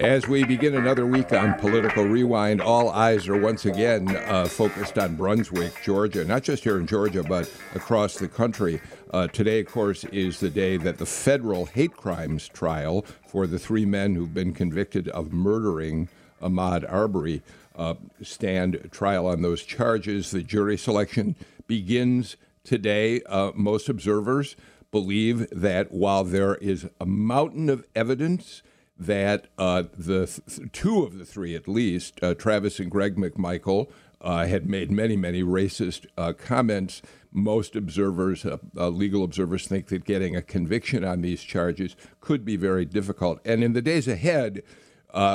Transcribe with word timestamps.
As 0.00 0.26
we 0.26 0.44
begin 0.44 0.76
another 0.76 1.04
week 1.04 1.30
on 1.34 1.58
Political 1.58 2.04
Rewind, 2.04 2.62
all 2.62 2.88
eyes 2.88 3.28
are 3.28 3.38
once 3.38 3.66
again 3.66 4.16
uh, 4.16 4.46
focused 4.46 4.98
on 4.98 5.14
Brunswick, 5.14 5.74
Georgia, 5.84 6.24
not 6.24 6.42
just 6.42 6.64
here 6.64 6.78
in 6.78 6.86
Georgia, 6.86 7.22
but 7.22 7.52
across 7.74 8.16
the 8.16 8.26
country. 8.26 8.80
Uh, 9.12 9.26
today, 9.26 9.60
of 9.60 9.66
course, 9.66 10.04
is 10.04 10.40
the 10.40 10.48
day 10.48 10.78
that 10.78 10.96
the 10.96 11.04
federal 11.04 11.66
hate 11.66 11.94
crimes 11.94 12.48
trial 12.48 13.04
for 13.28 13.46
the 13.46 13.58
three 13.58 13.84
men 13.84 14.14
who've 14.14 14.32
been 14.32 14.54
convicted 14.54 15.06
of 15.08 15.34
murdering 15.34 16.08
Ahmaud 16.40 16.90
Arbery 16.90 17.42
uh, 17.76 17.92
stand 18.22 18.88
trial 18.90 19.26
on 19.26 19.42
those 19.42 19.62
charges. 19.62 20.30
The 20.30 20.42
jury 20.42 20.78
selection 20.78 21.36
begins 21.66 22.38
today. 22.64 23.20
Uh, 23.26 23.52
most 23.54 23.90
observers 23.90 24.56
believe 24.90 25.46
that 25.50 25.92
while 25.92 26.24
there 26.24 26.54
is 26.54 26.88
a 26.98 27.04
mountain 27.04 27.68
of 27.68 27.84
evidence, 27.94 28.62
that 29.00 29.46
uh, 29.56 29.84
the 29.96 30.26
th- 30.26 30.70
two 30.72 31.02
of 31.02 31.18
the 31.18 31.24
three, 31.24 31.56
at 31.56 31.66
least, 31.66 32.22
uh, 32.22 32.34
Travis 32.34 32.78
and 32.78 32.90
Greg 32.90 33.16
McMichael, 33.16 33.90
uh, 34.20 34.46
had 34.46 34.68
made 34.68 34.90
many, 34.90 35.16
many 35.16 35.42
racist 35.42 36.04
uh, 36.18 36.34
comments. 36.34 37.00
Most 37.32 37.74
observers, 37.74 38.44
uh, 38.44 38.58
uh, 38.76 38.88
legal 38.90 39.24
observers, 39.24 39.66
think 39.66 39.86
that 39.86 40.04
getting 40.04 40.36
a 40.36 40.42
conviction 40.42 41.02
on 41.02 41.22
these 41.22 41.42
charges 41.42 41.96
could 42.20 42.44
be 42.44 42.56
very 42.56 42.84
difficult. 42.84 43.40
And 43.46 43.64
in 43.64 43.72
the 43.72 43.80
days 43.80 44.06
ahead, 44.06 44.62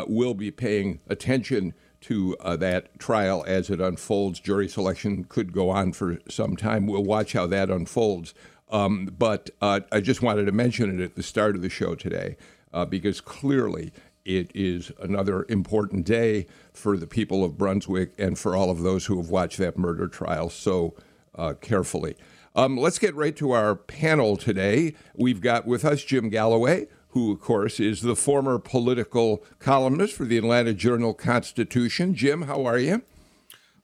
we'll 0.08 0.36
be 0.36 0.52
paying 0.52 1.02
attention 1.08 1.74
to 2.02 2.38
that 2.44 3.00
trial 3.00 3.44
as 3.48 3.72
it 3.72 3.82
unfolds. 3.82 4.40
Jury 4.40 4.68
selection 4.68 5.24
could 5.24 5.52
go 5.52 5.72
on 5.72 5.92
for 5.92 6.20
some 6.30 6.56
time. 6.56 6.86
We'll 6.86 7.04
watch 7.04 7.34
how 7.34 7.48
that 7.48 7.72
unfolds. 7.72 8.36
Um, 8.70 9.10
but 9.18 9.50
I 9.62 10.02
just 10.02 10.22
wanted 10.22 10.46
to 10.46 10.52
mention 10.52 11.00
it 11.00 11.04
at 11.04 11.16
the 11.16 11.24
start 11.24 11.56
of 11.56 11.64
the 11.64 11.70
show 11.70 11.96
today 11.96 12.36
uh, 12.76 12.86
because 12.86 13.22
clearly 13.22 13.92
it 14.26 14.52
is 14.54 14.92
another 15.00 15.46
important 15.50 16.06
day 16.06 16.46
for 16.74 16.98
the 16.98 17.08
people 17.08 17.44
of 17.44 17.58
Brunswick 17.58 18.14
and 18.20 18.38
for 18.38 18.56
all 18.56 18.70
of 18.70 18.82
those 18.82 19.06
who 19.06 19.18
have 19.18 19.30
watched 19.30 19.58
that 19.60 19.78
murder 19.78 20.08
trial 20.08 20.50
so 20.50 20.94
uh, 21.36 21.54
carefully. 21.54 22.16
Um, 22.56 22.78
let's 22.78 23.00
get 23.00 23.16
right 23.16 23.36
to 23.38 23.52
our 23.52 23.76
panel 23.76 24.36
today. 24.36 24.94
We've 25.16 25.42
got 25.42 25.66
with 25.66 25.86
us 25.86 26.04
Jim 26.04 26.30
Galloway, 26.30 26.88
who, 27.10 27.32
of 27.32 27.40
course, 27.40 27.80
is 27.80 28.02
the 28.02 28.16
former 28.16 28.60
political 28.60 29.44
columnist 29.60 30.14
for 30.14 30.26
the 30.26 30.38
Atlanta 30.38 30.74
Journal 30.74 31.14
Constitution. 31.14 32.14
Jim, 32.14 32.44
how 32.44 32.66
are 32.66 32.80
you? 32.80 33.04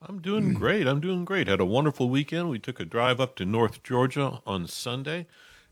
I'm 0.00 0.20
doing 0.20 0.52
great. 0.52 0.86
I'm 0.86 1.00
doing 1.00 1.24
great. 1.24 1.46
Had 1.48 1.60
a 1.60 1.64
wonderful 1.64 2.10
weekend. 2.10 2.50
We 2.50 2.58
took 2.58 2.80
a 2.80 2.84
drive 2.84 3.20
up 3.20 3.36
to 3.36 3.46
North 3.46 3.82
Georgia 3.82 4.40
on 4.46 4.66
Sunday 4.66 5.26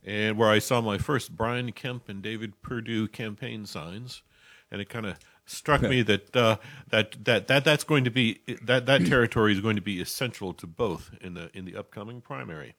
and 0.05 0.39
where 0.39 0.49
I 0.49 0.59
saw 0.59 0.81
my 0.81 0.99
first 0.99 1.37
Brian 1.37 1.73
Kemp 1.73 2.09
and 2.09 2.23
David 2.23 2.63
Perdue 2.63 3.09
campaign 3.09 3.67
signs, 3.67 4.23
and 4.71 4.81
it 4.81 4.89
kind 4.89 5.07
of 5.07 5.17
struck 5.47 5.83
me 5.83 6.03
that 6.03 6.35
uh, 6.37 6.57
that 6.91 7.25
that 7.25 7.49
that 7.49 7.65
that's 7.65 7.85
going 7.85 8.05
to 8.05 8.11
be 8.11 8.41
that 8.63 8.87
that 8.87 9.07
territory 9.07 9.53
is 9.53 9.61
going 9.61 9.77
to 9.77 9.83
be 9.83 10.01
essential 10.01 10.53
to 10.55 10.67
both 10.67 11.11
in 11.21 11.35
the 11.35 11.51
in 11.55 11.65
the 11.65 11.77
upcoming 11.77 12.21
primary. 12.21 12.75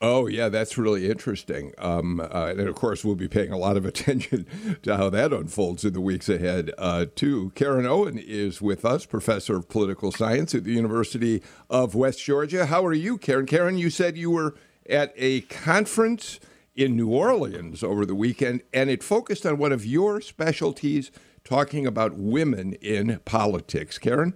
Oh 0.00 0.26
yeah, 0.26 0.50
that's 0.50 0.76
really 0.76 1.08
interesting. 1.08 1.72
Um, 1.78 2.20
uh, 2.20 2.48
and 2.50 2.68
of 2.68 2.74
course, 2.74 3.04
we'll 3.04 3.14
be 3.14 3.28
paying 3.28 3.52
a 3.52 3.56
lot 3.56 3.76
of 3.76 3.86
attention 3.86 4.46
to 4.82 4.96
how 4.96 5.08
that 5.10 5.32
unfolds 5.32 5.84
in 5.84 5.94
the 5.94 6.00
weeks 6.00 6.28
ahead. 6.28 6.72
Uh, 6.76 7.06
too, 7.14 7.52
Karen 7.54 7.86
Owen 7.86 8.18
is 8.18 8.60
with 8.60 8.84
us, 8.84 9.06
professor 9.06 9.56
of 9.56 9.68
political 9.68 10.12
science 10.12 10.54
at 10.54 10.64
the 10.64 10.72
University 10.72 11.42
of 11.70 11.94
West 11.94 12.22
Georgia. 12.22 12.66
How 12.66 12.84
are 12.84 12.92
you, 12.92 13.16
Karen? 13.16 13.46
Karen, 13.46 13.78
you 13.78 13.88
said 13.88 14.18
you 14.18 14.30
were 14.30 14.54
at 14.88 15.12
a 15.16 15.42
conference 15.42 16.40
in 16.74 16.96
New 16.96 17.08
Orleans 17.08 17.82
over 17.82 18.04
the 18.04 18.14
weekend, 18.14 18.62
and 18.72 18.90
it 18.90 19.02
focused 19.02 19.46
on 19.46 19.58
one 19.58 19.72
of 19.72 19.86
your 19.86 20.20
specialties, 20.20 21.10
talking 21.44 21.86
about 21.86 22.14
women 22.14 22.72
in 22.74 23.20
politics. 23.24 23.98
Karen? 23.98 24.34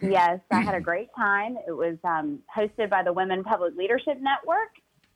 Yes, 0.00 0.40
I 0.50 0.60
had 0.60 0.74
a 0.74 0.80
great 0.90 1.08
time. 1.16 1.56
It 1.66 1.72
was 1.72 1.96
um, 2.04 2.40
hosted 2.54 2.90
by 2.90 3.02
the 3.02 3.12
Women 3.12 3.44
Public 3.44 3.76
Leadership 3.76 4.18
Network, 4.20 4.70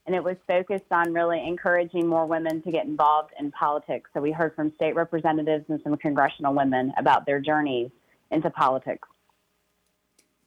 and 0.07 0.15
it 0.15 0.23
was 0.23 0.37
focused 0.47 0.91
on 0.91 1.13
really 1.13 1.43
encouraging 1.47 2.07
more 2.07 2.27
women 2.27 2.63
to 2.63 2.71
get 2.71 2.87
involved 2.87 3.31
in 3.39 3.51
politics. 3.53 4.11
So 4.13 4.21
we 4.21 4.33
heard 4.33 4.55
from 4.55 4.73
state 4.75 4.95
representatives 4.95 5.65
and 5.69 5.81
some 5.83 5.97
congressional 5.97 6.55
women 6.55 6.93
about 6.99 7.27
their 7.27 7.41
journeys 7.41 7.91
into 8.31 8.51
politics. 8.51 9.09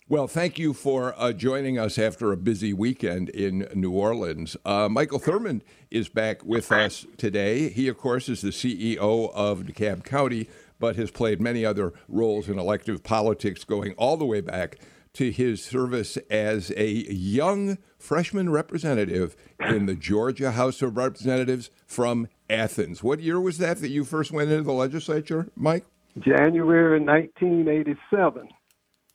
Well, 0.09 0.27
thank 0.27 0.59
you 0.59 0.73
for 0.73 1.15
uh, 1.17 1.31
joining 1.31 1.79
us 1.79 1.97
after 1.97 2.33
a 2.33 2.37
busy 2.37 2.73
weekend 2.73 3.29
in 3.29 3.69
New 3.73 3.91
Orleans. 3.91 4.57
Uh, 4.65 4.89
Michael 4.89 5.19
Thurmond 5.19 5.61
is 5.89 6.09
back 6.09 6.43
with 6.43 6.73
us 6.73 7.05
today. 7.15 7.69
He, 7.69 7.87
of 7.87 7.97
course, 7.97 8.27
is 8.27 8.41
the 8.41 8.49
CEO 8.49 9.31
of 9.33 9.61
DeKalb 9.61 10.03
County, 10.03 10.49
but 10.77 10.97
has 10.97 11.09
played 11.09 11.39
many 11.39 11.65
other 11.65 11.93
roles 12.09 12.49
in 12.49 12.59
elective 12.59 13.01
politics 13.01 13.63
going 13.63 13.93
all 13.93 14.17
the 14.17 14.25
way 14.25 14.41
back 14.41 14.77
to 15.13 15.31
his 15.31 15.63
service 15.63 16.17
as 16.29 16.69
a 16.75 16.85
young 16.85 17.77
freshman 17.97 18.49
representative 18.49 19.37
in 19.61 19.85
the 19.85 19.95
Georgia 19.95 20.51
House 20.51 20.81
of 20.81 20.97
Representatives 20.97 21.69
from 21.87 22.27
Athens. 22.49 23.03
What 23.03 23.21
year 23.21 23.39
was 23.39 23.57
that 23.59 23.79
that 23.79 23.89
you 23.89 24.03
first 24.03 24.33
went 24.33 24.51
into 24.51 24.63
the 24.63 24.73
legislature, 24.73 25.47
Mike? 25.55 25.85
January 26.19 26.99
1987. 26.99 28.49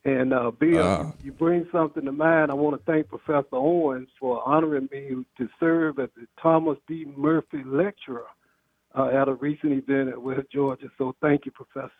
And 0.08 0.32
uh, 0.32 0.50
Bill, 0.50 0.82
uh, 0.82 1.10
you 1.22 1.32
bring 1.32 1.69
something 1.70 2.06
to 2.06 2.12
mind. 2.12 2.50
I 2.50 2.54
want 2.54 2.78
to 2.78 2.91
thank 2.91 3.08
Professor 3.08 3.56
Owens 3.56 4.08
for 4.19 4.42
honoring 4.48 4.88
me 4.91 5.22
to 5.36 5.48
serve 5.60 5.98
as 5.98 6.08
the 6.16 6.26
Thomas 6.41 6.78
B. 6.86 7.04
Murphy 7.14 7.62
Lecturer 7.66 8.24
uh, 8.97 9.08
at 9.08 9.28
a 9.28 9.34
recent 9.34 9.72
event 9.72 10.08
at 10.08 10.22
West 10.22 10.50
Georgia. 10.50 10.88
So 10.97 11.14
thank 11.20 11.44
you, 11.44 11.52
Professor. 11.52 11.92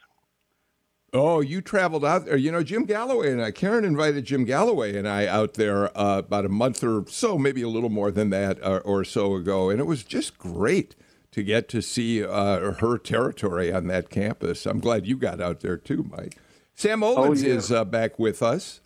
Oh, 1.13 1.41
you 1.41 1.61
traveled 1.61 2.05
out 2.05 2.25
there. 2.25 2.37
You 2.39 2.51
know, 2.51 2.63
Jim 2.63 2.87
Galloway 2.87 3.31
and 3.31 3.43
I, 3.43 3.51
Karen 3.51 3.85
invited 3.85 4.25
Jim 4.25 4.45
Galloway 4.45 4.97
and 4.97 5.07
I 5.07 5.27
out 5.27 5.55
there 5.55 5.97
uh, 5.97 6.19
about 6.19 6.47
a 6.47 6.51
month 6.51 6.83
or 6.83 7.05
so, 7.09 7.37
maybe 7.37 7.61
a 7.61 7.69
little 7.69 7.91
more 7.91 8.11
than 8.11 8.31
that 8.31 8.59
or, 8.61 8.77
uh, 8.77 8.79
or 8.81 9.05
so 9.05 9.35
ago. 9.35 9.69
And 9.69 9.81
it 9.81 9.87
was 9.87 10.03
just 10.03 10.39
great 10.39 10.97
to 11.33 11.43
get 11.43 11.69
to 11.71 11.83
see 11.83 12.25
uh, 12.25 12.73
her 12.73 12.97
territory 12.97 13.71
on 13.71 13.87
that 13.89 14.09
campus. 14.09 14.65
I'm 14.65 14.81
glad 14.81 15.07
you 15.07 15.17
got 15.17 15.43
out 15.43 15.61
there 15.61 15.77
too, 15.77 16.07
Mike. 16.11 16.37
Sam 16.79 17.01
Olens 17.01 17.43
oh, 17.43 17.49
yeah. 17.49 17.55
is 17.55 17.73
uh, 17.73 17.85
back 17.85 18.21
with 18.21 18.41
us. 18.41 18.81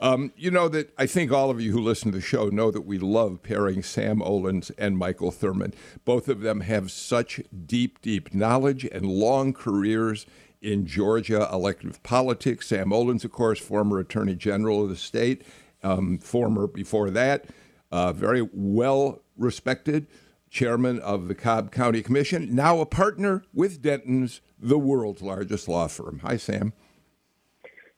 Um, 0.00 0.34
you 0.36 0.50
know 0.50 0.68
that 0.68 0.92
I 0.98 1.06
think 1.06 1.32
all 1.32 1.48
of 1.48 1.62
you 1.62 1.72
who 1.72 1.80
listen 1.80 2.12
to 2.12 2.18
the 2.18 2.22
show 2.22 2.50
know 2.50 2.70
that 2.70 2.82
we 2.82 2.98
love 2.98 3.42
pairing 3.42 3.82
Sam 3.82 4.20
Olens 4.20 4.70
and 4.76 4.98
Michael 4.98 5.32
Thurmond. 5.32 5.72
Both 6.04 6.28
of 6.28 6.42
them 6.42 6.60
have 6.60 6.90
such 6.90 7.40
deep, 7.64 8.02
deep 8.02 8.34
knowledge 8.34 8.84
and 8.84 9.06
long 9.06 9.54
careers 9.54 10.26
in 10.60 10.84
Georgia 10.84 11.48
elective 11.50 12.02
politics. 12.02 12.66
Sam 12.66 12.90
Olens, 12.90 13.24
of 13.24 13.32
course, 13.32 13.58
former 13.58 13.98
Attorney 13.98 14.34
General 14.34 14.82
of 14.82 14.90
the 14.90 14.96
state, 14.96 15.42
um, 15.82 16.18
former 16.18 16.66
before 16.66 17.08
that, 17.08 17.46
uh, 17.90 18.12
very 18.12 18.46
well 18.52 19.22
respected 19.38 20.06
chairman 20.50 21.00
of 21.00 21.28
the 21.28 21.34
Cobb 21.34 21.72
County 21.72 22.02
Commission, 22.02 22.54
now 22.54 22.80
a 22.80 22.86
partner 22.86 23.42
with 23.54 23.80
Dentons, 23.80 24.40
the 24.58 24.78
world's 24.78 25.22
largest 25.22 25.66
law 25.66 25.86
firm. 25.86 26.20
Hi, 26.22 26.36
Sam. 26.36 26.74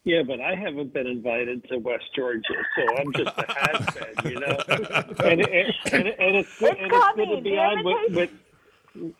Yeah, 0.04 0.22
but 0.26 0.40
I 0.40 0.54
haven't 0.54 0.94
been 0.94 1.06
invited 1.06 1.68
to 1.68 1.76
West 1.78 2.06
Georgia, 2.16 2.42
so 2.74 2.96
I'm 2.96 3.12
just 3.12 3.36
a 3.36 3.44
has 3.48 4.24
you 4.24 4.40
know. 4.40 4.58
and, 5.24 5.40
and, 5.42 5.74
and, 5.92 6.06
and 6.06 6.36
it's 6.36 6.58
good, 6.58 6.76
and 6.76 6.90
it's 6.90 7.16
good 7.16 7.36
to 7.36 7.40
be 7.42 7.58
on 7.58 7.84
with, 7.84 8.16
with 8.16 8.30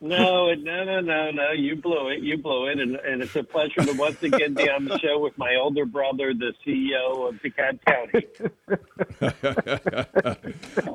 no, 0.01 0.53
no, 0.55 0.85
no, 0.85 1.01
no, 1.01 1.31
no. 1.31 1.53
You 1.53 1.77
blew 1.77 2.09
it. 2.09 2.21
You 2.21 2.39
blew 2.39 2.69
it, 2.69 2.81
and, 2.81 2.97
and 2.97 3.23
it's 3.23 3.37
a 3.37 3.45
pleasure 3.45 3.83
to 3.83 3.93
once 3.93 4.23
again 4.23 4.55
be 4.55 4.69
on 4.69 4.87
the 4.87 4.99
show 4.99 5.19
with 5.19 5.37
my 5.39 5.55
older 5.55 5.85
brother, 5.85 6.33
the 6.35 6.55
CEO 6.67 7.29
of 7.29 7.41
DeKalb 7.43 7.79
County. 7.85 8.27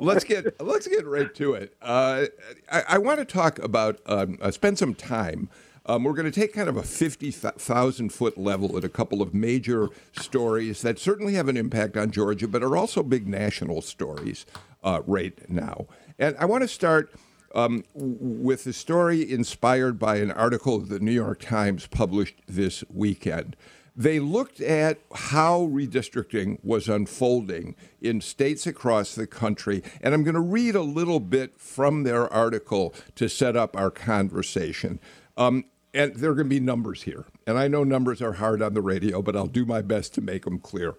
let's 0.00 0.24
get 0.24 0.60
let's 0.60 0.88
get 0.88 1.06
right 1.06 1.34
to 1.36 1.54
it. 1.54 1.74
Uh, 1.80 2.26
I, 2.70 2.82
I, 2.88 2.98
want 2.98 3.20
to 3.20 3.24
talk 3.24 3.58
about 3.60 4.00
um, 4.06 4.38
uh, 4.42 4.50
spend 4.50 4.78
some 4.78 4.94
time 4.94 5.48
um, 5.86 6.04
we're 6.04 6.12
going 6.12 6.30
to 6.30 6.40
take 6.40 6.52
kind 6.52 6.68
of 6.68 6.76
a 6.76 6.82
50,000 6.82 8.12
foot 8.12 8.36
level 8.36 8.76
at 8.76 8.84
a 8.84 8.88
couple 8.88 9.22
of 9.22 9.32
major 9.32 9.88
stories 10.12 10.82
that 10.82 10.98
certainly 10.98 11.34
have 11.34 11.48
an 11.48 11.56
impact 11.56 11.96
on 11.96 12.10
Georgia, 12.10 12.48
but 12.48 12.62
are 12.62 12.76
also 12.76 13.02
big 13.02 13.26
national 13.26 13.80
stories 13.82 14.46
uh, 14.82 15.00
right 15.06 15.48
now. 15.48 15.86
And 16.18 16.36
I 16.38 16.44
want 16.44 16.62
to 16.62 16.68
start 16.68 17.12
um, 17.54 17.84
with 17.94 18.64
the 18.64 18.72
story 18.72 19.30
inspired 19.30 19.98
by 19.98 20.16
an 20.16 20.32
article 20.32 20.78
the 20.78 20.98
New 20.98 21.12
York 21.12 21.40
Times 21.40 21.86
published 21.86 22.34
this 22.46 22.82
weekend. 22.92 23.56
They 23.98 24.20
looked 24.20 24.60
at 24.60 24.98
how 25.14 25.66
redistricting 25.68 26.58
was 26.62 26.86
unfolding 26.86 27.74
in 28.02 28.20
states 28.20 28.66
across 28.66 29.14
the 29.14 29.26
country. 29.26 29.82
And 30.02 30.12
I'm 30.12 30.22
going 30.22 30.34
to 30.34 30.40
read 30.40 30.74
a 30.74 30.82
little 30.82 31.20
bit 31.20 31.58
from 31.58 32.02
their 32.02 32.30
article 32.30 32.92
to 33.14 33.28
set 33.28 33.56
up 33.56 33.74
our 33.74 33.90
conversation. 33.90 35.00
Um, 35.38 35.64
and 35.96 36.14
there 36.14 36.30
are 36.30 36.34
going 36.34 36.46
to 36.46 36.50
be 36.50 36.60
numbers 36.60 37.02
here. 37.02 37.24
And 37.46 37.58
I 37.58 37.68
know 37.68 37.82
numbers 37.82 38.20
are 38.20 38.34
hard 38.34 38.60
on 38.60 38.74
the 38.74 38.82
radio, 38.82 39.22
but 39.22 39.34
I'll 39.34 39.46
do 39.46 39.64
my 39.64 39.80
best 39.80 40.12
to 40.14 40.20
make 40.20 40.44
them 40.44 40.58
clear. 40.58 40.94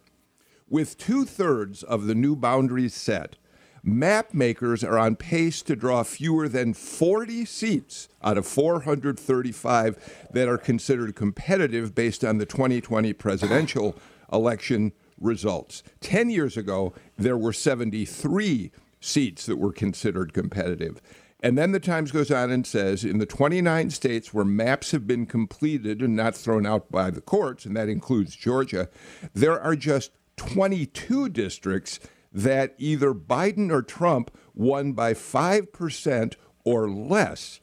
With 0.67 0.97
two 0.97 1.23
thirds 1.23 1.83
of 1.83 2.07
the 2.07 2.15
new 2.15 2.35
boundaries 2.35 2.95
set, 2.95 3.35
map 3.83 4.33
makers 4.33 4.83
are 4.83 4.97
on 4.97 5.15
pace 5.15 5.61
to 5.61 5.75
draw 5.75 6.01
fewer 6.01 6.49
than 6.49 6.73
40 6.73 7.45
seats 7.45 8.09
out 8.23 8.39
of 8.39 8.47
435 8.47 10.27
that 10.33 10.47
are 10.47 10.57
considered 10.57 11.15
competitive 11.15 11.94
based 11.94 12.25
on 12.25 12.39
the 12.39 12.47
2020 12.47 13.13
presidential 13.13 13.95
election 14.33 14.94
results. 15.21 15.83
10 16.01 16.31
years 16.31 16.57
ago, 16.57 16.94
there 17.17 17.38
were 17.38 17.53
73 17.53 18.71
seats 18.99 19.45
that 19.45 19.57
were 19.57 19.71
considered 19.71 20.33
competitive. 20.33 20.99
And 21.42 21.57
then 21.57 21.72
the 21.72 21.80
Times 21.80 22.12
goes 22.12 22.31
on 22.31 22.50
and 22.50 22.66
says 22.66 23.04
in 23.04 23.19
the 23.19 23.25
29 23.25 23.92
states 23.92 24.34
where 24.34 24.45
maps 24.45 24.92
have 24.92 25.06
been 25.06 25.25
completed 25.28 26.01
and 26.01 26.16
not 26.16 26.36
thrown 26.36 26.66
out 26.66 26.92
by 26.92 27.12
the 27.12 27.22
courts, 27.22 27.66
and 27.66 27.75
that 27.78 27.89
includes 27.89 28.36
Georgia, 28.36 28.89
there 29.34 29.60
are 29.60 29.75
just 29.75 30.12
22 30.38 31.30
districts 31.30 32.00
that 32.31 32.74
either 32.78 33.13
Biden 33.13 33.72
or 33.72 33.81
Trump 33.81 34.36
won 34.54 34.94
by 34.94 35.13
5% 35.13 36.36
or 36.63 36.89
less. 36.89 37.60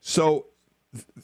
So 0.00 0.46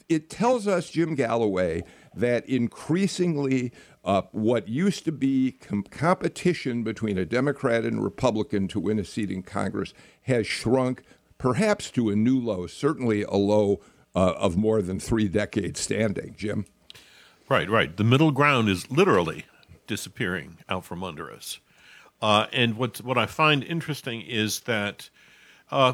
it 0.09 0.29
tells 0.29 0.67
us, 0.67 0.89
Jim 0.89 1.15
Galloway, 1.15 1.83
that 2.15 2.47
increasingly 2.47 3.71
uh, 4.03 4.23
what 4.31 4.67
used 4.67 5.05
to 5.05 5.11
be 5.11 5.51
com- 5.51 5.83
competition 5.83 6.83
between 6.83 7.17
a 7.17 7.25
Democrat 7.25 7.85
and 7.85 8.03
Republican 8.03 8.67
to 8.69 8.79
win 8.79 8.99
a 8.99 9.05
seat 9.05 9.29
in 9.29 9.43
Congress 9.43 9.93
has 10.23 10.47
shrunk 10.47 11.03
perhaps 11.41 11.89
to 11.89 12.09
a 12.11 12.15
new 12.15 12.39
low, 12.39 12.67
certainly 12.67 13.23
a 13.23 13.35
low 13.35 13.81
uh, 14.15 14.33
of 14.33 14.55
more 14.55 14.79
than 14.81 14.99
three 14.99 15.27
decades 15.27 15.79
standing. 15.79 16.35
Jim? 16.37 16.65
Right, 17.49 17.67
right. 17.67 17.97
The 17.97 18.03
middle 18.03 18.31
ground 18.31 18.69
is 18.69 18.89
literally 18.91 19.45
disappearing 19.87 20.59
out 20.69 20.85
from 20.85 21.03
under 21.03 21.31
us. 21.31 21.59
Uh, 22.21 22.45
and 22.53 22.77
what 22.77 22.99
what 22.99 23.17
I 23.17 23.25
find 23.25 23.63
interesting 23.63 24.21
is 24.21 24.59
that 24.61 25.09
uh, 25.71 25.93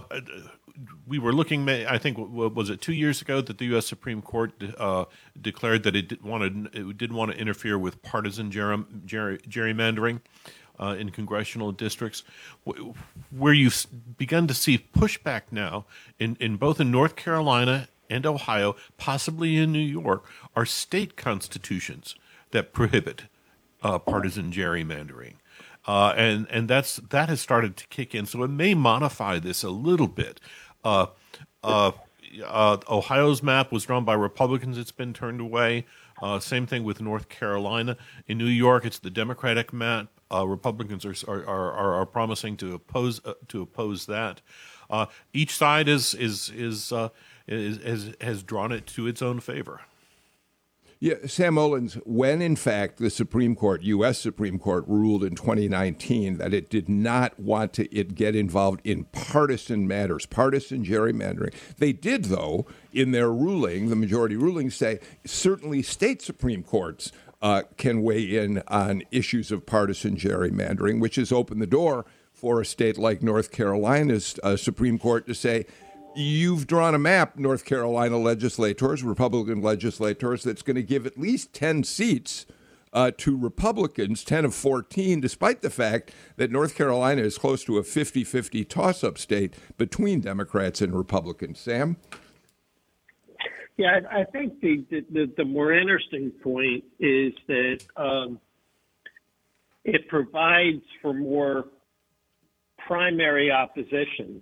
we 1.08 1.18
were 1.18 1.32
looking. 1.32 1.70
I 1.70 1.98
think 1.98 2.18
was 2.18 2.70
it 2.70 2.82
two 2.82 2.92
years 2.92 3.22
ago 3.22 3.40
that 3.40 3.58
the 3.58 3.66
U.S. 3.68 3.88
Supreme 3.88 4.22
Court 4.22 4.52
uh, 4.78 5.06
declared 5.40 5.84
that 5.84 5.96
it 5.96 6.22
wanted 6.22 6.76
it 6.76 6.98
didn't 6.98 7.16
want 7.16 7.32
to 7.32 7.38
interfere 7.38 7.80
with 7.80 8.02
partisan 8.02 8.52
gerrymandering. 8.52 10.20
Uh, 10.80 10.96
in 11.00 11.10
congressional 11.10 11.72
districts, 11.72 12.22
where 13.36 13.54
you've 13.54 13.88
begun 14.16 14.46
to 14.46 14.54
see 14.54 14.86
pushback 14.96 15.42
now 15.50 15.86
in, 16.20 16.38
in 16.40 16.56
both 16.56 16.80
in 16.80 16.92
North 16.92 17.16
Carolina 17.16 17.88
and 18.12 18.28
Ohio, 18.28 18.76
possibly 18.98 19.58
in 19.58 19.72
New 19.72 19.80
York, 19.80 20.24
are 20.56 20.68
state 20.68 21.16
constitutions 21.16 22.16
that 22.52 22.74
prohibit 22.74 23.24
uh, 23.82 24.00
partisan 24.00 24.52
gerrymandering. 24.52 25.34
Uh, 25.86 26.14
and 26.18 26.48
and 26.50 26.68
that's 26.68 26.98
that 26.98 27.30
has 27.30 27.40
started 27.40 27.78
to 27.78 27.88
kick 27.88 28.14
in, 28.14 28.26
so 28.26 28.44
it 28.44 28.50
may 28.50 28.74
modify 28.74 29.40
this 29.40 29.64
a 29.64 29.70
little 29.70 30.08
bit. 30.08 30.42
Uh, 30.84 31.08
uh, 31.64 31.92
uh 32.46 32.78
Ohio's 32.90 33.42
map 33.42 33.72
was 33.72 33.86
drawn 33.86 34.04
by 34.04 34.14
Republicans; 34.14 34.78
it's 34.78 34.92
been 34.92 35.14
turned 35.14 35.40
away. 35.40 35.86
Uh, 36.22 36.40
same 36.40 36.66
thing 36.66 36.84
with 36.84 37.00
North 37.00 37.30
Carolina. 37.30 37.96
In 38.28 38.38
New 38.38 38.46
York, 38.46 38.84
it's 38.84 39.00
the 39.00 39.10
Democratic 39.10 39.72
map. 39.72 40.08
Uh, 40.32 40.46
Republicans 40.46 41.06
are, 41.06 41.16
are, 41.28 41.46
are 41.46 41.94
are 41.96 42.06
promising 42.06 42.58
to 42.58 42.74
oppose 42.74 43.22
uh, 43.26 43.34
to 43.48 43.62
oppose 43.62 44.06
that. 44.08 44.42
Uh, 44.90 45.06
each 45.34 45.56
side 45.56 45.88
is 45.88 46.14
is 46.14 46.50
is, 46.50 46.92
uh, 46.92 47.10
is 47.48 47.78
has 47.84 48.16
has 48.22 48.44
drawn 48.44 48.72
it 48.72 48.86
to 48.88 49.08
its 49.08 49.22
own 49.22 49.40
favor. 49.40 49.82
Yeah, 51.00 51.28
Sam 51.28 51.58
Olens, 51.58 51.94
when 52.08 52.42
in 52.42 52.56
fact 52.56 52.98
the 52.98 53.12
Supreme 53.12 53.56
Court, 53.56 53.84
U.S. 53.84 54.18
Supreme 54.18 54.58
Court, 54.58 54.84
ruled 54.88 55.24
in 55.24 55.36
2019 55.36 56.40
that 56.40 56.56
it 56.56 56.72
did 56.72 56.90
not 56.90 57.40
want 57.40 57.74
to 57.74 57.96
it 57.96 58.16
get 58.16 58.36
involved 58.36 58.82
in 58.84 59.04
partisan 59.04 59.88
matters, 59.88 60.26
partisan 60.26 60.84
gerrymandering, 60.84 61.54
they 61.78 61.94
did, 61.94 62.26
though, 62.26 62.66
in 62.92 63.12
their 63.12 63.32
ruling, 63.32 63.90
the 63.90 63.96
majority 63.96 64.36
ruling, 64.36 64.72
say 64.72 65.00
certainly 65.24 65.84
state 65.84 66.24
Supreme 66.24 66.64
Courts 66.64 67.12
uh, 67.42 67.63
can 67.78 68.01
weigh 68.01 68.38
in 68.38 68.63
on 68.68 69.04
issues 69.12 69.51
of 69.51 69.66
partisan 69.66 70.16
gerrymandering, 70.16 71.00
which 71.00 71.16
has 71.16 71.31
opened 71.31 71.62
the 71.62 71.68
door 71.68 72.06
for 72.34 72.62
a 72.62 72.66
state 72.66 72.98
like 72.98 73.24
North 73.24 73.51
Carolina's 73.51 74.39
uh, 74.44 74.56
Supreme 74.56 75.00
Court 75.00 75.25
to 75.28 75.34
say 75.34 75.66
you've 76.16 76.68
drawn 76.68 76.95
a 76.95 77.00
map, 77.00 77.38
North 77.38 77.66
Carolina 77.66 78.18
legislators, 78.18 79.04
Republican 79.04 79.62
legislators, 79.62 80.44
that's 80.44 80.62
going 80.62 80.75
to 80.75 80.84
give 80.84 81.06
at 81.06 81.18
least 81.18 81.54
10 81.54 81.84
seats 81.84 82.45
uh, 82.94 83.12
to 83.18 83.38
Republicans, 83.38 84.24
10 84.24 84.45
of 84.45 84.56
14, 84.56 85.19
despite 85.19 85.62
the 85.62 85.69
fact 85.69 86.12
that 86.38 86.51
North 86.51 86.75
Carolina 86.75 87.22
is 87.22 87.38
close 87.38 87.63
to 87.66 87.78
a 87.78 87.83
50 87.83 88.24
50 88.24 88.66
toss 88.66 89.04
up 89.04 89.18
state 89.18 89.54
between 89.78 90.22
Democrats 90.22 90.81
and 90.81 90.95
Republicans. 90.95 91.60
Sam? 91.60 91.98
Yeah, 93.78 94.00
I 94.12 94.24
think 94.24 94.60
the, 94.60 94.84
the, 94.90 95.32
the 95.38 95.46
more 95.46 95.72
interesting 95.72 96.32
point 96.44 96.84
is 97.00 97.32
that 97.48 97.80
um, 97.96 98.40
it 99.84 100.08
provides 100.08 100.82
for 101.02 101.14
more 101.14 101.66
primary 102.88 103.52
opposition 103.52 104.42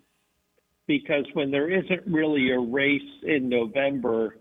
because 0.87 1.25
when 1.33 1.51
there 1.51 1.69
isn't 1.69 2.03
really 2.07 2.51
a 2.51 2.59
race 2.59 3.01
in 3.23 3.49
November, 3.49 4.37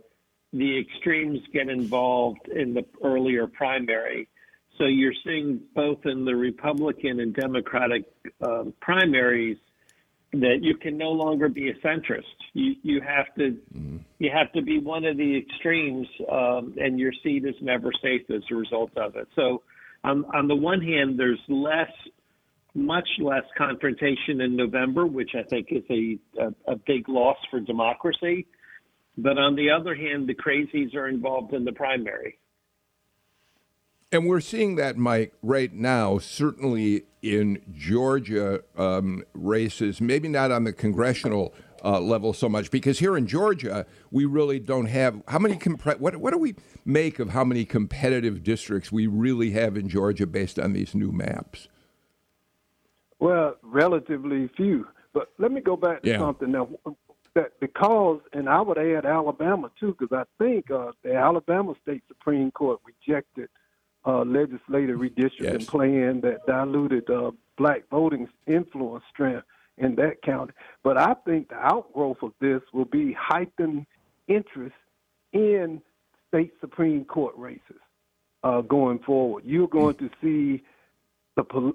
the 0.52 0.78
extremes 0.78 1.40
get 1.52 1.68
involved 1.68 2.48
in 2.54 2.74
the 2.74 2.84
earlier 3.02 3.48
primary. 3.48 4.28
So 4.78 4.84
you're 4.84 5.14
seeing 5.24 5.60
both 5.74 6.04
in 6.04 6.24
the 6.24 6.36
Republican 6.36 7.18
and 7.18 7.34
Democratic 7.34 8.04
um, 8.46 8.72
primaries 8.80 9.56
that 10.40 10.58
you 10.62 10.76
can 10.76 10.96
no 10.96 11.10
longer 11.10 11.48
be 11.48 11.70
a 11.70 11.74
centrist. 11.86 12.22
You 12.52 12.74
you 12.82 13.00
have 13.00 13.34
to 13.36 13.56
mm-hmm. 13.76 13.98
you 14.18 14.30
have 14.34 14.52
to 14.52 14.62
be 14.62 14.78
one 14.78 15.04
of 15.04 15.16
the 15.16 15.38
extremes, 15.38 16.06
um, 16.30 16.74
and 16.78 16.98
your 16.98 17.12
seat 17.22 17.44
is 17.44 17.54
never 17.60 17.90
safe 18.02 18.22
as 18.30 18.42
a 18.50 18.54
result 18.54 18.96
of 18.96 19.16
it. 19.16 19.28
So 19.34 19.62
on 20.02 20.24
on 20.34 20.48
the 20.48 20.56
one 20.56 20.80
hand, 20.80 21.18
there's 21.18 21.40
less 21.48 21.90
much 22.74 23.08
less 23.20 23.44
confrontation 23.56 24.40
in 24.40 24.56
November, 24.56 25.06
which 25.06 25.30
I 25.34 25.44
think 25.44 25.68
is 25.70 25.84
a, 25.90 26.18
a, 26.40 26.72
a, 26.72 26.76
big 26.76 27.08
loss 27.08 27.36
for 27.48 27.60
democracy. 27.60 28.46
But 29.16 29.38
on 29.38 29.54
the 29.54 29.70
other 29.70 29.94
hand, 29.94 30.28
the 30.28 30.34
crazies 30.34 30.94
are 30.96 31.08
involved 31.08 31.54
in 31.54 31.64
the 31.64 31.72
primary. 31.72 32.38
And 34.14 34.26
we're 34.26 34.40
seeing 34.40 34.76
that, 34.76 34.96
Mike, 34.96 35.34
right 35.42 35.72
now, 35.72 36.18
certainly 36.18 37.02
in 37.20 37.60
Georgia 37.72 38.62
um, 38.76 39.24
races, 39.34 40.00
maybe 40.00 40.28
not 40.28 40.52
on 40.52 40.62
the 40.62 40.72
congressional 40.72 41.52
uh, 41.84 41.98
level 41.98 42.32
so 42.32 42.48
much, 42.48 42.70
because 42.70 43.00
here 43.00 43.16
in 43.16 43.26
Georgia, 43.26 43.84
we 44.12 44.24
really 44.24 44.60
don't 44.60 44.86
have 44.86 45.20
how 45.26 45.40
many, 45.40 45.56
comp- 45.56 45.98
what, 45.98 46.16
what 46.18 46.32
do 46.32 46.38
we 46.38 46.54
make 46.84 47.18
of 47.18 47.30
how 47.30 47.42
many 47.42 47.64
competitive 47.64 48.44
districts 48.44 48.92
we 48.92 49.08
really 49.08 49.50
have 49.50 49.76
in 49.76 49.88
Georgia 49.88 50.28
based 50.28 50.60
on 50.60 50.74
these 50.74 50.94
new 50.94 51.10
maps? 51.10 51.66
Well, 53.18 53.56
relatively 53.64 54.48
few. 54.56 54.86
But 55.12 55.32
let 55.38 55.50
me 55.50 55.60
go 55.60 55.76
back 55.76 56.02
to 56.02 56.10
yeah. 56.10 56.18
something 56.18 56.52
now. 56.52 56.68
That 57.34 57.58
because, 57.58 58.20
and 58.32 58.48
I 58.48 58.60
would 58.60 58.78
add 58.78 59.06
Alabama 59.06 59.72
too, 59.80 59.96
because 59.98 60.16
I 60.16 60.22
think 60.38 60.70
uh, 60.70 60.92
the 61.02 61.16
Alabama 61.16 61.74
State 61.82 62.04
Supreme 62.06 62.52
Court 62.52 62.78
rejected 62.86 63.48
uh, 64.06 64.22
legislative 64.22 64.98
redistricting 64.98 65.60
yes. 65.60 65.66
plan 65.66 66.20
that 66.20 66.44
diluted 66.46 67.08
uh, 67.10 67.30
black 67.56 67.84
voting 67.90 68.28
influence 68.46 69.04
strength 69.12 69.46
in 69.78 69.94
that 69.96 70.22
county. 70.22 70.52
But 70.82 70.96
I 70.96 71.14
think 71.26 71.48
the 71.48 71.56
outgrowth 71.56 72.18
of 72.22 72.32
this 72.40 72.60
will 72.72 72.84
be 72.84 73.12
heightened 73.18 73.86
interest 74.28 74.74
in 75.32 75.82
state 76.28 76.52
Supreme 76.60 77.04
Court 77.04 77.34
races 77.36 77.80
uh, 78.42 78.60
going 78.60 79.00
forward. 79.00 79.44
You're 79.46 79.68
going 79.68 79.96
to 79.96 80.10
see 80.22 80.62
the 81.36 81.72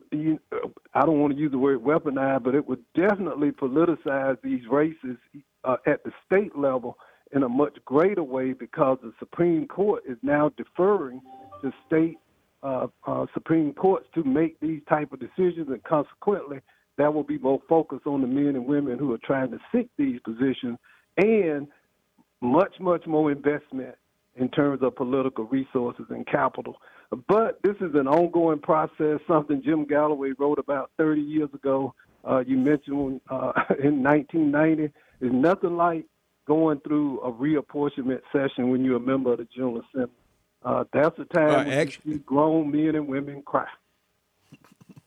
I 0.93 1.05
don't 1.05 1.19
want 1.19 1.33
to 1.33 1.39
use 1.39 1.51
the 1.51 1.57
word 1.57 1.79
weaponize, 1.83 2.41
but 2.43 2.55
it 2.55 2.67
would 2.67 2.83
definitely 2.95 3.51
politicize 3.51 4.41
these 4.41 4.61
races 4.69 5.17
uh, 5.65 5.77
at 5.85 6.03
the 6.03 6.11
state 6.25 6.57
level 6.57 6.97
in 7.31 7.43
a 7.43 7.49
much 7.49 7.77
greater 7.85 8.23
way 8.23 8.53
because 8.53 8.97
the 9.03 9.13
Supreme 9.19 9.67
Court 9.67 10.03
is 10.07 10.17
now 10.21 10.51
deferring 10.57 11.21
to 11.61 11.71
state 11.87 12.17
uh, 12.63 12.87
uh, 13.07 13.25
Supreme 13.33 13.73
Courts 13.73 14.07
to 14.15 14.23
make 14.23 14.59
these 14.59 14.81
type 14.89 15.13
of 15.13 15.19
decisions, 15.19 15.69
and 15.69 15.83
consequently, 15.83 16.59
that 16.97 17.13
will 17.13 17.23
be 17.23 17.37
more 17.37 17.61
focused 17.69 18.05
on 18.05 18.21
the 18.21 18.27
men 18.27 18.55
and 18.55 18.65
women 18.65 18.99
who 18.99 19.13
are 19.13 19.19
trying 19.23 19.51
to 19.51 19.59
seek 19.73 19.89
these 19.97 20.19
positions 20.21 20.77
and 21.17 21.67
much, 22.41 22.73
much 22.79 23.05
more 23.07 23.31
investment 23.31 23.95
in 24.35 24.49
terms 24.49 24.81
of 24.81 24.95
political 24.95 25.45
resources 25.45 26.05
and 26.09 26.25
capital. 26.27 26.77
But 27.27 27.59
this 27.63 27.75
is 27.77 27.95
an 27.95 28.07
ongoing 28.07 28.59
process, 28.59 29.19
something 29.27 29.61
Jim 29.63 29.85
Galloway 29.85 30.31
wrote 30.37 30.59
about 30.59 30.91
30 30.97 31.21
years 31.21 31.49
ago. 31.53 31.93
Uh, 32.23 32.43
you 32.45 32.57
mentioned 32.57 33.21
uh, 33.29 33.51
in 33.83 34.03
1990. 34.03 34.93
There's 35.19 35.33
nothing 35.33 35.75
like 35.75 36.05
going 36.47 36.79
through 36.81 37.21
a 37.21 37.31
reapportionment 37.31 38.21
session 38.31 38.69
when 38.69 38.83
you're 38.83 38.97
a 38.97 38.99
member 38.99 39.33
of 39.33 39.39
the 39.39 39.47
General 39.55 39.81
Assembly. 39.81 40.15
Uh, 40.63 40.83
that's 40.91 41.17
the 41.17 41.25
time 41.25 41.49
uh, 41.51 41.63
when 41.69 41.91
see 41.91 42.17
grown 42.19 42.71
men 42.71 42.95
and 42.95 43.07
women 43.07 43.41
cry. 43.43 43.67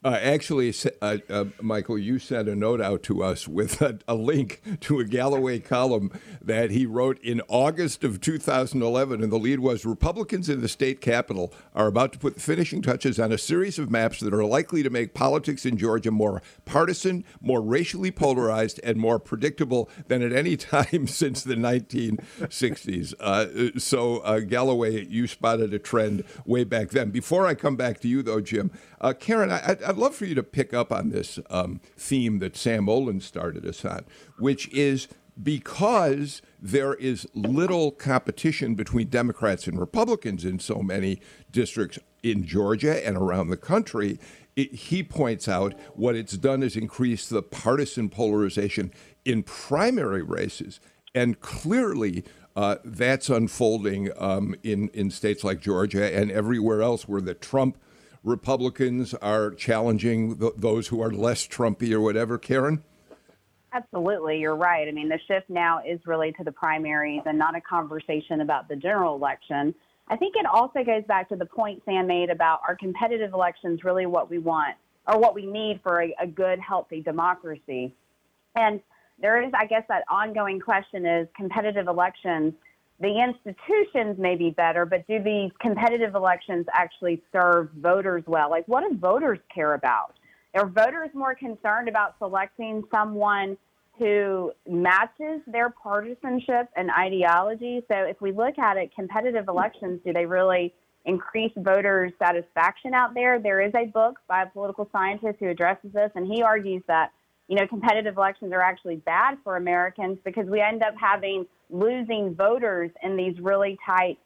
Uh, 0.03 0.19
actually, 0.21 0.73
uh, 1.01 1.17
uh, 1.29 1.45
Michael, 1.61 1.97
you 1.97 2.19
sent 2.19 2.49
a 2.49 2.55
note 2.55 2.81
out 2.81 3.03
to 3.03 3.23
us 3.23 3.47
with 3.47 3.81
a, 3.81 3.99
a, 4.05 4.15
link 4.15 4.61
to 4.81 4.99
a 4.99 5.05
Galloway 5.05 5.59
column 5.59 6.11
that 6.41 6.71
he 6.71 6.85
wrote 6.85 7.17
in 7.23 7.41
August 7.47 8.03
of 8.03 8.19
2011, 8.19 9.23
and 9.23 9.31
the 9.31 9.37
lead 9.37 9.61
was 9.61 9.85
Republicans 9.85 10.49
in 10.49 10.59
the 10.59 10.67
state 10.67 10.99
capitol 10.99 11.53
are 11.73 11.87
about 11.87 12.11
to 12.11 12.19
put 12.19 12.35
the 12.35 12.41
finishing 12.41 12.81
touches 12.81 13.17
on 13.17 13.31
a 13.31 13.37
series 13.37 13.79
of 13.79 13.89
maps 13.89 14.19
that 14.19 14.33
are 14.33 14.43
likely 14.43 14.83
to 14.83 14.89
make 14.89 15.13
politics 15.13 15.65
in 15.65 15.77
Georgia 15.77 16.11
more 16.11 16.41
partisan, 16.65 17.23
more 17.39 17.61
racially 17.61 18.11
polarized, 18.11 18.81
and 18.83 18.97
more 18.97 19.19
predictable 19.19 19.89
than 20.09 20.21
at 20.21 20.33
any 20.33 20.57
time 20.57 21.07
since 21.07 21.43
the 21.43 21.55
1960s. 21.55 23.13
Uh, 23.21 23.79
so, 23.79 24.17
uh, 24.17 24.39
Galloway, 24.41 25.05
you 25.05 25.27
spotted 25.27 25.73
a 25.73 25.79
trend 25.79 26.25
way 26.45 26.65
back 26.65 26.89
then. 26.89 27.09
Before 27.09 27.47
I 27.47 27.53
come 27.53 27.77
back 27.77 28.01
to 28.01 28.09
you, 28.09 28.21
though, 28.21 28.41
Jim, 28.41 28.69
uh, 28.99 29.13
Karen, 29.13 29.51
I, 29.51 29.77
I 29.85 29.92
I'd 29.93 29.99
love 29.99 30.15
for 30.15 30.25
you 30.25 30.33
to 30.33 30.41
pick 30.41 30.73
up 30.73 30.91
on 30.91 31.11
this 31.11 31.37
um, 31.51 31.79
theme 31.95 32.39
that 32.39 32.57
Sam 32.57 32.87
Olens 32.87 33.21
started 33.21 33.63
us 33.63 33.85
on, 33.85 34.05
which 34.39 34.67
is 34.69 35.07
because 35.41 36.41
there 36.59 36.95
is 36.95 37.27
little 37.35 37.91
competition 37.91 38.73
between 38.73 39.09
Democrats 39.09 39.67
and 39.67 39.79
Republicans 39.79 40.45
in 40.45 40.57
so 40.57 40.81
many 40.81 41.21
districts 41.51 41.99
in 42.23 42.43
Georgia 42.43 43.05
and 43.05 43.15
around 43.15 43.49
the 43.49 43.57
country, 43.57 44.17
it, 44.55 44.73
he 44.73 45.03
points 45.03 45.47
out 45.47 45.75
what 45.93 46.15
it's 46.15 46.37
done 46.37 46.63
is 46.63 46.75
increase 46.75 47.29
the 47.29 47.43
partisan 47.43 48.09
polarization 48.09 48.91
in 49.23 49.43
primary 49.43 50.23
races. 50.23 50.79
And 51.13 51.39
clearly, 51.39 52.23
uh, 52.55 52.77
that's 52.83 53.29
unfolding 53.29 54.09
um, 54.17 54.55
in, 54.63 54.89
in 54.89 55.11
states 55.11 55.43
like 55.43 55.61
Georgia 55.61 56.11
and 56.11 56.31
everywhere 56.31 56.81
else 56.81 57.07
where 57.07 57.21
the 57.21 57.35
Trump 57.35 57.77
Republicans 58.23 59.13
are 59.15 59.51
challenging 59.51 60.37
th- 60.37 60.53
those 60.57 60.87
who 60.87 61.01
are 61.01 61.11
less 61.11 61.47
Trumpy 61.47 61.91
or 61.91 61.99
whatever. 61.99 62.37
Karen? 62.37 62.83
Absolutely, 63.73 64.39
you're 64.39 64.55
right. 64.55 64.87
I 64.87 64.91
mean, 64.91 65.09
the 65.09 65.19
shift 65.27 65.49
now 65.49 65.81
is 65.85 65.99
really 66.05 66.31
to 66.33 66.43
the 66.43 66.51
primaries 66.51 67.21
and 67.25 67.37
not 67.37 67.55
a 67.55 67.61
conversation 67.61 68.41
about 68.41 68.67
the 68.69 68.75
general 68.75 69.15
election. 69.15 69.73
I 70.07 70.15
think 70.15 70.35
it 70.35 70.45
also 70.45 70.83
goes 70.83 71.03
back 71.07 71.27
to 71.29 71.35
the 71.35 71.45
point 71.45 71.81
Sam 71.85 72.07
made 72.07 72.29
about 72.29 72.61
our 72.67 72.75
competitive 72.75 73.33
elections 73.33 73.83
really 73.83 74.05
what 74.05 74.29
we 74.29 74.37
want 74.37 74.75
or 75.07 75.19
what 75.19 75.33
we 75.33 75.45
need 75.45 75.81
for 75.81 76.03
a, 76.03 76.15
a 76.21 76.27
good, 76.27 76.59
healthy 76.59 77.01
democracy. 77.01 77.93
And 78.55 78.79
there 79.19 79.41
is, 79.41 79.51
I 79.53 79.65
guess, 79.65 79.83
that 79.89 80.03
ongoing 80.09 80.59
question 80.59 81.05
is 81.05 81.27
competitive 81.35 81.87
elections– 81.87 82.53
the 82.99 83.21
institutions 83.21 84.17
may 84.17 84.35
be 84.35 84.51
better, 84.51 84.85
but 84.85 85.05
do 85.07 85.21
these 85.21 85.51
competitive 85.59 86.15
elections 86.15 86.65
actually 86.73 87.21
serve 87.31 87.69
voters 87.77 88.23
well? 88.27 88.49
Like, 88.49 88.67
what 88.67 88.89
do 88.89 88.95
voters 88.97 89.39
care 89.53 89.73
about? 89.73 90.13
Are 90.55 90.67
voters 90.67 91.09
more 91.13 91.33
concerned 91.35 91.89
about 91.89 92.15
selecting 92.19 92.83
someone 92.91 93.57
who 93.97 94.51
matches 94.67 95.41
their 95.47 95.69
partisanship 95.69 96.69
and 96.75 96.89
ideology? 96.91 97.83
So, 97.91 98.03
if 98.03 98.21
we 98.21 98.31
look 98.31 98.59
at 98.59 98.77
it, 98.77 98.93
competitive 98.95 99.47
elections, 99.47 99.99
do 100.05 100.13
they 100.13 100.25
really 100.25 100.73
increase 101.05 101.51
voters' 101.57 102.13
satisfaction 102.19 102.93
out 102.93 103.13
there? 103.13 103.39
There 103.39 103.61
is 103.61 103.73
a 103.75 103.85
book 103.85 104.19
by 104.27 104.43
a 104.43 104.45
political 104.45 104.87
scientist 104.91 105.37
who 105.39 105.49
addresses 105.49 105.91
this, 105.91 106.11
and 106.15 106.31
he 106.31 106.43
argues 106.43 106.83
that 106.87 107.11
you 107.53 107.59
know, 107.59 107.67
competitive 107.67 108.17
elections 108.17 108.51
are 108.51 108.63
actually 108.63 108.95
bad 108.95 109.37
for 109.43 109.57
Americans 109.57 110.17
because 110.25 110.47
we 110.47 110.59
end 110.59 110.81
up 110.81 110.95
having 110.99 111.45
losing 111.69 112.33
voters 112.33 112.89
in 113.03 113.15
these 113.15 113.39
really 113.39 113.77
tight 113.85 114.17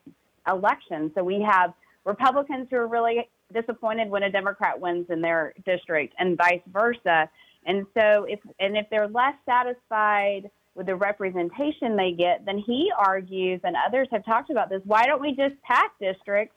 elections. 0.49 1.11
So 1.13 1.25
we 1.25 1.45
have 1.45 1.73
Republicans 2.05 2.69
who 2.71 2.77
are 2.77 2.87
really 2.87 3.27
disappointed 3.53 4.09
when 4.09 4.23
a 4.23 4.31
Democrat 4.31 4.79
wins 4.79 5.07
in 5.09 5.19
their 5.19 5.53
district 5.65 6.13
and 6.19 6.37
vice 6.37 6.61
versa. 6.71 7.29
And 7.65 7.85
so 7.93 8.23
if 8.29 8.39
and 8.61 8.77
if 8.77 8.85
they're 8.89 9.09
less 9.09 9.35
satisfied 9.45 10.49
with 10.75 10.85
the 10.85 10.95
representation 10.95 11.97
they 11.97 12.13
get, 12.17 12.45
then 12.45 12.63
he 12.65 12.89
argues 12.97 13.59
and 13.65 13.75
others 13.85 14.07
have 14.09 14.23
talked 14.23 14.51
about 14.51 14.69
this, 14.69 14.79
why 14.85 15.05
don't 15.05 15.21
we 15.21 15.31
just 15.31 15.61
pack 15.63 15.91
districts 15.99 16.55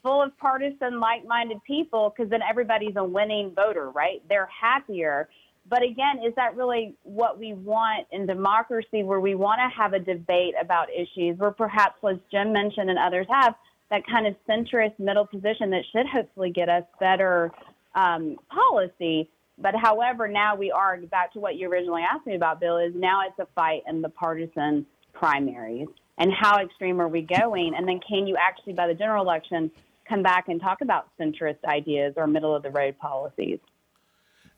full 0.00 0.22
of 0.22 0.30
partisan 0.38 1.00
like-minded 1.00 1.58
people 1.66 2.14
because 2.14 2.30
then 2.30 2.40
everybody's 2.48 2.94
a 2.94 3.02
winning 3.02 3.50
voter, 3.52 3.90
right? 3.90 4.22
They're 4.28 4.48
happier. 4.60 5.28
But 5.68 5.82
again, 5.82 6.20
is 6.24 6.34
that 6.36 6.56
really 6.56 6.94
what 7.04 7.38
we 7.38 7.54
want 7.54 8.06
in 8.12 8.26
democracy, 8.26 9.02
where 9.02 9.20
we 9.20 9.34
want 9.34 9.60
to 9.60 9.74
have 9.74 9.94
a 9.94 9.98
debate 9.98 10.54
about 10.60 10.88
issues, 10.90 11.38
where 11.38 11.52
perhaps, 11.52 11.96
as 12.08 12.18
Jim 12.30 12.52
mentioned 12.52 12.90
and 12.90 12.98
others 12.98 13.26
have, 13.30 13.54
that 13.90 14.02
kind 14.06 14.26
of 14.26 14.34
centrist 14.48 14.98
middle 14.98 15.26
position 15.26 15.70
that 15.70 15.84
should 15.92 16.06
hopefully 16.06 16.50
get 16.50 16.68
us 16.68 16.84
better 17.00 17.50
um, 17.94 18.36
policy. 18.48 19.28
But 19.56 19.74
however, 19.76 20.28
now 20.28 20.56
we 20.56 20.70
are 20.70 20.98
back 20.98 21.32
to 21.34 21.40
what 21.40 21.54
you 21.56 21.70
originally 21.70 22.02
asked 22.02 22.26
me 22.26 22.34
about, 22.34 22.60
Bill, 22.60 22.78
is 22.78 22.92
now 22.94 23.20
it's 23.26 23.38
a 23.38 23.46
fight 23.54 23.82
in 23.88 24.02
the 24.02 24.08
partisan 24.08 24.84
primaries. 25.12 25.88
And 26.18 26.30
how 26.32 26.60
extreme 26.60 27.00
are 27.00 27.08
we 27.08 27.22
going? 27.22 27.74
And 27.76 27.88
then 27.88 28.00
can 28.06 28.26
you 28.26 28.36
actually, 28.36 28.72
by 28.72 28.86
the 28.86 28.94
general 28.94 29.24
election, 29.24 29.70
come 30.08 30.22
back 30.22 30.48
and 30.48 30.60
talk 30.60 30.80
about 30.80 31.08
centrist 31.18 31.64
ideas 31.64 32.14
or 32.16 32.26
middle 32.26 32.54
of 32.54 32.62
the 32.62 32.70
road 32.70 32.98
policies? 32.98 33.58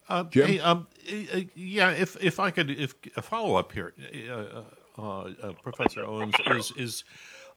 Uh, 0.08 0.25
Jim? 0.25 0.46
Hey, 0.46 0.60
um, 0.60 0.86
uh, 1.10 1.40
yeah, 1.54 1.90
if 1.90 2.16
if 2.22 2.38
I 2.38 2.50
could, 2.50 2.70
if 2.70 2.94
a 3.16 3.22
follow 3.22 3.56
up 3.56 3.72
here, 3.72 3.92
uh, 4.30 4.62
uh, 5.00 5.02
uh, 5.42 5.52
Professor 5.62 6.04
Owens 6.04 6.34
is 6.46 6.72
is 6.76 7.04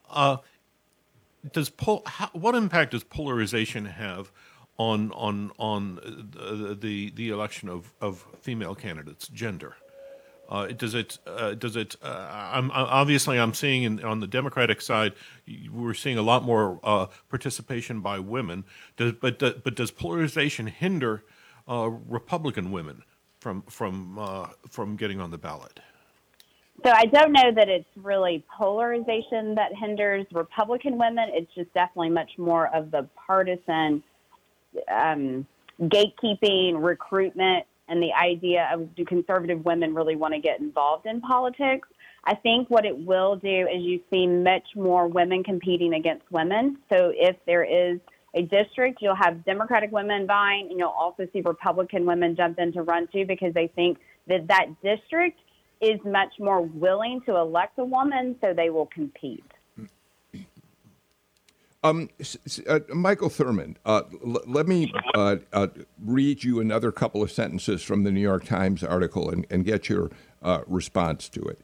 uh, 0.10 0.38
does 1.54 1.70
pol- 1.70 2.04
how, 2.06 2.30
what 2.34 2.56
impact 2.56 2.92
does 2.92 3.04
polarization 3.04 3.86
have 3.86 4.32
on 4.78 5.12
on 5.12 5.52
on 5.60 5.96
the 6.82 7.12
the 7.12 7.30
election 7.30 7.70
of, 7.70 7.94
of 8.02 8.26
female 8.42 8.76
candidates, 8.76 9.28
gender? 9.28 9.76
does 10.76 10.96
it 10.96 11.20
does 11.60 11.76
it? 11.76 11.96
I'm 12.02 12.72
obviously 12.72 13.38
I'm 13.40 13.54
seeing 13.54 13.84
in, 13.84 14.04
on 14.04 14.20
the 14.20 14.28
Democratic 14.28 14.82
side, 14.82 15.14
we're 15.72 15.94
seeing 15.94 16.18
a 16.18 16.24
lot 16.24 16.44
more 16.44 16.80
participation 17.30 18.02
by 18.02 18.18
women. 18.18 18.64
Does, 18.98 19.14
but 19.14 19.38
but 19.38 19.76
does 19.76 19.92
polarization 19.92 20.66
hinder? 20.66 21.24
Uh, 21.70 21.90
Republican 22.08 22.72
women 22.72 23.04
from 23.40 23.62
from 23.64 24.18
uh, 24.20 24.48
from 24.70 24.96
getting 24.96 25.20
on 25.20 25.32
the 25.32 25.38
ballot? 25.38 25.80
So 26.86 26.92
I 26.92 27.06
don't 27.06 27.34
know 27.34 27.52
that 27.54 27.68
it's 27.68 27.90
really 27.98 28.44
polarization 28.58 29.56
that 29.56 29.72
hinders 29.76 30.26
Republican 30.32 30.98
women. 30.98 31.30
It's 31.34 31.54
just 31.54 31.74
definitely 31.74 32.10
much 32.10 32.32
more 32.38 32.74
of 32.74 32.90
the 32.92 33.08
partisan 33.28 34.02
um, 34.90 35.46
gatekeeping, 35.82 36.82
recruitment, 36.82 37.66
and 37.90 38.02
the 38.02 38.14
idea 38.14 38.70
of 38.72 38.96
do 38.96 39.04
conservative 39.04 39.66
women 39.66 39.94
really 39.94 40.16
want 40.16 40.34
to 40.34 40.40
get 40.40 40.60
involved 40.62 41.06
in 41.06 41.20
politics. 41.20 41.88
I 42.26 42.36
think 42.36 42.70
what 42.70 42.86
it 42.86 42.98
will 42.98 43.36
do 43.36 43.68
is 43.68 43.82
you 43.82 44.00
see 44.10 44.28
much 44.28 44.68
more 44.76 45.08
women 45.08 45.44
competing 45.44 45.94
against 45.94 46.30
women. 46.32 46.78
So 46.90 47.12
if 47.16 47.36
there 47.46 47.64
is 47.64 48.00
a 48.36 48.44
district, 48.44 49.00
you'll 49.02 49.16
have 49.16 49.44
Democratic 49.46 49.92
women 49.92 50.28
vying, 50.28 50.68
and 50.70 50.80
you'll 50.80 50.90
also 50.90 51.28
see 51.34 51.42
Republican 51.42 52.06
women 52.06 52.36
jump 52.36 52.60
in 52.60 52.72
to 52.74 52.84
run 52.84 53.08
too 53.12 53.26
because 53.26 53.54
they 53.54 53.68
think 53.68 53.98
that 54.28 54.48
that 54.48 54.68
district 54.84 55.40
is 55.82 56.00
much 56.06 56.34
more 56.40 56.62
willing 56.62 57.22
to 57.26 57.36
elect 57.38 57.80
a 57.80 57.86
woman, 57.86 58.36
so 58.42 58.54
they 58.54 58.70
will 58.70 58.88
compete. 58.88 59.44
Um, 61.82 62.10
uh, 62.68 62.80
Michael 62.90 63.30
Thurmond, 63.30 63.78
uh, 63.86 64.02
l- 64.26 64.42
let 64.46 64.68
me 64.68 64.92
uh, 65.16 65.38
uh, 65.54 65.68
read 66.04 66.44
you 66.44 66.60
another 66.60 66.92
couple 66.92 67.24
of 67.24 67.32
sentences 67.32 67.82
from 67.82 68.04
the 68.04 68.12
New 68.12 68.20
York 68.20 68.44
Times 68.44 68.84
article 68.84 69.30
and, 69.30 69.46
and 69.50 69.64
get 69.64 69.88
your 69.88 70.12
uh, 70.44 70.62
response 70.68 71.30
to 71.30 71.42
it. 71.42 71.62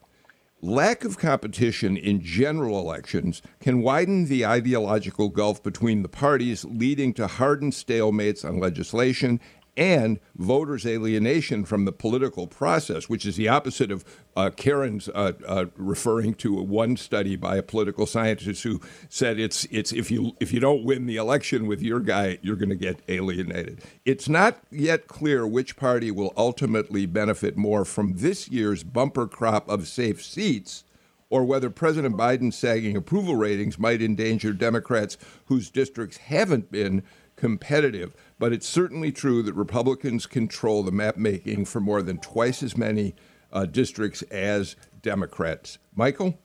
Lack 0.65 1.05
of 1.05 1.19
competition 1.19 1.95
in 1.95 2.21
general 2.21 2.79
elections 2.79 3.43
can 3.59 3.83
widen 3.83 4.25
the 4.25 4.47
ideological 4.47 5.29
gulf 5.29 5.61
between 5.61 6.01
the 6.01 6.09
parties, 6.09 6.65
leading 6.65 7.13
to 7.13 7.27
hardened 7.27 7.73
stalemates 7.73 8.43
on 8.43 8.59
legislation 8.59 9.39
and 9.77 10.19
voters' 10.35 10.85
alienation 10.85 11.65
from 11.65 11.85
the 11.85 11.91
political 11.91 12.47
process, 12.47 13.09
which 13.09 13.25
is 13.25 13.35
the 13.35 13.47
opposite 13.47 13.91
of 13.91 14.05
uh, 14.35 14.49
Karen's 14.55 15.09
uh, 15.09 15.33
uh, 15.47 15.65
referring 15.75 16.33
to 16.35 16.55
one 16.61 16.97
study 16.97 17.35
by 17.35 17.57
a 17.57 17.63
political 17.63 18.05
scientist 18.05 18.63
who 18.63 18.81
said 19.09 19.39
it's 19.39 19.65
it's 19.65 19.91
if 19.91 20.11
you 20.11 20.35
if 20.39 20.53
you 20.53 20.59
don't 20.59 20.83
win 20.83 21.05
the 21.05 21.17
election 21.17 21.67
with 21.67 21.81
your 21.81 21.99
guy, 21.99 22.37
you're 22.41 22.55
going 22.55 22.69
to 22.69 22.75
get 22.75 23.01
alienated. 23.07 23.81
It's 24.05 24.29
not 24.29 24.59
yet 24.71 25.07
clear 25.07 25.47
which 25.47 25.75
party 25.75 26.11
will 26.11 26.33
ultimately 26.37 27.05
benefit 27.05 27.57
more 27.57 27.85
from 27.85 28.17
this 28.17 28.49
year's 28.49 28.83
bumper 28.83 29.27
crop 29.27 29.69
of 29.69 29.87
safe 29.87 30.23
seats 30.23 30.83
or 31.29 31.43
whether 31.43 31.69
President 31.69 32.15
Biden's 32.15 32.55
sagging 32.55 32.95
approval 32.95 33.35
ratings 33.35 33.79
might 33.79 34.01
endanger 34.01 34.53
Democrats 34.53 35.17
whose 35.45 35.69
districts 35.69 36.17
haven't 36.17 36.71
been 36.71 37.03
competitive. 37.35 38.15
But 38.39 38.53
it's 38.53 38.67
certainly 38.67 39.11
true 39.11 39.43
that 39.43 39.53
Republicans 39.53 40.25
control 40.25 40.83
the 40.83 40.91
map 40.91 41.17
making 41.17 41.65
for 41.65 41.79
more 41.79 42.01
than 42.01 42.17
twice 42.19 42.63
as 42.63 42.77
many 42.77 43.15
uh, 43.51 43.65
districts 43.65 44.21
as 44.23 44.75
Democrats. 45.01 45.77
Michael? 45.95 46.37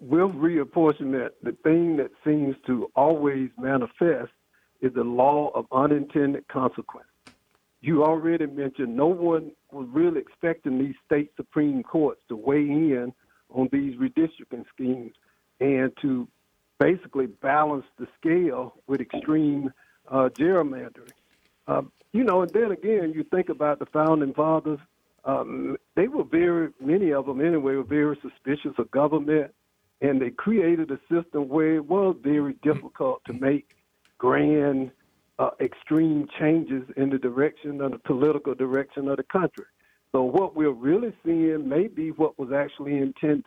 With 0.00 0.30
reapportionment, 0.34 1.30
the 1.42 1.56
thing 1.64 1.96
that 1.96 2.10
seems 2.24 2.56
to 2.66 2.90
always 2.94 3.50
manifest 3.58 4.32
is 4.80 4.92
the 4.94 5.04
law 5.04 5.50
of 5.54 5.66
unintended 5.72 6.46
consequence. 6.48 7.06
You 7.80 8.04
already 8.04 8.46
mentioned 8.46 8.96
no 8.96 9.06
one 9.06 9.52
was 9.72 9.88
really 9.90 10.20
expecting 10.20 10.78
these 10.78 10.94
state 11.04 11.32
Supreme 11.36 11.82
Courts 11.82 12.20
to 12.28 12.36
weigh 12.36 12.60
in 12.60 13.12
on 13.50 13.68
these 13.72 13.98
redistricting 13.98 14.64
schemes 14.72 15.12
and 15.60 15.92
to 16.02 16.28
basically 16.82 17.26
balance 17.26 17.84
the 17.98 18.08
scale 18.18 18.74
with 18.88 19.00
extreme 19.00 19.72
uh, 20.08 20.28
gerrymandering. 20.30 21.12
Uh, 21.68 21.82
you 22.12 22.24
know, 22.24 22.42
and 22.42 22.50
then 22.50 22.72
again, 22.72 23.12
you 23.14 23.24
think 23.24 23.48
about 23.48 23.78
the 23.78 23.86
founding 23.86 24.34
fathers. 24.34 24.80
Um, 25.24 25.76
they 25.94 26.08
were 26.08 26.24
very, 26.24 26.70
many 26.80 27.12
of 27.12 27.26
them 27.26 27.40
anyway, 27.40 27.76
were 27.76 27.84
very 27.84 28.18
suspicious 28.20 28.72
of 28.78 28.90
government, 28.90 29.52
and 30.00 30.20
they 30.20 30.30
created 30.30 30.90
a 30.90 30.98
system 31.08 31.48
where 31.48 31.76
it 31.76 31.86
was 31.86 32.16
very 32.20 32.54
difficult 32.64 33.22
to 33.26 33.32
make 33.32 33.76
grand, 34.18 34.90
uh, 35.38 35.50
extreme 35.60 36.26
changes 36.40 36.82
in 36.96 37.10
the 37.10 37.18
direction 37.18 37.80
of 37.80 37.92
the 37.92 37.98
political 37.98 38.54
direction 38.54 39.08
of 39.08 39.18
the 39.18 39.22
country. 39.22 39.66
So 40.10 40.24
what 40.24 40.56
we're 40.56 40.70
really 40.70 41.12
seeing 41.24 41.68
may 41.68 41.86
be 41.86 42.10
what 42.10 42.38
was 42.38 42.52
actually 42.52 42.98
intended 42.98 43.44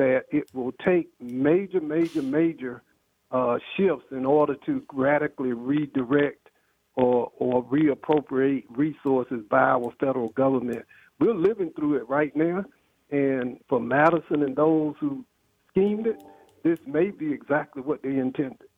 that 0.00 0.24
it 0.30 0.48
will 0.54 0.72
take 0.82 1.10
major, 1.20 1.78
major, 1.78 2.22
major 2.22 2.82
uh, 3.30 3.58
shifts 3.76 4.06
in 4.10 4.24
order 4.24 4.56
to 4.64 4.82
radically 4.94 5.52
redirect 5.52 6.48
or, 6.94 7.30
or 7.36 7.62
reappropriate 7.66 8.64
resources 8.70 9.42
by 9.50 9.60
our 9.60 9.92
federal 10.00 10.30
government. 10.30 10.86
We're 11.18 11.34
living 11.34 11.70
through 11.76 11.96
it 11.96 12.08
right 12.08 12.34
now, 12.34 12.64
and 13.10 13.58
for 13.68 13.78
Madison 13.78 14.42
and 14.42 14.56
those 14.56 14.94
who 15.00 15.22
schemed 15.68 16.06
it, 16.06 16.22
this 16.64 16.78
may 16.86 17.10
be 17.10 17.30
exactly 17.30 17.82
what 17.82 18.02
they 18.02 18.16
intended. 18.16 18.68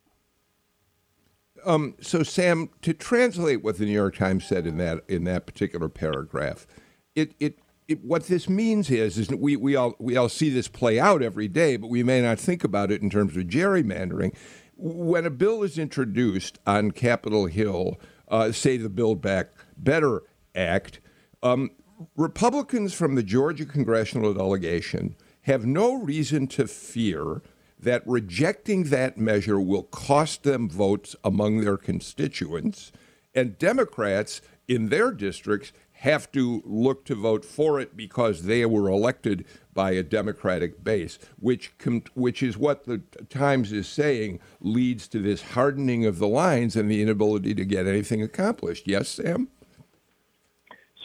Um, 1.64 1.94
so, 2.00 2.24
Sam, 2.24 2.70
to 2.80 2.92
translate 2.92 3.62
what 3.62 3.78
the 3.78 3.84
New 3.84 3.92
York 3.92 4.16
Times 4.16 4.44
said 4.44 4.66
in 4.66 4.76
that 4.78 5.04
in 5.06 5.22
that 5.24 5.46
particular 5.46 5.88
paragraph, 5.88 6.66
it, 7.14 7.36
it 7.38 7.60
it, 7.92 8.04
what 8.04 8.26
this 8.26 8.48
means 8.48 8.90
is, 8.90 9.18
is 9.18 9.28
we, 9.30 9.56
we 9.56 9.76
all 9.76 9.94
we 9.98 10.16
all 10.16 10.28
see 10.28 10.50
this 10.50 10.68
play 10.68 10.98
out 10.98 11.22
every 11.22 11.48
day, 11.48 11.76
but 11.76 11.88
we 11.90 12.02
may 12.02 12.20
not 12.20 12.38
think 12.38 12.64
about 12.64 12.90
it 12.90 13.02
in 13.02 13.10
terms 13.10 13.36
of 13.36 13.44
gerrymandering. 13.44 14.34
When 14.76 15.24
a 15.24 15.30
bill 15.30 15.62
is 15.62 15.78
introduced 15.78 16.58
on 16.66 16.90
Capitol 16.90 17.46
Hill, 17.46 18.00
uh, 18.28 18.52
say 18.52 18.76
the 18.76 18.88
Build 18.88 19.20
Back 19.20 19.50
Better 19.76 20.22
Act, 20.54 21.00
um, 21.42 21.70
Republicans 22.16 22.92
from 22.94 23.14
the 23.14 23.22
Georgia 23.22 23.64
congressional 23.64 24.34
delegation 24.34 25.14
have 25.42 25.64
no 25.64 25.94
reason 25.94 26.46
to 26.48 26.66
fear 26.66 27.42
that 27.78 28.02
rejecting 28.06 28.84
that 28.84 29.18
measure 29.18 29.60
will 29.60 29.82
cost 29.82 30.44
them 30.44 30.68
votes 30.68 31.16
among 31.24 31.60
their 31.60 31.76
constituents, 31.76 32.92
and 33.34 33.58
Democrats 33.58 34.40
in 34.68 34.88
their 34.88 35.10
districts 35.10 35.72
have 36.02 36.32
to 36.32 36.60
look 36.64 37.04
to 37.04 37.14
vote 37.14 37.44
for 37.44 37.78
it 37.78 37.96
because 37.96 38.42
they 38.42 38.66
were 38.66 38.88
elected 38.88 39.44
by 39.72 39.92
a 39.92 40.02
Democratic 40.02 40.82
base, 40.82 41.16
which 41.38 41.78
com- 41.78 42.02
which 42.14 42.42
is 42.42 42.58
what 42.58 42.86
the 42.86 42.98
Times 43.30 43.70
is 43.70 43.86
saying 43.86 44.40
leads 44.60 45.06
to 45.06 45.20
this 45.20 45.42
hardening 45.42 46.04
of 46.04 46.18
the 46.18 46.26
lines 46.26 46.74
and 46.74 46.90
the 46.90 47.00
inability 47.00 47.54
to 47.54 47.64
get 47.64 47.86
anything 47.86 48.20
accomplished. 48.20 48.88
Yes, 48.88 49.10
Sam. 49.10 49.48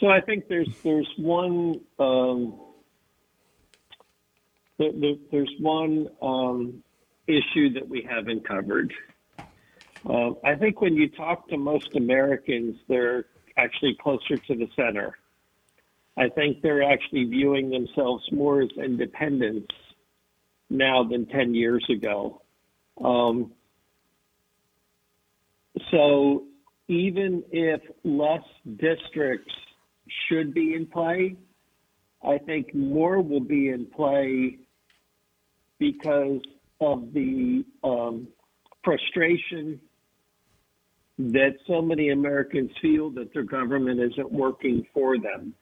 So 0.00 0.08
I 0.08 0.20
think 0.20 0.48
there's 0.48 0.68
there's 0.82 1.08
one 1.16 1.80
um, 2.00 2.58
there, 4.78 4.90
there, 4.92 5.14
there's 5.30 5.54
one 5.60 6.08
um, 6.20 6.82
issue 7.28 7.72
that 7.74 7.88
we 7.88 8.02
haven't 8.02 8.46
covered. 8.46 8.92
Uh, 10.04 10.30
I 10.44 10.56
think 10.56 10.80
when 10.80 10.96
you 10.96 11.08
talk 11.08 11.48
to 11.50 11.56
most 11.56 11.94
Americans, 11.94 12.76
they're 12.88 13.26
actually 13.58 13.96
closer 14.00 14.36
to 14.36 14.54
the 14.54 14.68
center. 14.76 15.16
I 16.16 16.28
think 16.28 16.62
they're 16.62 16.82
actually 16.82 17.24
viewing 17.24 17.70
themselves 17.70 18.24
more 18.32 18.62
as 18.62 18.70
independents 18.76 19.72
now 20.70 21.04
than 21.04 21.26
10 21.26 21.54
years 21.54 21.84
ago. 21.90 22.42
Um, 23.02 23.52
so 25.90 26.44
even 26.88 27.44
if 27.52 27.80
less 28.04 28.42
districts 28.76 29.54
should 30.28 30.52
be 30.54 30.74
in 30.74 30.86
play, 30.86 31.36
I 32.26 32.38
think 32.38 32.74
more 32.74 33.20
will 33.20 33.40
be 33.40 33.68
in 33.68 33.86
play 33.86 34.58
because 35.78 36.40
of 36.80 37.12
the 37.12 37.64
um, 37.84 38.28
frustration 38.82 39.80
that 41.18 41.56
so 41.66 41.82
many 41.82 42.10
Americans 42.10 42.70
feel 42.80 43.10
that 43.10 43.32
their 43.34 43.42
government 43.42 44.00
isn't 44.00 44.30
working 44.30 44.86
for 44.94 45.18
them. 45.18 45.52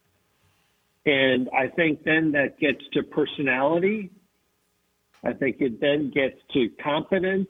And 1.06 1.48
I 1.56 1.68
think 1.68 2.04
then 2.04 2.32
that 2.32 2.58
gets 2.58 2.82
to 2.92 3.02
personality. 3.04 4.10
I 5.24 5.32
think 5.32 5.56
it 5.60 5.80
then 5.80 6.10
gets 6.14 6.36
to 6.52 6.68
competence. 6.82 7.48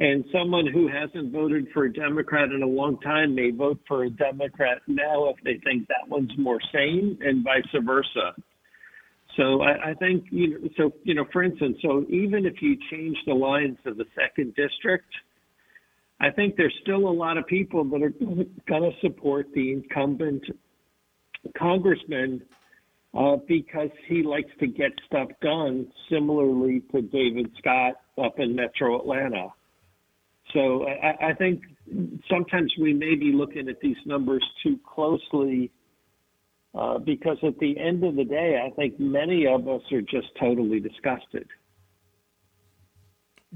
And 0.00 0.24
someone 0.32 0.66
who 0.66 0.88
hasn't 0.88 1.30
voted 1.30 1.68
for 1.74 1.84
a 1.84 1.92
Democrat 1.92 2.50
in 2.50 2.62
a 2.62 2.66
long 2.66 2.98
time 3.00 3.34
may 3.34 3.50
vote 3.50 3.78
for 3.86 4.04
a 4.04 4.10
Democrat 4.10 4.78
now 4.86 5.28
if 5.28 5.36
they 5.44 5.60
think 5.62 5.86
that 5.88 6.08
one's 6.08 6.32
more 6.38 6.58
sane, 6.72 7.18
and 7.20 7.44
vice 7.44 7.62
versa. 7.84 8.34
So 9.36 9.60
I, 9.60 9.90
I 9.90 9.94
think 9.94 10.24
you 10.30 10.58
know. 10.58 10.68
So 10.78 10.92
you 11.04 11.14
know, 11.14 11.26
for 11.32 11.42
instance, 11.42 11.76
so 11.82 12.06
even 12.08 12.46
if 12.46 12.62
you 12.62 12.78
change 12.90 13.16
the 13.26 13.34
lines 13.34 13.76
of 13.84 13.98
the 13.98 14.06
second 14.18 14.54
district, 14.54 15.12
I 16.20 16.30
think 16.30 16.56
there's 16.56 16.74
still 16.82 17.08
a 17.08 17.10
lot 17.10 17.38
of 17.38 17.46
people 17.46 17.84
that 17.84 18.02
are 18.02 18.10
going 18.68 18.82
to 18.82 18.90
support 19.00 19.46
the 19.54 19.72
incumbent 19.72 20.44
congressman 21.56 22.42
uh, 23.18 23.36
because 23.48 23.88
he 24.06 24.22
likes 24.22 24.50
to 24.60 24.66
get 24.66 24.92
stuff 25.06 25.28
done, 25.40 25.90
similarly 26.10 26.82
to 26.92 27.02
David 27.02 27.50
Scott 27.58 27.94
up 28.22 28.38
in 28.38 28.54
Metro 28.54 29.00
Atlanta. 29.00 29.48
So 30.52 30.86
I, 30.86 31.30
I 31.30 31.34
think 31.34 31.62
sometimes 32.28 32.72
we 32.78 32.92
may 32.92 33.14
be 33.14 33.32
looking 33.32 33.68
at 33.68 33.80
these 33.80 33.96
numbers 34.04 34.44
too 34.62 34.78
closely 34.86 35.70
uh, 36.74 36.98
because 36.98 37.38
at 37.42 37.58
the 37.58 37.78
end 37.78 38.04
of 38.04 38.16
the 38.16 38.24
day, 38.24 38.60
I 38.64 38.70
think 38.76 39.00
many 39.00 39.46
of 39.46 39.66
us 39.68 39.82
are 39.90 40.02
just 40.02 40.28
totally 40.38 40.80
disgusted. 40.80 41.48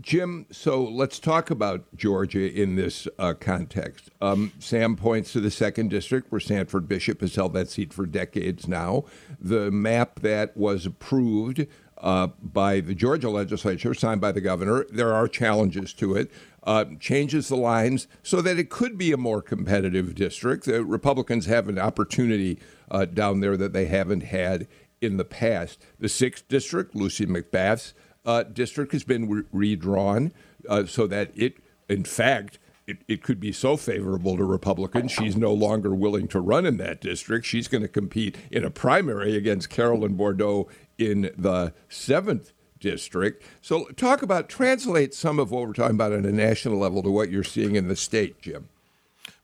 Jim, 0.00 0.46
so 0.50 0.82
let's 0.82 1.20
talk 1.20 1.50
about 1.50 1.84
Georgia 1.94 2.52
in 2.52 2.74
this 2.74 3.06
uh, 3.16 3.32
context. 3.32 4.10
Um, 4.20 4.52
Sam 4.58 4.96
points 4.96 5.32
to 5.34 5.40
the 5.40 5.52
second 5.52 5.88
district 5.88 6.32
where 6.32 6.40
Sanford 6.40 6.88
Bishop 6.88 7.20
has 7.20 7.36
held 7.36 7.52
that 7.54 7.70
seat 7.70 7.92
for 7.92 8.04
decades 8.04 8.66
now. 8.66 9.04
The 9.40 9.70
map 9.70 10.18
that 10.20 10.56
was 10.56 10.84
approved 10.84 11.68
uh, 11.98 12.26
by 12.42 12.80
the 12.80 12.94
Georgia 12.94 13.30
legislature, 13.30 13.94
signed 13.94 14.20
by 14.20 14.32
the 14.32 14.40
governor, 14.40 14.84
there 14.90 15.14
are 15.14 15.28
challenges 15.28 15.92
to 15.94 16.16
it. 16.16 16.30
Uh, 16.64 16.86
changes 16.98 17.48
the 17.48 17.56
lines 17.56 18.08
so 18.22 18.40
that 18.40 18.58
it 18.58 18.70
could 18.70 18.98
be 18.98 19.12
a 19.12 19.18
more 19.18 19.42
competitive 19.42 20.14
district. 20.14 20.64
The 20.64 20.82
Republicans 20.82 21.46
have 21.46 21.68
an 21.68 21.78
opportunity 21.78 22.58
uh, 22.90 23.04
down 23.04 23.40
there 23.40 23.56
that 23.58 23.74
they 23.74 23.84
haven't 23.84 24.22
had 24.22 24.66
in 25.00 25.18
the 25.18 25.24
past. 25.24 25.80
The 26.00 26.08
sixth 26.08 26.48
district, 26.48 26.96
Lucy 26.96 27.26
McBath's 27.26 27.92
uh, 28.24 28.42
district 28.44 28.92
has 28.92 29.04
been 29.04 29.28
re- 29.28 29.42
redrawn 29.52 30.32
uh, 30.68 30.86
so 30.86 31.06
that 31.06 31.30
it, 31.34 31.58
in 31.88 32.04
fact, 32.04 32.58
it, 32.86 32.98
it 33.08 33.22
could 33.22 33.40
be 33.40 33.52
so 33.52 33.76
favorable 33.76 34.36
to 34.36 34.44
Republicans, 34.44 35.10
she's 35.10 35.36
no 35.36 35.52
longer 35.52 35.94
willing 35.94 36.28
to 36.28 36.40
run 36.40 36.66
in 36.66 36.76
that 36.78 37.00
district. 37.00 37.46
She's 37.46 37.68
going 37.68 37.82
to 37.82 37.88
compete 37.88 38.36
in 38.50 38.64
a 38.64 38.70
primary 38.70 39.36
against 39.36 39.70
Carolyn 39.70 40.14
Bourdeaux 40.14 40.68
in 40.98 41.30
the 41.36 41.72
seventh 41.88 42.52
district. 42.78 43.42
So, 43.62 43.86
talk 43.96 44.22
about, 44.22 44.48
translate 44.48 45.14
some 45.14 45.38
of 45.38 45.50
what 45.50 45.66
we're 45.66 45.72
talking 45.72 45.96
about 45.96 46.12
on 46.12 46.26
a 46.26 46.32
national 46.32 46.78
level 46.78 47.02
to 47.02 47.10
what 47.10 47.30
you're 47.30 47.44
seeing 47.44 47.76
in 47.76 47.88
the 47.88 47.96
state, 47.96 48.40
Jim. 48.42 48.68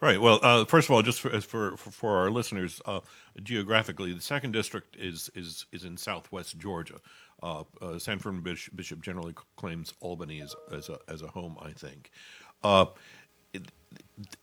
Right. 0.01 0.21
Well, 0.21 0.41
uh, 0.43 0.65
first 0.65 0.89
of 0.89 0.95
all, 0.95 1.03
just 1.03 1.21
for 1.21 1.41
for, 1.43 1.77
for 1.77 2.17
our 2.17 2.31
listeners, 2.31 2.81
uh, 2.87 3.01
geographically, 3.43 4.15
the 4.15 4.21
second 4.21 4.53
district 4.53 4.97
is 4.97 5.31
is 5.35 5.67
is 5.73 5.85
in 5.85 5.99
southwest 5.99 6.59
Georgia. 6.59 7.01
Uh, 7.43 7.65
uh 7.81 7.99
Sanford 7.99 8.43
Bishop, 8.45 8.77
Bishop, 8.77 9.03
generally 9.03 9.35
claims 9.57 9.95
Albany 10.01 10.41
as 10.41 10.55
as 10.73 10.89
a 10.89 10.99
as 11.09 11.23
a 11.23 11.29
home. 11.29 11.57
I 11.61 11.73
think. 11.73 12.11
Uh, 12.63 12.87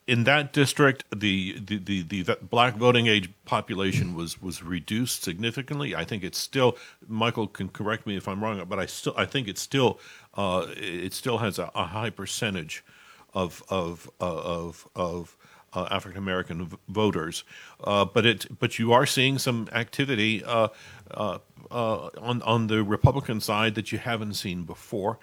in 0.06 0.24
that 0.24 0.52
district, 0.52 1.04
the, 1.16 1.58
the, 1.60 1.78
the, 1.78 2.02
the, 2.02 2.36
black 2.42 2.76
voting 2.76 3.06
age 3.06 3.30
population 3.44 4.14
was, 4.14 4.42
was 4.42 4.62
reduced 4.62 5.22
significantly. 5.22 5.94
I 5.94 6.04
think 6.04 6.24
it's 6.24 6.36
still. 6.36 6.76
Michael 7.06 7.46
can 7.46 7.68
correct 7.68 8.06
me 8.06 8.16
if 8.16 8.28
I'm 8.28 8.42
wrong, 8.42 8.62
but 8.68 8.78
I 8.78 8.86
still 8.86 9.14
I 9.16 9.24
think 9.24 9.48
it's 9.48 9.62
still 9.62 9.98
uh, 10.34 10.66
it 10.76 11.14
still 11.14 11.38
has 11.38 11.58
a, 11.58 11.70
a, 11.74 11.86
high 11.86 12.10
percentage 12.10 12.84
of 13.32 13.62
of 13.70 14.10
of 14.20 14.88
of 14.94 15.37
uh, 15.72 15.88
African 15.90 16.18
American 16.18 16.66
v- 16.66 16.76
voters, 16.88 17.44
uh, 17.84 18.04
but 18.04 18.26
it 18.26 18.46
but 18.58 18.78
you 18.78 18.92
are 18.92 19.06
seeing 19.06 19.38
some 19.38 19.68
activity 19.72 20.44
uh, 20.44 20.68
uh, 21.10 21.38
uh, 21.70 22.08
on 22.20 22.42
on 22.42 22.66
the 22.66 22.82
Republican 22.82 23.40
side 23.40 23.74
that 23.74 23.92
you 23.92 23.98
haven't 23.98 24.34
seen 24.34 24.64
before. 24.64 25.18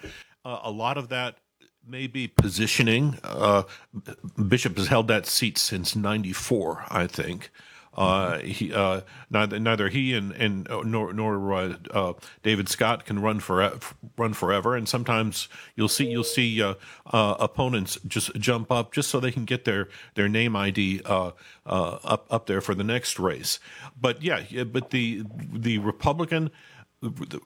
a 0.45 0.71
lot 0.71 0.97
of 0.97 1.09
that 1.09 1.37
may 1.87 2.07
be 2.07 2.27
positioning. 2.27 3.17
Bishop 4.47 4.77
has 4.77 4.87
held 4.87 5.07
that 5.07 5.25
seat 5.25 5.57
since 5.57 5.95
'94, 5.95 6.85
I 6.89 7.07
think. 7.07 7.51
Uh, 7.95 8.39
he, 8.39 8.73
uh, 8.73 9.01
neither, 9.29 9.59
neither 9.59 9.89
he 9.89 10.13
and, 10.13 10.33
and 10.33 10.69
uh, 10.69 10.81
nor, 10.83 11.13
nor 11.13 11.53
uh, 11.53 11.75
uh, 11.91 12.13
David 12.43 12.67
Scott 12.67 13.05
can 13.05 13.21
run 13.21 13.39
for 13.39 13.79
run 14.17 14.33
forever, 14.33 14.75
and 14.75 14.87
sometimes 14.87 15.47
you'll 15.75 15.87
see 15.87 16.09
you'll 16.09 16.23
see 16.23 16.61
uh, 16.61 16.75
opponents 17.13 17.97
just 18.05 18.35
jump 18.35 18.71
up 18.71 18.91
just 18.91 19.09
so 19.09 19.19
they 19.19 19.31
can 19.31 19.45
get 19.45 19.65
their 19.65 19.87
their 20.15 20.27
name 20.27 20.55
ID 20.55 21.01
up 21.05 21.37
up 21.65 22.45
there 22.47 22.61
for 22.61 22.75
the 22.75 22.83
next 22.83 23.17
race. 23.17 23.59
But 23.99 24.21
yeah, 24.21 24.63
but 24.65 24.89
the 24.89 25.23
the 25.53 25.77
Republican 25.77 26.51
the 27.01 27.39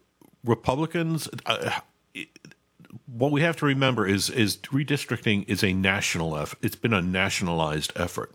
Republicans. 0.43 1.29
what 3.05 3.31
we 3.31 3.41
have 3.41 3.55
to 3.55 3.65
remember 3.67 4.07
is 4.07 4.31
is 4.31 4.57
redistricting 4.57 5.47
is 5.47 5.63
a 5.63 5.73
national 5.73 6.35
effort. 6.35 6.57
It's 6.63 6.75
been 6.75 6.93
a 6.93 7.03
nationalized 7.03 7.93
effort 7.95 8.33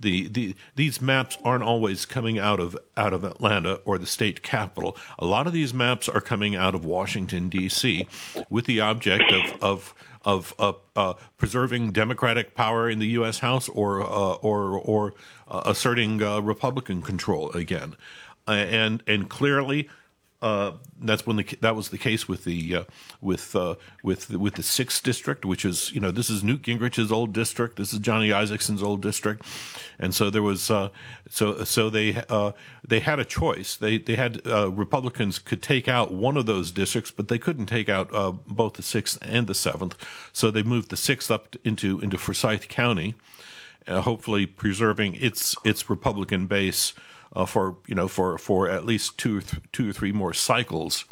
the, 0.00 0.28
the 0.28 0.54
these 0.74 1.00
maps 1.00 1.36
aren't 1.44 1.62
always 1.62 2.06
coming 2.06 2.38
out 2.38 2.58
of 2.58 2.76
out 2.96 3.12
of 3.12 3.22
Atlanta 3.22 3.74
or 3.84 3.98
the 3.98 4.06
state 4.06 4.42
capital. 4.42 4.96
A 5.18 5.26
lot 5.26 5.46
of 5.46 5.52
these 5.52 5.74
maps 5.74 6.08
are 6.08 6.20
coming 6.20 6.56
out 6.56 6.74
of 6.74 6.84
Washington 6.84 7.48
D.C. 7.48 8.08
with 8.48 8.64
the 8.64 8.80
object 8.80 9.30
of 9.32 9.62
of 9.62 9.94
of 10.24 10.54
uh, 10.58 10.72
uh, 10.96 11.14
preserving 11.38 11.92
Democratic 11.92 12.54
power 12.54 12.88
in 12.88 12.98
the 12.98 13.08
U.S. 13.08 13.38
House 13.38 13.68
or 13.68 14.02
uh, 14.02 14.34
or 14.34 14.78
or 14.78 15.14
uh, 15.48 15.62
asserting 15.66 16.22
uh, 16.22 16.40
Republican 16.40 17.02
control 17.02 17.50
again, 17.52 17.94
and 18.46 19.02
and 19.06 19.28
clearly 19.28 19.88
uh, 20.42 20.72
that's 21.02 21.26
when 21.26 21.36
the 21.36 21.58
that 21.60 21.76
was 21.76 21.90
the 21.90 21.98
case 21.98 22.26
with 22.26 22.44
the 22.44 22.76
uh, 22.76 22.84
with 23.20 23.54
uh, 23.54 23.74
with 24.02 24.28
the, 24.28 24.38
with 24.38 24.54
the 24.54 24.62
sixth 24.62 25.02
district, 25.02 25.44
which 25.44 25.66
is 25.66 25.92
you 25.92 26.00
know 26.00 26.10
this 26.10 26.30
is 26.30 26.42
Newt 26.42 26.62
Gingrich's 26.62 27.12
old 27.12 27.34
district, 27.34 27.76
this 27.76 27.92
is 27.92 27.98
Johnny 27.98 28.30
Isakson's 28.30 28.82
old 28.82 29.02
district, 29.02 29.42
and 29.98 30.14
so 30.14 30.30
there 30.30 30.42
was 30.42 30.70
uh, 30.70 30.88
so 31.28 31.64
so 31.64 31.90
they 31.90 32.22
uh, 32.30 32.52
they 32.86 33.00
had 33.00 33.18
a 33.18 33.24
choice. 33.24 33.76
They 33.76 33.98
they 33.98 34.14
had 34.16 34.40
uh, 34.46 34.70
Republicans 34.70 35.38
could 35.38 35.62
take 35.62 35.88
out 35.88 36.12
one 36.12 36.38
of 36.38 36.46
those 36.46 36.70
districts, 36.70 37.10
but 37.10 37.28
they 37.28 37.38
couldn't 37.38 37.66
take 37.66 37.90
out 37.90 38.10
both 38.46 38.74
the 38.74 38.82
sixth 38.82 39.18
and 39.20 39.46
the 39.46 39.54
seventh. 39.54 39.94
So 40.32 40.50
they 40.50 40.62
moved 40.62 40.88
the 40.88 40.96
sixth 40.96 41.30
up 41.30 41.54
into 41.64 42.00
into 42.00 42.16
Forsyth 42.16 42.68
County, 42.68 43.14
hopefully 43.86 44.46
preserving 44.46 45.16
its 45.16 45.54
its 45.64 45.90
Republican 45.90 46.46
base 46.46 46.94
uh, 47.34 47.46
for 47.46 47.76
you 47.86 47.94
know 47.94 48.08
for 48.08 48.38
for 48.38 48.68
at 48.68 48.84
least 48.84 49.18
two 49.18 49.40
th- 49.40 49.62
two 49.72 49.90
or 49.90 49.92
three 49.92 50.12
more 50.12 50.32
cycles. 50.32 51.04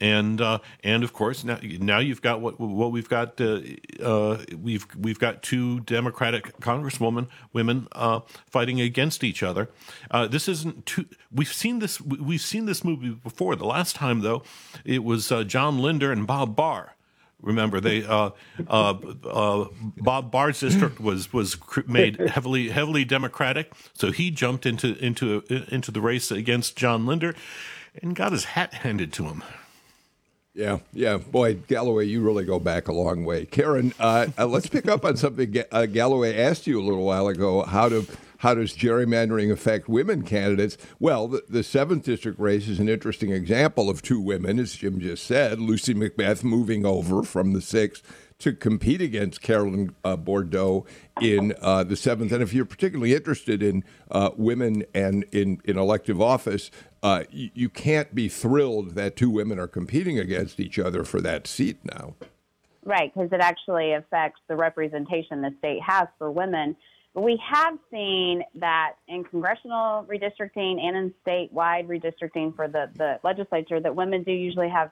And 0.00 0.40
uh, 0.40 0.58
and 0.82 1.04
of 1.04 1.12
course 1.12 1.44
now 1.44 1.58
now 1.62 2.00
you've 2.00 2.22
got 2.22 2.40
what 2.40 2.58
what 2.58 2.90
we've 2.90 3.08
got 3.08 3.40
uh, 3.40 3.60
uh 4.02 4.38
we've 4.56 4.84
we've 4.96 5.18
got 5.18 5.44
two 5.44 5.80
Democratic 5.80 6.58
Congresswomen 6.58 7.28
women 7.52 7.86
uh, 7.92 8.20
fighting 8.50 8.80
against 8.80 9.22
each 9.22 9.44
other. 9.44 9.68
This 10.28 10.48
isn't 10.48 10.86
too. 10.86 11.06
We've 11.30 11.52
seen 11.52 11.78
this 11.78 12.00
we've 12.00 12.40
seen 12.40 12.66
this 12.66 12.82
movie 12.82 13.10
before. 13.10 13.54
The 13.54 13.64
last 13.64 13.94
time 13.94 14.20
though, 14.20 14.42
it 14.84 15.04
was 15.04 15.32
John 15.46 15.78
Linder 15.78 16.10
and 16.10 16.26
Bob 16.26 16.56
Barr 16.56 16.91
Remember, 17.42 17.80
they 17.80 18.04
uh, 18.04 18.30
uh, 18.68 18.94
uh, 19.24 19.64
Bob 19.98 20.30
Barr's 20.30 20.60
district 20.60 21.00
was 21.00 21.32
was 21.32 21.56
made 21.88 22.18
heavily 22.20 22.68
heavily 22.68 23.04
Democratic, 23.04 23.72
so 23.94 24.12
he 24.12 24.30
jumped 24.30 24.64
into 24.64 24.96
into 25.04 25.42
into 25.68 25.90
the 25.90 26.00
race 26.00 26.30
against 26.30 26.76
John 26.76 27.04
Linder, 27.04 27.34
and 28.00 28.14
got 28.14 28.30
his 28.30 28.44
hat 28.44 28.74
handed 28.74 29.12
to 29.14 29.24
him. 29.24 29.42
Yeah, 30.54 30.80
yeah, 30.92 31.16
boy, 31.16 31.54
Galloway, 31.54 32.06
you 32.06 32.20
really 32.20 32.44
go 32.44 32.60
back 32.60 32.86
a 32.86 32.92
long 32.92 33.24
way. 33.24 33.46
Karen, 33.46 33.94
uh, 33.98 34.26
uh, 34.38 34.46
let's 34.46 34.66
pick 34.66 34.86
up 34.86 35.02
on 35.04 35.16
something 35.16 35.64
uh, 35.72 35.86
Galloway 35.86 36.36
asked 36.38 36.66
you 36.66 36.78
a 36.78 36.84
little 36.84 37.04
while 37.04 37.26
ago: 37.28 37.62
how 37.62 37.88
to 37.88 38.06
how 38.42 38.54
does 38.54 38.76
gerrymandering 38.76 39.52
affect 39.52 39.88
women 39.88 40.22
candidates? 40.22 40.76
Well, 40.98 41.28
the, 41.28 41.62
seventh 41.62 42.04
district 42.04 42.40
race 42.40 42.66
is 42.66 42.80
an 42.80 42.88
interesting 42.88 43.30
example 43.30 43.88
of 43.88 44.02
two 44.02 44.20
women, 44.20 44.58
as 44.58 44.74
Jim 44.74 44.98
just 44.98 45.24
said. 45.24 45.60
Lucy 45.60 45.94
McBath 45.94 46.42
moving 46.42 46.84
over 46.84 47.22
from 47.22 47.52
the 47.52 47.60
sixth 47.60 48.02
to 48.40 48.52
compete 48.52 49.00
against 49.00 49.42
Carolyn 49.42 49.94
uh, 50.02 50.16
Bourdeaux 50.16 50.84
in 51.20 51.54
uh, 51.62 51.84
the 51.84 51.94
seventh. 51.94 52.32
And 52.32 52.42
if 52.42 52.52
you're 52.52 52.64
particularly 52.64 53.14
interested 53.14 53.62
in 53.62 53.84
uh, 54.10 54.30
women 54.36 54.82
and 54.92 55.24
in, 55.30 55.60
in 55.64 55.78
elective 55.78 56.20
office, 56.20 56.72
uh, 57.04 57.22
you 57.30 57.68
can't 57.68 58.12
be 58.12 58.28
thrilled 58.28 58.96
that 58.96 59.14
two 59.14 59.30
women 59.30 59.60
are 59.60 59.68
competing 59.68 60.18
against 60.18 60.58
each 60.58 60.80
other 60.80 61.04
for 61.04 61.20
that 61.20 61.46
seat 61.46 61.78
now. 61.84 62.16
Right, 62.84 63.14
because 63.14 63.30
it 63.30 63.40
actually 63.40 63.92
affects 63.92 64.40
the 64.48 64.56
representation 64.56 65.42
the 65.42 65.54
state 65.60 65.80
has 65.86 66.08
for 66.18 66.32
women. 66.32 66.74
But 67.14 67.22
we 67.22 67.40
have 67.46 67.78
seen 67.90 68.42
that 68.54 68.94
in 69.06 69.24
congressional 69.24 70.04
redistricting 70.04 70.80
and 70.80 70.96
in 70.96 71.14
statewide 71.26 71.86
redistricting 71.86 72.56
for 72.56 72.68
the, 72.68 72.90
the 72.96 73.20
legislature, 73.22 73.80
that 73.80 73.94
women 73.94 74.22
do 74.22 74.32
usually 74.32 74.70
have 74.70 74.90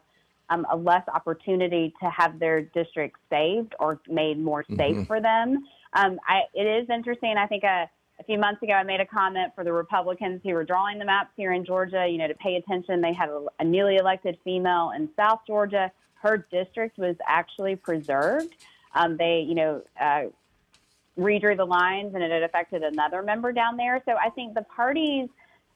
um, 0.50 0.66
a 0.70 0.76
less 0.76 1.04
opportunity 1.08 1.94
to 2.02 2.10
have 2.10 2.38
their 2.38 2.60
district 2.62 3.16
saved 3.30 3.74
or 3.78 4.00
made 4.08 4.38
more 4.38 4.64
safe 4.68 4.96
mm-hmm. 4.96 5.02
for 5.04 5.20
them. 5.20 5.64
Um, 5.94 6.18
I, 6.28 6.42
it 6.52 6.64
is 6.64 6.90
interesting. 6.90 7.36
I 7.38 7.46
think 7.46 7.64
a, 7.64 7.88
a 8.18 8.24
few 8.24 8.38
months 8.38 8.62
ago, 8.62 8.74
I 8.74 8.82
made 8.82 9.00
a 9.00 9.06
comment 9.06 9.52
for 9.54 9.64
the 9.64 9.72
Republicans 9.72 10.40
who 10.44 10.52
were 10.52 10.64
drawing 10.64 10.98
the 10.98 11.06
maps 11.06 11.30
here 11.36 11.52
in 11.52 11.64
Georgia, 11.64 12.06
you 12.06 12.18
know, 12.18 12.28
to 12.28 12.34
pay 12.34 12.56
attention. 12.56 13.00
They 13.00 13.14
had 13.14 13.30
a, 13.30 13.46
a 13.60 13.64
newly 13.64 13.96
elected 13.96 14.36
female 14.44 14.92
in 14.94 15.08
South 15.16 15.40
Georgia. 15.46 15.90
Her 16.14 16.46
district 16.50 16.98
was 16.98 17.16
actually 17.26 17.76
preserved. 17.76 18.54
Um, 18.94 19.16
they, 19.16 19.44
you 19.48 19.54
know, 19.54 19.82
uh, 19.98 20.24
redrew 21.20 21.56
the 21.56 21.64
lines 21.64 22.14
and 22.14 22.22
it 22.22 22.30
had 22.30 22.42
affected 22.42 22.82
another 22.82 23.22
member 23.22 23.52
down 23.52 23.76
there. 23.76 24.02
So 24.06 24.14
I 24.14 24.30
think 24.30 24.54
the 24.54 24.62
parties, 24.62 25.28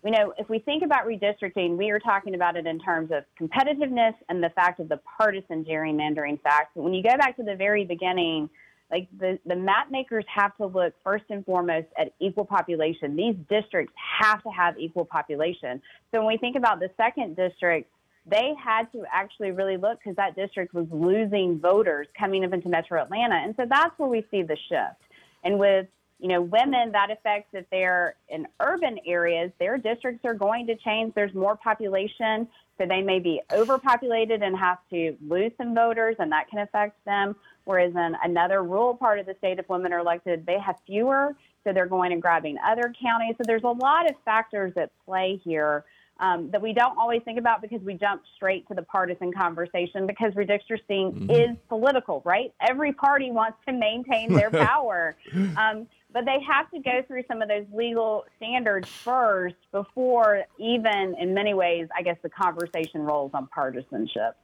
you 0.04 0.10
know, 0.10 0.34
if 0.38 0.48
we 0.48 0.58
think 0.58 0.82
about 0.82 1.06
redistricting, 1.06 1.76
we 1.76 1.90
are 1.90 1.98
talking 1.98 2.34
about 2.34 2.56
it 2.56 2.66
in 2.66 2.78
terms 2.78 3.10
of 3.12 3.24
competitiveness 3.40 4.14
and 4.28 4.42
the 4.42 4.50
fact 4.50 4.80
of 4.80 4.88
the 4.88 5.00
partisan 5.18 5.64
gerrymandering 5.64 6.40
fact. 6.42 6.72
But 6.74 6.82
When 6.82 6.94
you 6.94 7.02
go 7.02 7.16
back 7.16 7.36
to 7.36 7.42
the 7.42 7.54
very 7.54 7.84
beginning, 7.84 8.48
like 8.90 9.08
the, 9.18 9.38
the 9.46 9.56
map 9.56 9.90
makers 9.90 10.24
have 10.32 10.56
to 10.58 10.66
look 10.66 10.94
first 11.02 11.24
and 11.30 11.44
foremost 11.44 11.86
at 11.98 12.12
equal 12.20 12.44
population. 12.44 13.16
These 13.16 13.36
districts 13.48 13.94
have 14.20 14.42
to 14.42 14.50
have 14.50 14.78
equal 14.78 15.04
population. 15.04 15.80
So 16.12 16.18
when 16.18 16.28
we 16.28 16.36
think 16.36 16.56
about 16.56 16.80
the 16.80 16.90
second 16.96 17.36
district, 17.36 17.90
they 18.26 18.52
had 18.62 18.90
to 18.92 19.04
actually 19.12 19.50
really 19.50 19.76
look 19.76 19.98
because 19.98 20.16
that 20.16 20.34
district 20.34 20.74
was 20.74 20.86
losing 20.90 21.58
voters 21.58 22.06
coming 22.18 22.44
up 22.44 22.52
into 22.52 22.68
metro 22.68 23.02
Atlanta. 23.02 23.36
And 23.36 23.54
so 23.56 23.64
that's 23.68 23.98
where 23.98 24.08
we 24.08 24.24
see 24.30 24.42
the 24.42 24.56
shift. 24.68 25.00
And 25.44 25.58
with 25.58 25.86
you 26.20 26.28
know, 26.28 26.40
women, 26.40 26.92
that 26.92 27.10
affects 27.10 27.50
if 27.52 27.66
they're 27.70 28.16
in 28.28 28.46
urban 28.60 28.98
areas, 29.06 29.50
their 29.58 29.76
districts 29.76 30.24
are 30.24 30.32
going 30.32 30.66
to 30.68 30.76
change. 30.76 31.12
There's 31.14 31.34
more 31.34 31.56
population, 31.56 32.48
so 32.78 32.86
they 32.86 33.02
may 33.02 33.18
be 33.18 33.42
overpopulated 33.52 34.42
and 34.42 34.56
have 34.56 34.78
to 34.90 35.16
lose 35.26 35.52
some 35.58 35.74
voters, 35.74 36.16
and 36.18 36.30
that 36.32 36.48
can 36.48 36.60
affect 36.60 37.04
them. 37.04 37.36
Whereas 37.64 37.92
in 37.94 38.16
another 38.22 38.62
rural 38.62 38.94
part 38.94 39.18
of 39.18 39.26
the 39.26 39.34
state, 39.38 39.58
if 39.58 39.68
women 39.68 39.92
are 39.92 39.98
elected, 39.98 40.46
they 40.46 40.58
have 40.58 40.76
fewer, 40.86 41.36
so 41.62 41.72
they're 41.72 41.86
going 41.86 42.12
and 42.12 42.22
grabbing 42.22 42.56
other 42.64 42.94
counties. 43.02 43.34
So 43.36 43.42
there's 43.44 43.64
a 43.64 43.68
lot 43.68 44.08
of 44.08 44.16
factors 44.24 44.72
at 44.76 44.92
play 45.04 45.40
here 45.44 45.84
um, 46.20 46.50
that 46.52 46.62
we 46.62 46.72
don't 46.72 46.96
always 46.98 47.22
think 47.24 47.38
about 47.38 47.60
because 47.60 47.80
we 47.82 47.94
jump 47.94 48.22
straight 48.36 48.66
to 48.68 48.74
the 48.74 48.82
partisan 48.82 49.32
conversation 49.32 50.06
because 50.06 50.32
redistricting 50.34 51.12
mm-hmm. 51.12 51.30
is 51.30 51.56
political, 51.68 52.22
right? 52.24 52.52
Every 52.60 52.92
party 52.92 53.30
wants 53.30 53.58
to 53.66 53.72
maintain 53.72 54.32
their 54.32 54.50
power. 54.66 55.16
Um, 55.56 55.88
but 56.12 56.24
they 56.24 56.38
have 56.48 56.70
to 56.70 56.78
go 56.78 57.02
through 57.08 57.24
some 57.26 57.42
of 57.42 57.48
those 57.48 57.66
legal 57.74 58.24
standards 58.36 58.88
first 58.88 59.56
before 59.72 60.44
even, 60.58 61.16
in 61.18 61.34
many 61.34 61.54
ways, 61.54 61.88
I 61.96 62.02
guess 62.02 62.16
the 62.22 62.28
conversation 62.28 63.02
rolls 63.02 63.32
on 63.34 63.48
partisanship. 63.48 64.36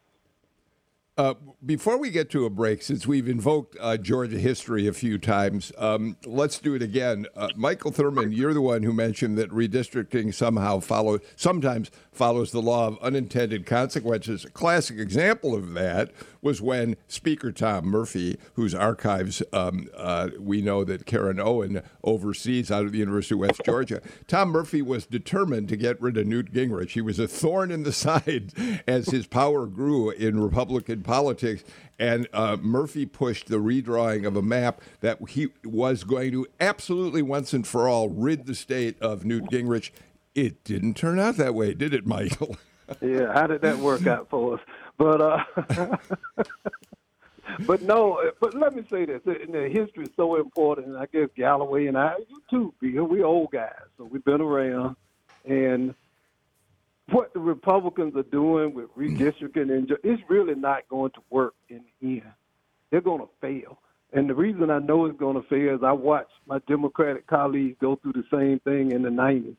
Uh, 1.21 1.35
before 1.67 1.99
we 1.99 2.09
get 2.09 2.31
to 2.31 2.47
a 2.47 2.51
break, 2.51 2.81
since 2.81 3.07
we've 3.07 3.29
invoked 3.29 3.77
uh, 3.79 3.95
Georgia 3.99 4.39
history 4.39 4.87
a 4.87 4.93
few 4.95 5.19
times, 5.19 5.71
um, 5.77 6.17
let's 6.25 6.59
do 6.59 6.75
it 6.75 6.81
again. 6.81 7.27
Uh, 7.37 7.49
Michael 7.57 7.93
Thurmond, 7.93 8.35
you're 8.35 8.55
the 8.55 8.63
one 8.63 8.83
who 8.83 8.95
mentioned 8.95 9.37
that 9.37 9.51
redistricting 9.51 10.33
somehow 10.33 10.81
follows, 10.81 11.21
sometimes 11.37 11.91
follows 12.11 12.53
the 12.53 12.63
law 12.63 12.87
of 12.87 12.99
unintended 13.03 13.67
consequences. 13.67 14.47
A 14.47 14.51
classic 14.51 14.99
example 14.99 15.55
of 15.55 15.75
that 15.75 16.11
was 16.43 16.61
when 16.61 16.97
Speaker 17.09 17.53
Tom 17.53 17.87
Murphy, 17.87 18.39
whose 18.55 18.75
archives 18.75 19.43
um, 19.53 19.89
uh, 19.97 20.31
we 20.39 20.63
know 20.63 20.85
that 20.85 21.07
Karen 21.07 21.41
Owen 21.41 21.83
oversees 22.03 22.71
out 22.71 22.85
of 22.85 22.93
the 22.93 22.99
University 22.99 23.35
of 23.35 23.41
West 23.41 23.61
Georgia, 23.65 24.01
Tom 24.27 24.51
Murphy 24.51 24.83
was 24.83 25.07
determined 25.07 25.69
to 25.69 25.77
get 25.77 26.01
rid 26.01 26.17
of 26.17 26.27
Newt 26.27 26.53
Gingrich. 26.53 26.91
He 26.91 27.01
was 27.01 27.19
a 27.19 27.29
thorn 27.29 27.71
in 27.71 27.83
the 27.83 27.93
side 28.01 28.53
as 28.87 29.07
his 29.07 29.27
power 29.27 29.67
grew 29.67 30.11
in 30.11 30.41
Republican 30.41 31.03
politics. 31.03 31.63
And 31.99 32.29
uh, 32.33 32.57
Murphy 32.57 33.05
pushed 33.05 33.49
the 33.49 33.59
redrawing 33.59 34.27
of 34.27 34.37
a 34.37 34.43
map 34.43 34.81
that 35.01 35.19
he 35.29 35.49
was 35.65 36.05
going 36.05 36.33
to 36.33 36.47
absolutely 36.59 37.23
once 37.23 37.53
and 37.53 37.67
for 37.67 37.89
all 37.89 38.09
rid 38.09 38.47
the 38.47 38.55
state 38.55 39.01
of 39.03 39.25
Newt 39.25 39.45
Gingrich. 39.51 39.91
It 40.35 40.65
didn't 40.65 40.95
turn 40.95 41.19
out 41.19 41.37
that 41.37 41.55
way, 41.55 41.75
did 41.75 41.93
it, 41.93 42.07
Michael? 42.07 42.57
yeah, 43.01 43.33
how 43.35 43.47
did 43.47 43.61
that 43.63 43.79
work 43.79 44.07
out 44.07 44.29
for 44.31 44.55
us? 44.55 44.61
But 45.01 45.23
uh, 45.23 45.45
but 47.67 47.81
no, 47.81 48.21
but 48.39 48.53
let 48.53 48.77
me 48.77 48.83
say 48.91 49.07
this: 49.07 49.23
the 49.25 49.71
history 49.73 50.05
is 50.05 50.11
so 50.15 50.37
important. 50.37 50.95
I 50.95 51.07
guess 51.07 51.31
Galloway 51.35 51.87
and 51.87 51.97
I, 51.97 52.17
you 52.29 52.43
too, 52.51 52.75
Bill, 52.83 53.05
we 53.05 53.23
old 53.23 53.51
guys, 53.51 53.73
so 53.97 54.05
we've 54.05 54.25
been 54.27 54.43
around. 54.43 54.97
And 55.49 55.95
what 57.13 57.33
the 57.33 57.41
Republicans 57.41 58.15
are 58.15 58.25
doing 58.25 58.75
with 58.75 58.95
redistricting, 58.95 59.73
and 59.73 59.91
it's 60.05 60.23
really 60.29 60.55
not 60.55 60.87
going 60.91 61.13
to 61.13 61.21
work 61.31 61.55
in 61.71 61.83
the 62.03 62.21
end. 62.21 62.33
They're 62.91 63.01
going 63.01 63.23
to 63.23 63.29
fail. 63.41 63.79
And 64.13 64.29
the 64.29 64.35
reason 64.35 64.71
I 64.71 64.81
know 64.81 65.07
it's 65.07 65.19
going 65.19 65.41
to 65.41 65.49
fail 65.49 65.77
is 65.77 65.83
I 65.83 65.93
watched 65.93 66.35
my 66.47 66.59
Democratic 66.69 67.27
colleagues 67.27 67.79
go 67.81 67.97
through 67.97 68.13
the 68.13 68.25
same 68.31 68.59
thing 68.61 68.93
in 68.93 69.01
the 69.01 69.09
90s, 69.09 69.57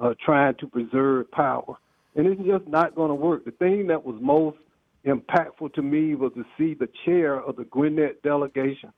uh, 0.00 0.14
trying 0.24 0.56
to 0.56 0.66
preserve 0.66 1.30
power. 1.30 1.76
And 2.16 2.26
it's 2.26 2.42
just 2.42 2.66
not 2.66 2.96
going 2.96 3.10
to 3.10 3.14
work. 3.14 3.44
The 3.44 3.52
thing 3.52 3.86
that 3.86 4.04
was 4.04 4.16
most 4.20 4.56
impactful 5.04 5.74
to 5.74 5.82
me 5.82 6.14
was 6.14 6.32
to 6.34 6.44
see 6.58 6.74
the 6.74 6.88
chair 7.04 7.40
of 7.40 7.56
the 7.56 7.64
Gwinnett 7.64 8.22
delegation, 8.22 8.92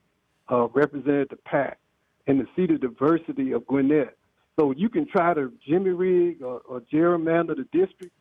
uh, 0.49 0.67
the 0.67 1.37
Pack, 1.45 1.79
and 2.27 2.39
to 2.39 2.47
see 2.55 2.65
the 2.65 2.77
diversity 2.77 3.51
of 3.51 3.65
Gwinnett. 3.67 4.17
So 4.59 4.71
you 4.71 4.89
can 4.89 5.07
try 5.07 5.33
to 5.33 5.51
jimmy 5.65 5.91
rig 5.91 6.41
or, 6.41 6.61
or 6.67 6.81
gerrymander 6.81 7.55
the 7.55 7.67
district, 7.71 8.13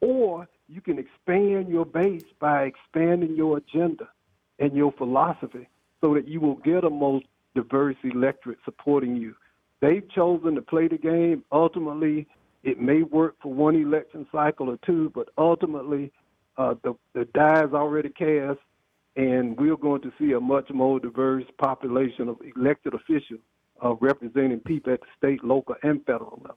or 0.00 0.48
you 0.68 0.80
can 0.80 0.98
expand 0.98 1.68
your 1.68 1.86
base 1.86 2.24
by 2.40 2.64
expanding 2.64 3.36
your 3.36 3.58
agenda 3.58 4.08
and 4.58 4.72
your 4.72 4.92
philosophy 4.92 5.68
so 6.00 6.14
that 6.14 6.26
you 6.26 6.40
will 6.40 6.56
get 6.56 6.84
a 6.84 6.90
most 6.90 7.26
diverse 7.54 7.96
electorate 8.04 8.58
supporting 8.64 9.16
you. 9.16 9.34
They've 9.80 10.08
chosen 10.10 10.54
to 10.54 10.62
play 10.62 10.88
the 10.88 10.98
game. 10.98 11.44
Ultimately, 11.52 12.26
it 12.64 12.80
may 12.80 13.02
work 13.02 13.36
for 13.40 13.52
one 13.52 13.76
election 13.76 14.26
cycle 14.32 14.70
or 14.70 14.78
two, 14.84 15.12
but 15.14 15.28
ultimately, 15.38 16.12
uh, 16.58 16.74
the, 16.82 16.94
the 17.14 17.24
die 17.26 17.64
is 17.64 17.72
already 17.72 18.08
cast, 18.08 18.58
and 19.16 19.56
we're 19.58 19.76
going 19.76 20.02
to 20.02 20.12
see 20.18 20.32
a 20.32 20.40
much 20.40 20.70
more 20.70 21.00
diverse 21.00 21.44
population 21.58 22.28
of 22.28 22.36
elected 22.56 22.94
officials 22.94 23.40
uh, 23.84 23.94
representing 23.94 24.60
people 24.60 24.92
at 24.92 25.00
the 25.00 25.06
state, 25.16 25.44
local, 25.44 25.74
and 25.82 26.04
federal 26.04 26.40
level. 26.42 26.56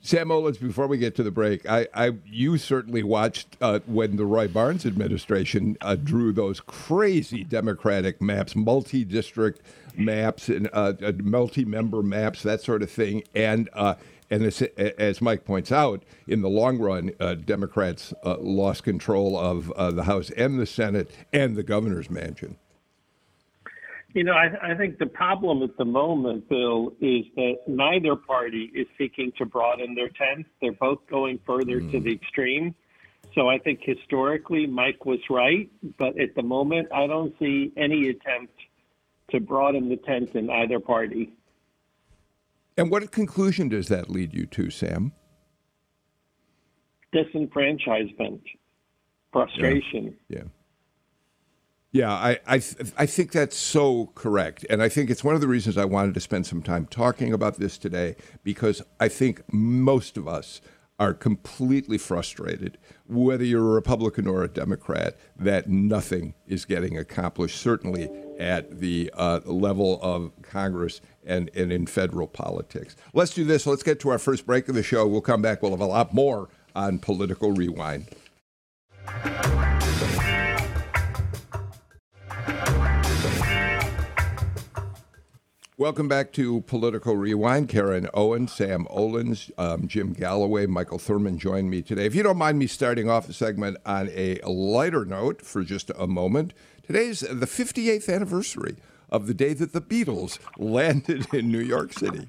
Sam 0.00 0.28
Olens, 0.28 0.58
before 0.58 0.86
we 0.86 0.96
get 0.96 1.14
to 1.16 1.22
the 1.22 1.30
break, 1.30 1.68
I, 1.68 1.86
I 1.94 2.12
you 2.24 2.56
certainly 2.56 3.02
watched 3.02 3.58
uh, 3.60 3.80
when 3.86 4.16
the 4.16 4.24
Roy 4.24 4.48
Barnes 4.48 4.86
administration 4.86 5.76
uh, 5.82 5.96
drew 5.96 6.32
those 6.32 6.58
crazy 6.60 7.44
Democratic 7.44 8.22
maps, 8.22 8.56
multi-district 8.56 9.60
maps, 9.94 10.48
and 10.48 10.70
uh, 10.72 10.94
uh 11.02 11.12
multi-member 11.22 12.02
maps, 12.02 12.42
that 12.44 12.62
sort 12.62 12.82
of 12.82 12.90
thing, 12.90 13.24
and 13.34 13.68
uh, 13.74 13.96
and 14.30 14.42
as, 14.42 14.62
as, 14.62 15.20
Mike 15.20 15.44
points 15.44 15.70
out, 15.70 16.02
in 16.26 16.40
the 16.40 16.48
long 16.48 16.78
run, 16.78 17.12
uh, 17.20 17.34
Democrats 17.34 18.12
lost 18.24 18.84
control 18.84 19.38
of 19.38 19.72
the 19.94 20.04
House 20.04 20.30
and 20.30 20.58
the 20.58 20.66
Senate 20.66 21.10
and 21.32 21.56
the 21.56 21.62
governor's 21.62 22.10
mansion. 22.10 22.56
You 24.14 24.22
know, 24.22 24.32
I, 24.32 24.70
I, 24.70 24.74
think 24.76 24.98
the 24.98 25.06
problem 25.06 25.64
at 25.64 25.76
the 25.76 25.84
moment, 25.84 26.48
Bill, 26.48 26.92
is 27.00 27.24
that 27.34 27.56
neither 27.66 28.14
party 28.14 28.70
is 28.72 28.86
seeking 28.96 29.32
to 29.38 29.44
broaden 29.44 29.96
their 29.96 30.08
tent. 30.08 30.46
They're 30.60 30.70
both 30.70 31.00
going 31.10 31.40
further 31.44 31.80
mm. 31.80 31.90
to 31.90 31.98
the 31.98 32.12
extreme. 32.12 32.76
So 33.34 33.48
I 33.48 33.58
think 33.58 33.80
historically 33.82 34.66
Mike 34.66 35.04
was 35.04 35.18
right, 35.28 35.68
but 35.98 36.18
at 36.20 36.36
the 36.36 36.44
moment 36.44 36.88
I 36.94 37.08
don't 37.08 37.34
see 37.40 37.72
any 37.76 38.08
attempt 38.08 38.54
to 39.32 39.40
broaden 39.40 39.88
the 39.88 39.96
tent 39.96 40.36
in 40.36 40.48
either 40.48 40.78
party. 40.78 41.32
And 42.76 42.90
what 42.90 43.10
conclusion 43.12 43.68
does 43.68 43.88
that 43.88 44.10
lead 44.10 44.34
you 44.34 44.46
to, 44.46 44.70
Sam? 44.70 45.12
Disenfranchisement, 47.14 48.40
frustration. 49.32 50.16
yeah. 50.28 50.38
yeah. 50.38 50.44
Yeah, 51.92 52.12
I 52.12 52.40
I, 52.44 52.58
th- 52.58 52.92
I 52.98 53.06
think 53.06 53.30
that's 53.30 53.56
so 53.56 54.10
correct, 54.16 54.66
and 54.68 54.82
I 54.82 54.88
think 54.88 55.10
it's 55.10 55.22
one 55.22 55.36
of 55.36 55.40
the 55.40 55.46
reasons 55.46 55.78
I 55.78 55.84
wanted 55.84 56.14
to 56.14 56.20
spend 56.20 56.44
some 56.44 56.60
time 56.60 56.86
talking 56.86 57.32
about 57.32 57.60
this 57.60 57.78
today 57.78 58.16
because 58.42 58.82
I 58.98 59.06
think 59.06 59.44
most 59.52 60.16
of 60.16 60.26
us 60.26 60.60
are 60.98 61.12
completely 61.12 61.98
frustrated, 61.98 62.78
whether 63.06 63.44
you're 63.44 63.68
a 63.68 63.74
Republican 63.74 64.26
or 64.26 64.44
a 64.44 64.48
Democrat, 64.48 65.18
that 65.36 65.68
nothing 65.68 66.34
is 66.46 66.64
getting 66.64 66.96
accomplished. 66.96 67.60
Certainly 67.60 68.08
at 68.38 68.80
the 68.80 69.10
uh, 69.14 69.40
level 69.44 70.00
of 70.02 70.30
Congress 70.42 71.00
and, 71.24 71.50
and 71.54 71.72
in 71.72 71.86
federal 71.86 72.26
politics. 72.26 72.96
Let's 73.12 73.34
do 73.34 73.44
this. 73.44 73.66
Let's 73.66 73.82
get 73.82 74.00
to 74.00 74.10
our 74.10 74.18
first 74.18 74.46
break 74.46 74.68
of 74.68 74.74
the 74.74 74.82
show. 74.82 75.06
We'll 75.06 75.20
come 75.20 75.42
back. 75.42 75.62
We'll 75.62 75.72
have 75.72 75.80
a 75.80 75.86
lot 75.86 76.12
more 76.12 76.48
on 76.74 76.98
political 76.98 77.52
rewind. 77.52 78.08
Welcome 85.76 86.06
back 86.06 86.32
to 86.34 86.60
Political 86.60 87.16
Rewind. 87.16 87.68
Karen 87.68 88.08
Owen, 88.14 88.46
Sam 88.46 88.86
Olens, 88.92 89.50
um, 89.58 89.88
Jim 89.88 90.12
Galloway, 90.12 90.66
Michael 90.66 91.00
Thurmond 91.00 91.38
join 91.38 91.68
me 91.68 91.82
today. 91.82 92.06
If 92.06 92.14
you 92.14 92.22
don't 92.22 92.36
mind 92.36 92.60
me 92.60 92.68
starting 92.68 93.10
off 93.10 93.26
the 93.26 93.32
segment 93.32 93.78
on 93.84 94.08
a 94.14 94.38
lighter 94.46 95.04
note 95.04 95.42
for 95.42 95.64
just 95.64 95.90
a 95.98 96.06
moment, 96.06 96.54
today's 96.84 97.20
the 97.20 97.46
58th 97.46 98.08
anniversary 98.08 98.76
of 99.10 99.26
the 99.26 99.34
day 99.34 99.52
that 99.52 99.72
the 99.72 99.80
Beatles 99.80 100.38
landed 100.58 101.26
in 101.34 101.50
New 101.50 101.58
York 101.58 101.92
City 101.92 102.28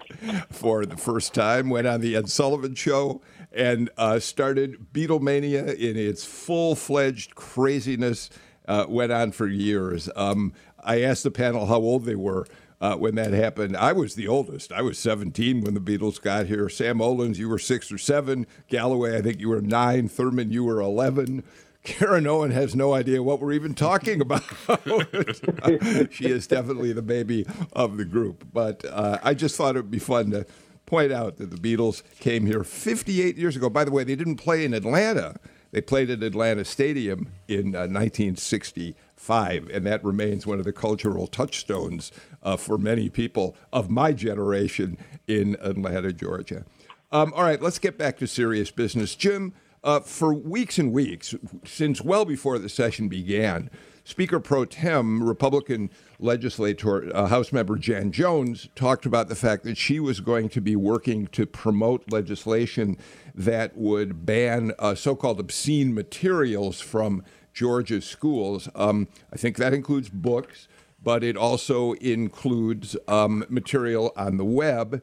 for 0.50 0.84
the 0.84 0.98
first 0.98 1.36
time, 1.36 1.70
went 1.70 1.86
on 1.86 2.02
the 2.02 2.16
Ed 2.16 2.30
Sullivan 2.30 2.74
Show, 2.74 3.22
and 3.52 3.92
uh, 3.96 4.18
started 4.18 4.92
Beatlemania 4.92 5.72
in 5.76 5.96
its 5.98 6.26
full 6.26 6.74
fledged 6.74 7.36
craziness. 7.36 8.32
Uh, 8.68 8.88
went 8.90 9.12
on 9.12 9.32
for 9.32 9.46
years. 9.46 10.10
Um, 10.16 10.52
I 10.84 11.04
asked 11.04 11.22
the 11.22 11.30
panel 11.30 11.68
how 11.68 11.76
old 11.76 12.06
they 12.06 12.16
were 12.16 12.48
uh, 12.82 12.96
when 12.96 13.16
that 13.16 13.34
happened. 13.34 13.78
I 13.78 13.94
was 13.94 14.16
the 14.16 14.28
oldest. 14.28 14.72
I 14.72 14.82
was 14.82 14.98
17 15.00 15.62
when 15.62 15.74
the 15.74 15.80
Beatles 15.80 16.22
got 16.22 16.48
here. 16.48 16.70
Sam 16.70 17.00
Olens, 17.00 17.38
you 17.38 17.50
were 17.50 17.60
six 17.60 17.92
or 17.92 17.98
seven. 17.98 18.46
Galloway, 18.68 19.18
I 19.18 19.22
think 19.22 19.40
you 19.40 19.50
were 19.50 19.62
nine. 19.62 20.10
Thurmond, 20.10 20.52
you 20.52 20.64
were 20.64 20.82
11. 20.82 21.44
Karen 21.84 22.26
Owen 22.26 22.52
has 22.52 22.76
no 22.76 22.94
idea 22.94 23.22
what 23.22 23.40
we're 23.40 23.54
even 23.54 23.76
talking 23.76 24.20
about. 24.20 24.44
she 26.12 26.26
is 26.26 26.48
definitely 26.48 26.92
the 26.94 27.04
baby 27.04 27.46
of 27.74 27.98
the 27.98 28.06
group. 28.06 28.48
But 28.52 28.84
uh, 28.86 29.20
I 29.24 29.36
just 29.36 29.56
thought 29.56 29.76
it 29.76 29.82
would 29.82 29.92
be 29.92 30.00
fun 30.00 30.32
to 30.32 30.46
point 30.88 31.12
out 31.12 31.38
that 31.38 31.52
the 31.52 31.58
Beatles 31.58 32.02
came 32.20 32.46
here 32.48 32.64
58 32.64 33.38
years 33.38 33.56
ago. 33.56 33.70
By 33.70 33.86
the 33.86 33.92
way, 33.92 34.04
they 34.04 34.16
didn't 34.16 34.38
play 34.38 34.66
in 34.66 34.74
Atlanta. 34.74 35.36
They 35.72 35.82
played 35.82 36.10
at 36.10 36.24
Atlanta 36.24 36.66
Stadium 36.66 37.32
in 37.48 37.76
uh, 37.76 37.86
1960 37.86 38.96
five, 39.26 39.68
and 39.74 39.86
that 39.86 40.04
remains 40.04 40.46
one 40.46 40.60
of 40.60 40.66
the 40.66 40.74
cultural 40.74 41.26
touchstones 41.26 42.12
uh, 42.46 42.56
for 42.56 42.78
many 42.78 43.10
people 43.10 43.58
of 43.74 43.90
my 43.90 44.14
generation 44.14 44.98
in 45.28 45.58
Atlanta, 45.60 46.14
Georgia. 46.14 46.64
Um, 47.12 47.34
all 47.36 47.44
right, 47.44 47.62
let's 47.62 47.80
get 47.80 47.98
back 47.98 48.18
to 48.20 48.28
serious 48.28 48.72
business. 48.72 49.16
Jim, 49.16 49.54
uh, 49.84 50.00
for 50.00 50.34
weeks 50.34 50.80
and 50.80 50.94
weeks, 50.94 51.36
since 51.66 52.02
well 52.02 52.26
before 52.26 52.58
the 52.58 52.70
session 52.70 53.10
began, 53.10 53.70
Speaker 54.08 54.40
pro 54.40 54.66
tem, 54.66 55.24
Republican 55.24 55.90
legislator, 56.20 57.16
uh, 57.16 57.26
House 57.26 57.52
member 57.52 57.76
Jan 57.76 58.12
Jones, 58.12 58.70
talked 58.76 59.08
about 59.08 59.30
the 59.30 59.36
fact 59.36 59.64
that 59.64 59.78
she 59.78 60.00
was 60.00 60.20
going 60.20 60.48
to 60.50 60.62
be 60.62 60.76
working 60.76 61.26
to 61.28 61.48
promote 61.48 62.12
legislation 62.12 62.98
that 63.34 63.76
would 63.76 64.24
ban 64.24 64.74
uh, 64.78 64.94
so 64.94 65.16
called 65.16 65.40
obscene 65.40 65.94
materials 65.94 66.80
from 66.80 67.24
Georgia's 67.52 68.06
schools. 68.06 68.70
Um, 68.76 69.08
I 69.34 69.38
think 69.38 69.58
that 69.58 69.74
includes 69.74 70.10
books, 70.10 70.68
but 71.06 71.24
it 71.24 71.38
also 71.38 71.94
includes 71.94 72.98
um, 73.08 73.46
material 73.48 74.12
on 74.18 74.38
the 74.38 74.44
web. 74.44 75.02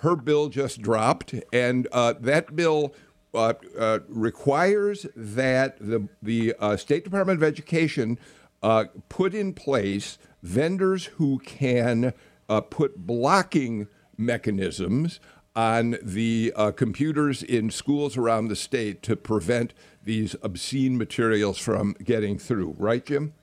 Her 0.00 0.16
bill 0.16 0.48
just 0.48 0.82
dropped, 0.82 1.32
and 1.52 1.86
uh, 1.92 2.14
that 2.20 2.54
bill 2.54 2.92
uh, 3.32 3.54
uh, 3.78 4.00
requires 4.08 5.06
that 5.16 5.78
the 5.78 6.08
the 6.20 6.54
uh, 6.58 6.76
State 6.76 7.04
Department 7.04 7.38
of 7.38 7.44
Education 7.44 8.18
uh, 8.62 8.86
put 9.08 9.32
in 9.32 9.54
place 9.54 10.18
vendors 10.42 11.06
who 11.06 11.38
can 11.38 12.12
uh, 12.48 12.60
put 12.60 13.06
blocking 13.06 13.86
mechanisms 14.18 15.20
on 15.56 15.96
the 16.02 16.52
uh, 16.56 16.72
computers 16.72 17.42
in 17.44 17.70
schools 17.70 18.16
around 18.16 18.48
the 18.48 18.56
state 18.56 19.02
to 19.04 19.14
prevent 19.14 19.72
these 20.02 20.34
obscene 20.42 20.98
materials 20.98 21.58
from 21.58 21.94
getting 22.02 22.38
through. 22.38 22.74
Right, 22.76 23.06
Jim? 23.06 23.34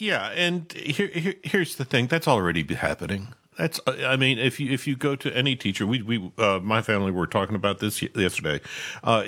Yeah, 0.00 0.28
and 0.28 0.72
here, 0.72 1.08
here, 1.08 1.34
here's 1.42 1.74
the 1.74 1.84
thing 1.84 2.06
that's 2.06 2.28
already 2.28 2.62
happening. 2.72 3.34
That's, 3.56 3.80
I 3.88 4.14
mean, 4.14 4.38
if 4.38 4.60
you 4.60 4.70
if 4.70 4.86
you 4.86 4.94
go 4.94 5.16
to 5.16 5.36
any 5.36 5.56
teacher, 5.56 5.84
we 5.84 6.00
we 6.02 6.30
uh, 6.38 6.60
my 6.62 6.80
family 6.82 7.10
were 7.10 7.26
talking 7.26 7.56
about 7.56 7.80
this 7.80 8.00
yesterday. 8.14 8.60
Uh, 9.02 9.24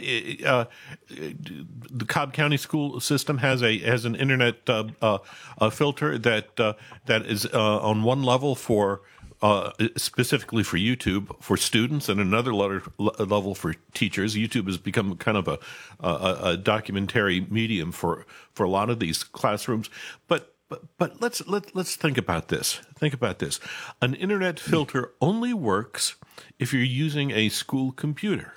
uh, 0.46 0.64
the 1.08 2.04
Cobb 2.06 2.32
County 2.32 2.56
school 2.56 3.00
system 3.00 3.38
has 3.38 3.60
a 3.64 3.78
has 3.78 4.04
an 4.04 4.14
internet 4.14 4.70
uh, 4.70 4.84
uh, 5.02 5.70
filter 5.70 6.16
that 6.18 6.60
uh, 6.60 6.74
that 7.06 7.26
is 7.26 7.46
on 7.46 8.04
one 8.04 8.22
level 8.22 8.54
for 8.54 9.02
uh, 9.42 9.72
specifically 9.96 10.62
for 10.62 10.76
YouTube 10.76 11.34
for 11.40 11.56
students, 11.56 12.08
and 12.08 12.20
another 12.20 12.54
letter, 12.54 12.82
level 12.98 13.56
for 13.56 13.74
teachers. 13.94 14.36
YouTube 14.36 14.66
has 14.66 14.78
become 14.78 15.16
kind 15.16 15.36
of 15.36 15.48
a, 15.48 15.58
a, 15.98 16.38
a, 16.42 16.56
documentary 16.56 17.46
medium 17.50 17.90
for 17.90 18.26
for 18.52 18.62
a 18.62 18.68
lot 18.68 18.90
of 18.90 19.00
these 19.00 19.24
classrooms. 19.24 19.90
But 20.28 20.54
but 20.70 20.96
but 20.96 21.20
let's 21.20 21.46
let 21.46 21.76
let's 21.76 21.96
think 21.96 22.16
about 22.16 22.48
this. 22.48 22.80
Think 22.96 23.12
about 23.12 23.40
this. 23.40 23.60
An 24.00 24.14
internet 24.14 24.58
filter 24.58 25.12
only 25.20 25.52
works 25.52 26.16
if 26.58 26.72
you're 26.72 26.82
using 26.82 27.30
a 27.32 27.50
school 27.50 27.92
computer. 27.92 28.54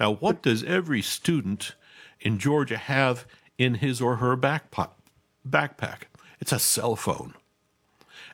Now, 0.00 0.14
what 0.14 0.42
does 0.42 0.64
every 0.64 1.02
student 1.02 1.74
in 2.20 2.38
Georgia 2.38 2.78
have 2.78 3.26
in 3.58 3.74
his 3.74 4.00
or 4.00 4.16
her 4.16 4.36
backpack? 4.36 4.90
Backpack. 5.46 6.02
It's 6.40 6.52
a 6.52 6.58
cell 6.58 6.96
phone. 6.96 7.34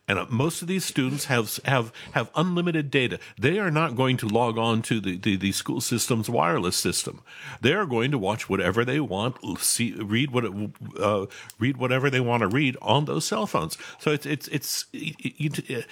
And 0.09 0.19
uh, 0.19 0.27
most 0.29 0.63
of 0.63 0.69
these 0.69 0.85
students 0.85 1.27
have 1.27 1.61
have 1.65 1.93
have 2.13 2.31
unlimited 2.35 2.91
data. 2.91 3.21
They 3.39 3.61
are 3.61 3.71
not 3.71 3.95
going 3.95 4.17
to 4.19 4.27
log 4.27 4.59
on 4.59 4.83
to 4.83 5.01
the, 5.01 5.17
the, 5.17 5.37
the 5.37 5.53
school 5.53 5.81
system's 5.81 6.29
wireless 6.29 6.77
system. 6.77 7.23
They 7.61 7.73
are 7.73 7.87
going 7.87 8.11
to 8.11 8.19
watch 8.19 8.49
whatever 8.49 8.85
they 8.85 8.99
want, 8.99 9.37
see, 9.59 9.93
read 9.93 10.33
what 10.33 10.45
uh, 10.99 11.27
read 11.61 11.77
whatever 11.77 12.11
they 12.11 12.21
want 12.21 12.41
to 12.41 12.49
read 12.49 12.77
on 12.83 13.05
those 13.05 13.25
cell 13.25 13.47
phones. 13.47 13.79
So 13.99 14.11
it's 14.11 14.27
it's 14.27 14.49
it's. 14.49 14.87
It, 14.93 15.89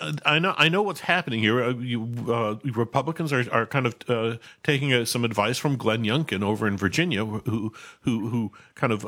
uh, 0.00 0.12
I 0.24 0.40
know 0.40 0.54
I 0.58 0.68
know 0.68 0.82
what's 0.82 1.00
happening 1.00 1.40
here. 1.40 1.62
Uh, 1.62 1.74
you, 1.74 2.12
uh, 2.28 2.56
Republicans 2.64 3.32
are, 3.32 3.44
are 3.52 3.66
kind 3.66 3.86
of 3.86 3.94
uh, 4.08 4.36
taking 4.64 5.06
some 5.06 5.24
advice 5.24 5.56
from 5.56 5.76
Glenn 5.76 6.02
Youngkin 6.02 6.42
over 6.42 6.66
in 6.66 6.76
Virginia, 6.76 7.24
who 7.24 7.72
who 8.00 8.28
who 8.28 8.52
kind 8.74 8.92
of 8.92 9.06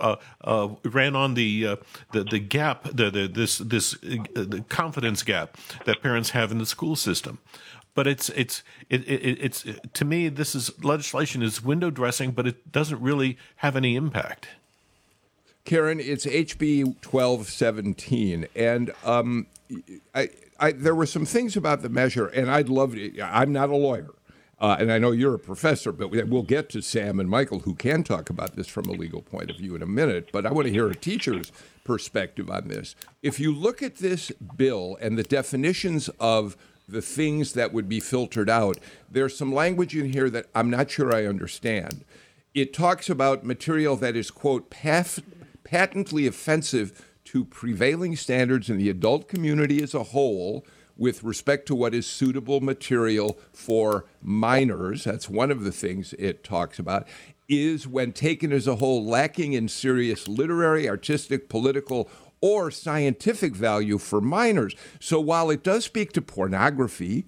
ran 0.84 1.16
on 1.16 1.34
the 1.34 1.76
the 2.12 2.22
the 2.22 2.38
gap 2.38 2.84
the, 2.84 3.10
the 3.10 3.26
this 3.26 3.58
this 3.58 3.96
the 4.34 4.64
confidence 4.68 5.22
gap 5.22 5.56
that 5.84 6.02
parents 6.02 6.30
have 6.30 6.50
in 6.52 6.58
the 6.58 6.66
school 6.66 6.96
system. 6.96 7.38
But 7.94 8.06
it's 8.06 8.28
it's 8.30 8.62
it, 8.88 9.08
it, 9.08 9.38
it's 9.40 9.64
to 9.94 10.04
me 10.04 10.28
this 10.28 10.54
is 10.54 10.72
legislation 10.84 11.42
is 11.42 11.62
window 11.64 11.90
dressing, 11.90 12.30
but 12.30 12.46
it 12.46 12.70
doesn't 12.70 13.00
really 13.00 13.36
have 13.56 13.74
any 13.74 13.96
impact. 13.96 14.48
Karen, 15.64 16.00
it's 16.00 16.24
HB 16.24 17.00
twelve 17.00 17.48
seventeen, 17.48 18.46
and 18.54 18.92
um, 19.04 19.46
I, 20.14 20.30
I, 20.58 20.72
there 20.72 20.94
were 20.94 21.06
some 21.06 21.26
things 21.26 21.56
about 21.56 21.82
the 21.82 21.88
measure, 21.88 22.26
and 22.26 22.50
I'd 22.50 22.68
love 22.68 22.94
to. 22.94 23.20
I'm 23.20 23.52
not 23.52 23.68
a 23.68 23.76
lawyer, 23.76 24.10
uh, 24.60 24.76
and 24.80 24.90
I 24.90 24.98
know 24.98 25.12
you're 25.12 25.34
a 25.34 25.38
professor, 25.38 25.92
but 25.92 26.10
we'll 26.10 26.42
get 26.42 26.68
to 26.70 26.82
Sam 26.82 27.20
and 27.20 27.30
Michael, 27.30 27.60
who 27.60 27.74
can 27.74 28.02
talk 28.02 28.28
about 28.28 28.56
this 28.56 28.66
from 28.66 28.86
a 28.86 28.92
legal 28.92 29.22
point 29.22 29.50
of 29.50 29.56
view 29.56 29.76
in 29.76 29.82
a 29.82 29.86
minute. 29.86 30.30
But 30.32 30.46
I 30.46 30.52
want 30.52 30.66
to 30.66 30.72
hear 30.72 30.88
a 30.88 30.94
teacher's 30.96 31.52
perspective 31.84 32.50
on 32.50 32.68
this. 32.68 32.96
If 33.22 33.38
you 33.38 33.54
look 33.54 33.82
at 33.82 33.96
this 33.96 34.32
bill 34.56 34.98
and 35.00 35.16
the 35.16 35.22
definitions 35.22 36.08
of 36.18 36.56
the 36.88 37.02
things 37.02 37.52
that 37.52 37.72
would 37.72 37.88
be 37.88 38.00
filtered 38.00 38.50
out, 38.50 38.78
there's 39.10 39.36
some 39.36 39.54
language 39.54 39.94
in 39.94 40.12
here 40.12 40.28
that 40.30 40.46
I'm 40.54 40.70
not 40.70 40.90
sure 40.90 41.14
I 41.14 41.26
understand. 41.26 42.04
It 42.52 42.74
talks 42.74 43.08
about 43.08 43.44
material 43.44 43.94
that 43.96 44.16
is, 44.16 44.30
quote, 44.30 44.70
patently 44.70 46.26
offensive 46.26 47.04
to 47.26 47.44
prevailing 47.44 48.16
standards 48.16 48.70
in 48.70 48.78
the 48.78 48.88
adult 48.88 49.28
community 49.28 49.82
as 49.82 49.94
a 49.94 50.02
whole 50.02 50.66
with 50.98 51.24
respect 51.24 51.64
to 51.66 51.74
what 51.74 51.94
is 51.94 52.06
suitable 52.06 52.60
material 52.60 53.38
for 53.52 54.04
minors. 54.20 55.04
That's 55.04 55.30
one 55.30 55.50
of 55.50 55.64
the 55.64 55.72
things 55.72 56.12
it 56.18 56.44
talks 56.44 56.78
about 56.78 57.08
is, 57.48 57.86
when 57.88 58.12
taken 58.12 58.52
as 58.52 58.66
a 58.66 58.76
whole, 58.76 59.06
lacking 59.06 59.54
in 59.54 59.68
serious 59.68 60.28
literary, 60.28 60.86
artistic, 60.86 61.48
political, 61.48 62.10
or 62.42 62.70
scientific 62.70 63.54
value 63.54 63.96
for 63.96 64.20
minors. 64.20 64.74
So 65.00 65.18
while 65.18 65.48
it 65.48 65.62
does 65.62 65.84
speak 65.84 66.12
to 66.12 66.20
pornography, 66.20 67.26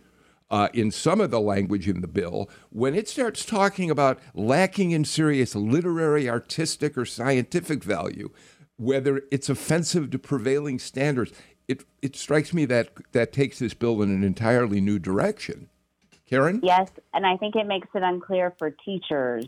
uh, 0.50 0.68
in 0.74 0.90
some 0.90 1.20
of 1.20 1.30
the 1.30 1.40
language 1.40 1.88
in 1.88 2.00
the 2.00 2.08
bill, 2.08 2.50
when 2.70 2.94
it 2.94 3.08
starts 3.08 3.44
talking 3.44 3.90
about 3.90 4.18
lacking 4.34 4.90
in 4.90 5.04
serious 5.04 5.54
literary, 5.54 6.28
artistic, 6.28 6.98
or 6.98 7.06
scientific 7.06 7.84
value, 7.84 8.30
whether 8.76 9.22
it's 9.30 9.48
offensive 9.48 10.10
to 10.10 10.18
prevailing 10.18 10.78
standards, 10.78 11.32
it, 11.70 11.84
it 12.02 12.16
strikes 12.16 12.52
me 12.52 12.64
that 12.66 12.90
that 13.12 13.32
takes 13.32 13.58
this 13.58 13.74
bill 13.74 14.02
in 14.02 14.10
an 14.10 14.24
entirely 14.24 14.80
new 14.80 14.98
direction. 14.98 15.68
Karen? 16.26 16.60
Yes, 16.62 16.90
and 17.12 17.26
I 17.26 17.36
think 17.36 17.56
it 17.56 17.66
makes 17.66 17.88
it 17.94 18.02
unclear 18.02 18.54
for 18.58 18.70
teachers 18.70 19.46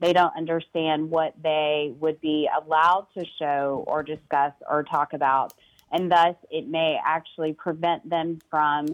they 0.00 0.12
don't 0.14 0.34
understand 0.36 1.10
what 1.10 1.34
they 1.42 1.92
would 2.00 2.20
be 2.20 2.48
allowed 2.58 3.06
to 3.16 3.24
show 3.38 3.84
or 3.86 4.02
discuss 4.02 4.52
or 4.68 4.82
talk 4.82 5.12
about. 5.12 5.52
And 5.92 6.10
thus, 6.10 6.34
it 6.50 6.66
may 6.68 6.98
actually 7.04 7.52
prevent 7.52 8.08
them 8.08 8.38
from 8.50 8.86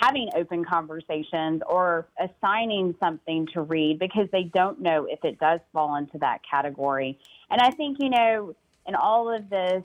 having 0.00 0.28
open 0.36 0.64
conversations 0.64 1.62
or 1.66 2.06
assigning 2.20 2.94
something 3.00 3.48
to 3.54 3.62
read 3.62 3.98
because 3.98 4.28
they 4.30 4.44
don't 4.44 4.80
know 4.80 5.06
if 5.10 5.24
it 5.24 5.40
does 5.40 5.60
fall 5.72 5.96
into 5.96 6.18
that 6.18 6.40
category. 6.48 7.18
And 7.50 7.60
I 7.60 7.70
think, 7.70 7.96
you 8.00 8.10
know, 8.10 8.54
in 8.86 8.94
all 8.94 9.34
of 9.34 9.48
this, 9.50 9.82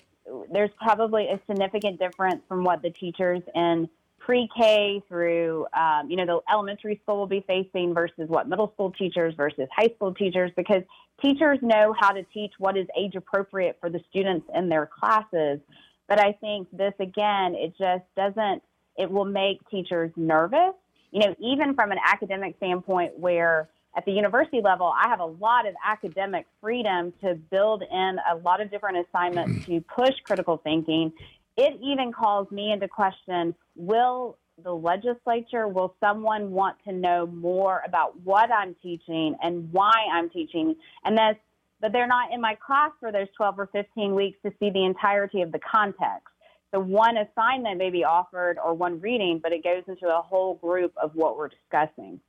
there's 0.51 0.69
probably 0.81 1.27
a 1.27 1.39
significant 1.47 1.99
difference 1.99 2.41
from 2.47 2.63
what 2.63 2.81
the 2.81 2.89
teachers 2.91 3.41
in 3.55 3.89
pre-K 4.19 5.01
through, 5.07 5.65
um, 5.73 6.09
you 6.09 6.15
know, 6.15 6.25
the 6.25 6.39
elementary 6.51 6.99
school 7.01 7.17
will 7.17 7.27
be 7.27 7.43
facing 7.47 7.93
versus 7.93 8.27
what 8.27 8.47
middle 8.47 8.71
school 8.73 8.91
teachers 8.91 9.33
versus 9.35 9.67
high 9.75 9.89
school 9.95 10.13
teachers, 10.13 10.51
because 10.55 10.83
teachers 11.21 11.57
know 11.61 11.93
how 11.99 12.11
to 12.11 12.23
teach 12.33 12.53
what 12.59 12.77
is 12.77 12.87
age 12.97 13.15
appropriate 13.15 13.77
for 13.79 13.89
the 13.89 13.99
students 14.09 14.47
in 14.53 14.69
their 14.69 14.85
classes. 14.85 15.59
But 16.07 16.19
I 16.19 16.33
think 16.33 16.67
this, 16.71 16.93
again, 16.99 17.55
it 17.55 17.73
just 17.77 18.03
doesn't, 18.15 18.61
it 18.97 19.09
will 19.09 19.25
make 19.25 19.57
teachers 19.69 20.11
nervous, 20.15 20.75
you 21.11 21.21
know, 21.21 21.35
even 21.39 21.73
from 21.73 21.91
an 21.91 21.97
academic 22.05 22.55
standpoint 22.57 23.17
where 23.17 23.69
at 23.95 24.05
the 24.05 24.11
university 24.11 24.61
level, 24.61 24.93
I 24.95 25.09
have 25.09 25.19
a 25.19 25.25
lot 25.25 25.67
of 25.67 25.75
academic 25.85 26.45
freedom 26.61 27.13
to 27.21 27.35
build 27.35 27.83
in 27.83 28.17
a 28.31 28.35
lot 28.37 28.61
of 28.61 28.71
different 28.71 29.05
assignments 29.07 29.65
to 29.65 29.81
push 29.81 30.13
critical 30.23 30.57
thinking 30.63 31.11
it 31.57 31.79
even 31.81 32.11
calls 32.11 32.49
me 32.51 32.71
into 32.71 32.87
question 32.87 33.53
will 33.75 34.37
the 34.63 34.71
legislature, 34.71 35.67
will 35.67 35.95
someone 35.99 36.51
want 36.51 36.77
to 36.87 36.93
know 36.93 37.25
more 37.25 37.81
about 37.85 38.19
what 38.21 38.51
I'm 38.51 38.75
teaching 38.81 39.35
and 39.41 39.71
why 39.71 39.91
I'm 40.11 40.29
teaching? 40.29 40.75
And 41.03 41.17
that's, 41.17 41.39
but 41.79 41.91
they're 41.91 42.07
not 42.07 42.31
in 42.31 42.41
my 42.41 42.55
class 42.55 42.91
for 42.99 43.11
those 43.11 43.27
12 43.35 43.59
or 43.59 43.69
15 43.71 44.13
weeks 44.13 44.37
to 44.45 44.51
see 44.59 44.69
the 44.69 44.85
entirety 44.85 45.41
of 45.41 45.51
the 45.51 45.59
context. 45.59 46.27
So 46.71 46.79
one 46.79 47.15
assignment 47.17 47.79
may 47.79 47.89
be 47.89 48.03
offered 48.03 48.57
or 48.63 48.73
one 48.73 49.01
reading, 49.01 49.39
but 49.41 49.51
it 49.51 49.63
goes 49.63 49.83
into 49.87 50.07
a 50.07 50.21
whole 50.21 50.55
group 50.55 50.93
of 51.01 51.15
what 51.15 51.37
we're 51.37 51.49
discussing. 51.49 52.19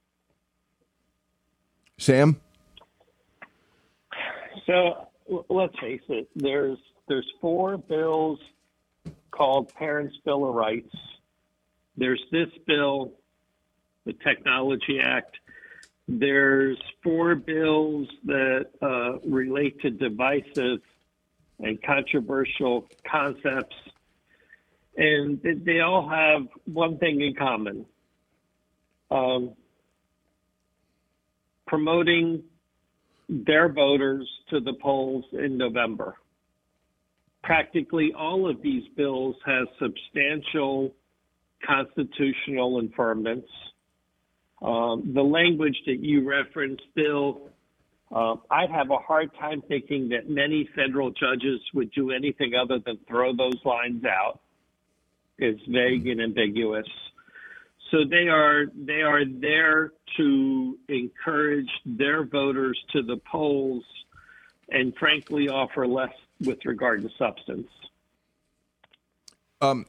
Sam? 2.03 2.41
So 4.67 5.09
let's 5.49 5.79
face 5.81 6.03
it, 6.09 6.29
there's 6.35 6.79
there's 7.09 7.31
four 7.41 7.79
bills 7.79 8.39
called 9.31 9.73
Parents' 9.75 10.17
Bill 10.25 10.49
of 10.49 10.55
Rights. 10.55 10.95
There's 11.97 12.23
this 12.31 12.49
bill, 12.67 13.13
the 14.05 14.15
Technology 14.15 14.99
Act. 15.01 15.37
There's 16.09 16.79
four 17.03 17.35
bills 17.35 18.09
that 18.25 18.67
uh, 18.81 19.19
relate 19.25 19.81
to 19.83 19.91
divisive 19.91 20.81
and 21.61 21.81
controversial 21.83 22.89
concepts. 23.09 23.77
And 24.97 25.41
they 25.65 25.81
all 25.81 26.09
have 26.09 26.49
one 26.65 26.99
thing 26.99 27.21
in 27.21 27.35
common 27.35 27.87
um, 29.11 29.55
promoting 31.73 32.43
their 33.31 33.73
voters 33.73 34.29
to 34.51 34.61
the 34.61 34.75
polls 34.75 35.25
in 35.33 35.57
November 35.57 36.17
practically 37.43 38.13
all 38.15 38.49
of 38.49 38.61
these 38.63 38.85
bills 38.95 39.35
have 39.47 39.67
substantial 39.81 40.95
constitutional 41.67 42.79
infirmaments. 42.79 43.49
Um, 44.61 45.13
the 45.15 45.23
language 45.23 45.77
that 45.87 46.01
you 46.01 46.29
referenced, 46.29 46.83
Bill, 46.95 47.49
uh, 48.15 48.37
I'd 48.51 48.71
have 48.71 48.91
a 48.91 48.99
hard 48.99 49.31
time 49.41 49.63
thinking 49.67 50.11
that 50.11 50.29
many 50.29 50.69
federal 50.77 51.11
judges 51.11 51.61
would 51.73 51.91
do 51.93 52.11
anything 52.11 52.53
other 52.55 52.81
than 52.85 52.99
throw 53.09 53.35
those 53.35 53.59
lines 53.65 54.05
out. 54.05 54.41
It's 55.39 55.63
vague 55.67 56.07
and 56.07 56.21
ambiguous. 56.21 56.87
So 57.93 57.99
they 58.09 58.29
are 58.29 58.65
they 58.75 59.03
are 59.03 59.23
there 59.27 59.93
to 60.17 60.79
encourage 60.89 61.71
their 61.85 62.25
voters 62.25 62.83
to 62.93 63.03
the 63.03 63.19
polls, 63.31 63.85
and 64.71 64.97
frankly, 64.97 65.51
offer 65.51 65.87
less 65.87 66.15
with 66.41 66.65
regard 66.65 67.03
to 67.03 67.11
substance. 67.19 67.69
Um, 69.61 69.85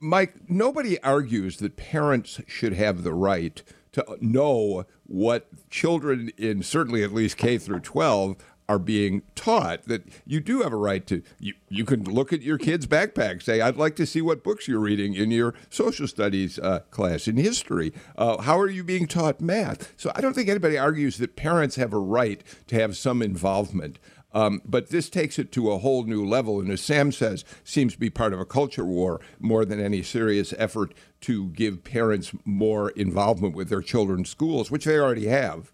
Mike, 0.00 0.34
nobody 0.48 1.00
argues 1.02 1.58
that 1.58 1.76
parents 1.76 2.40
should 2.48 2.72
have 2.72 3.04
the 3.04 3.14
right 3.14 3.62
to 3.92 4.04
know 4.20 4.84
what 5.04 5.46
children 5.70 6.32
in 6.36 6.64
certainly 6.64 7.04
at 7.04 7.12
least 7.12 7.36
K 7.36 7.56
through 7.56 7.80
12 7.80 8.36
are 8.68 8.78
being 8.78 9.22
taught 9.34 9.84
that 9.84 10.02
you 10.26 10.40
do 10.40 10.62
have 10.62 10.72
a 10.72 10.76
right 10.76 11.06
to 11.06 11.22
you, 11.38 11.54
you 11.68 11.84
can 11.84 12.04
look 12.04 12.32
at 12.32 12.42
your 12.42 12.56
kid's 12.56 12.86
backpack 12.86 13.42
say 13.42 13.60
i'd 13.60 13.76
like 13.76 13.94
to 13.96 14.06
see 14.06 14.22
what 14.22 14.42
books 14.42 14.66
you're 14.66 14.80
reading 14.80 15.14
in 15.14 15.30
your 15.30 15.54
social 15.68 16.06
studies 16.06 16.58
uh, 16.58 16.80
class 16.90 17.28
in 17.28 17.36
history. 17.36 17.92
Uh, 18.16 18.40
how 18.42 18.58
are 18.58 18.68
you 18.68 18.82
being 18.84 19.06
taught 19.06 19.40
math? 19.40 19.92
So 19.96 20.10
i 20.14 20.20
don't 20.20 20.34
think 20.34 20.48
anybody 20.48 20.78
argues 20.78 21.18
that 21.18 21.36
parents 21.36 21.76
have 21.76 21.92
a 21.92 21.98
right 21.98 22.42
to 22.68 22.76
have 22.76 22.96
some 22.96 23.22
involvement 23.22 23.98
um, 24.34 24.60
but 24.64 24.88
this 24.88 25.08
takes 25.08 25.38
it 25.38 25.52
to 25.52 25.70
a 25.70 25.78
whole 25.78 26.02
new 26.02 26.26
level, 26.26 26.58
and 26.58 26.68
as 26.70 26.80
Sam 26.80 27.12
says, 27.12 27.44
seems 27.62 27.92
to 27.92 28.00
be 28.00 28.10
part 28.10 28.32
of 28.32 28.40
a 28.40 28.44
culture 28.44 28.84
war 28.84 29.20
more 29.38 29.64
than 29.64 29.78
any 29.78 30.02
serious 30.02 30.52
effort 30.58 30.92
to 31.22 31.50
give 31.50 31.84
parents 31.84 32.32
more 32.44 32.90
involvement 32.90 33.54
with 33.54 33.68
their 33.68 33.80
children's 33.80 34.28
schools, 34.28 34.72
which 34.72 34.84
they 34.84 34.98
already 34.98 35.28
have. 35.28 35.70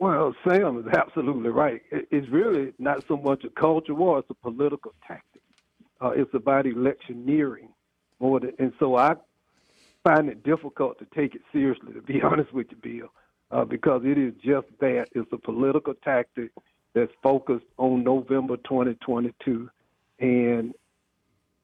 Well, 0.00 0.34
Sam 0.48 0.78
is 0.78 0.86
absolutely 0.96 1.50
right. 1.50 1.82
It's 1.92 2.26
really 2.30 2.72
not 2.78 3.04
so 3.06 3.18
much 3.18 3.44
a 3.44 3.50
culture 3.50 3.94
war; 3.94 4.20
it's 4.20 4.30
a 4.30 4.34
political 4.34 4.94
tactic. 5.06 5.42
Uh, 6.00 6.12
it's 6.16 6.32
about 6.32 6.64
electioneering 6.64 7.68
more 8.18 8.40
than, 8.40 8.52
and 8.58 8.72
so 8.78 8.96
I 8.96 9.16
find 10.02 10.30
it 10.30 10.42
difficult 10.42 10.98
to 11.00 11.06
take 11.14 11.34
it 11.34 11.42
seriously, 11.52 11.92
to 11.92 12.00
be 12.00 12.22
honest 12.24 12.50
with 12.54 12.68
you, 12.70 12.78
Bill, 12.82 13.08
uh, 13.50 13.66
because 13.66 14.00
it 14.06 14.16
is 14.16 14.32
just 14.42 14.68
that. 14.80 15.08
It's 15.14 15.30
a 15.32 15.36
political 15.36 15.92
tactic 16.02 16.50
that's 16.94 17.12
focused 17.22 17.66
on 17.76 18.02
November 18.02 18.56
2022. 18.56 19.68
And 20.18 20.72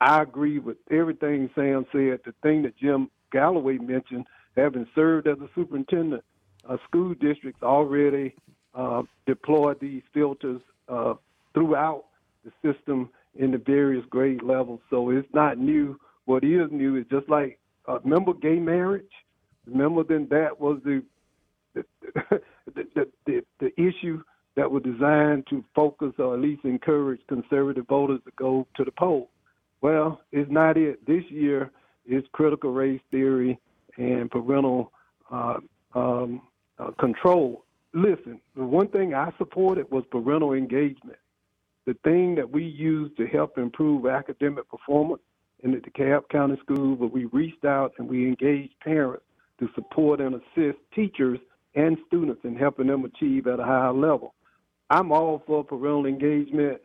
I 0.02 0.20
agree 0.20 0.58
with 0.58 0.76
everything 0.90 1.48
Sam 1.54 1.86
said. 1.90 2.20
The 2.26 2.34
thing 2.42 2.64
that 2.64 2.76
Jim 2.76 3.10
Galloway 3.32 3.78
mentioned, 3.78 4.26
having 4.58 4.86
served 4.94 5.26
as 5.26 5.38
a 5.38 5.48
superintendent, 5.54 6.22
uh, 6.68 6.76
school 6.88 7.14
districts 7.14 7.62
already 7.62 8.34
uh, 8.74 9.02
deployed 9.26 9.78
these 9.80 10.02
filters 10.12 10.60
uh, 10.88 11.14
throughout 11.54 12.04
the 12.44 12.52
system 12.62 13.08
in 13.34 13.50
the 13.50 13.58
various 13.58 14.04
grade 14.10 14.42
levels. 14.42 14.80
So 14.90 15.10
it's 15.10 15.28
not 15.34 15.58
new. 15.58 15.98
What 16.24 16.44
is 16.44 16.68
new 16.70 16.96
is 16.96 17.06
just 17.10 17.28
like 17.28 17.58
uh, 17.88 17.98
remember 18.00 18.34
gay 18.34 18.58
marriage. 18.58 19.04
Remember 19.66 20.04
then 20.04 20.26
that 20.30 20.60
was 20.60 20.80
the 20.84 21.02
the 21.74 21.84
the, 22.74 23.06
the, 23.26 23.42
the 23.60 23.72
issue 23.80 24.22
that 24.56 24.70
was 24.70 24.82
designed 24.82 25.46
to 25.50 25.64
focus 25.74 26.12
or 26.18 26.34
at 26.34 26.40
least 26.40 26.64
encourage 26.64 27.20
conservative 27.28 27.86
voters 27.86 28.20
to 28.24 28.32
go 28.36 28.66
to 28.76 28.84
the 28.84 28.90
polls. 28.90 29.28
Well, 29.82 30.22
it's 30.32 30.50
not 30.50 30.76
it. 30.76 31.06
This 31.06 31.24
year 31.28 31.70
it's 32.06 32.26
critical 32.32 32.72
race 32.72 33.00
theory 33.10 33.58
and 33.98 34.30
parental 34.30 34.92
uh, 35.30 35.58
um, 35.94 36.42
uh, 36.78 36.90
control. 36.98 37.64
Listen, 37.92 38.40
the 38.54 38.64
one 38.64 38.88
thing 38.88 39.14
I 39.14 39.32
supported 39.38 39.90
was 39.90 40.04
parental 40.10 40.52
engagement. 40.52 41.18
The 41.86 41.94
thing 42.04 42.34
that 42.34 42.50
we 42.50 42.64
used 42.64 43.16
to 43.16 43.26
help 43.26 43.58
improve 43.58 44.06
academic 44.06 44.68
performance 44.68 45.22
in 45.62 45.72
the 45.72 45.78
DeKalb 45.78 46.28
County 46.28 46.58
School, 46.62 46.96
but 46.96 47.12
we 47.12 47.26
reached 47.26 47.64
out 47.64 47.92
and 47.98 48.08
we 48.08 48.26
engaged 48.26 48.74
parents 48.80 49.24
to 49.60 49.68
support 49.74 50.20
and 50.20 50.34
assist 50.34 50.78
teachers 50.94 51.38
and 51.74 51.96
students 52.06 52.40
in 52.44 52.56
helping 52.56 52.88
them 52.88 53.04
achieve 53.04 53.46
at 53.46 53.60
a 53.60 53.64
higher 53.64 53.92
level. 53.92 54.34
I'm 54.90 55.12
all 55.12 55.42
for 55.46 55.64
parental 55.64 56.06
engagement. 56.06 56.80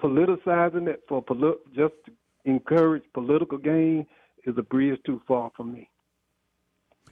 Politicizing 0.00 0.86
it 0.88 1.02
for 1.08 1.22
poli- 1.22 1.58
just 1.74 1.94
to 2.04 2.12
encourage 2.44 3.02
political 3.14 3.58
gain 3.58 4.06
is 4.44 4.54
a 4.58 4.62
bridge 4.62 5.00
too 5.04 5.20
far 5.26 5.50
for 5.56 5.64
me. 5.64 5.88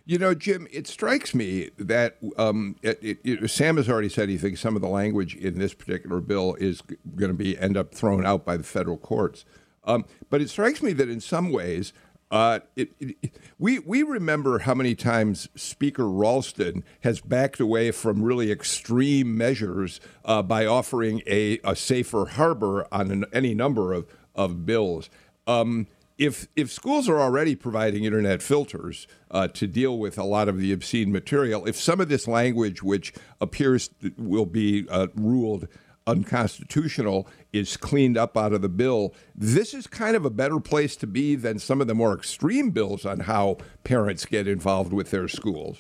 You 0.07 0.19
know, 0.19 0.35
Jim, 0.35 0.69
it 0.71 0.87
strikes 0.87 1.35
me 1.35 1.71
that 1.79 2.19
um, 2.37 2.77
it, 2.83 3.19
it, 3.25 3.51
Sam 3.51 3.79
has 3.79 3.89
already 3.89 4.11
said 4.11 4.29
he 4.29 4.37
thinks 4.37 4.61
some 4.61 4.77
of 4.77 4.83
the 4.83 4.89
language 4.89 5.35
in 5.35 5.59
this 5.59 5.73
particular 5.73 6.21
bill 6.21 6.55
is 6.57 6.83
going 7.17 7.31
to 7.31 7.37
be 7.37 7.59
end 7.59 7.79
up 7.79 7.95
thrown 7.95 8.27
out 8.27 8.45
by 8.45 8.59
the 8.59 8.65
federal 8.65 8.99
courts. 8.99 9.47
Um, 9.85 10.05
but 10.29 10.43
it 10.43 10.51
strikes 10.51 10.83
me 10.83 10.93
that 10.93 11.09
in 11.09 11.21
some 11.21 11.51
ways, 11.51 11.95
uh, 12.31 12.61
it, 12.75 12.91
it, 13.01 13.39
we 13.59 13.79
we 13.79 14.03
remember 14.03 14.61
how 14.61 14.75
many 14.75 14.95
times 14.95 15.49
Speaker 15.55 16.09
Ralston 16.09 16.83
has 17.01 17.21
backed 17.21 17.61
away 17.61 17.91
from 17.91 18.23
really 18.23 18.51
extreme 18.51 19.37
measures 19.37 20.01
uh, 20.25 20.43
by 20.43 20.67
offering 20.67 21.23
a, 21.27 21.61
a 21.65 21.77
safer 21.77 22.27
harbor 22.27 22.87
on 22.93 23.11
an, 23.11 23.25
any 23.33 23.55
number 23.55 23.93
of 23.93 24.07
of 24.35 24.67
bills. 24.67 25.09
Um, 25.47 25.87
if 26.19 26.49
if 26.55 26.71
schools 26.71 27.09
are 27.09 27.21
already 27.21 27.57
providing 27.57 28.05
internet 28.05 28.43
filters 28.43 29.07
uh, 29.31 29.49
to 29.49 29.67
deal 29.67 29.99
with 29.99 30.19
a 30.19 30.25
lot 30.25 30.49
of 30.49 30.59
the 30.59 30.73
obscene 30.73 31.11
material, 31.11 31.67
if 31.67 31.77
some 31.77 32.01
of 32.01 32.09
this 32.09 32.29
language, 32.29 32.83
which 32.83 33.13
appears 33.41 33.91
will 34.17 34.47
be 34.47 34.87
uh, 34.89 35.09
ruled 35.15 35.69
unconstitutional 36.07 37.27
is 37.53 37.77
cleaned 37.77 38.19
up 38.19 38.37
out 38.37 38.53
of 38.53 38.63
the 38.63 38.69
bill. 38.69 39.15
This 39.35 39.75
is 39.75 39.87
kind 39.87 40.17
of 40.17 40.25
a 40.25 40.31
better 40.31 40.61
place 40.61 40.97
to 40.97 41.07
be 41.07 41.35
than 41.35 41.59
some 41.59 41.81
of 41.81 41.87
the 41.87 41.95
more 41.95 42.15
extreme 42.15 42.71
bills 42.71 43.07
on 43.07 43.21
how 43.21 43.59
parents 43.85 44.27
get 44.27 44.47
involved 44.47 44.93
with 44.93 45.11
their 45.11 45.29
schools. 45.29 45.79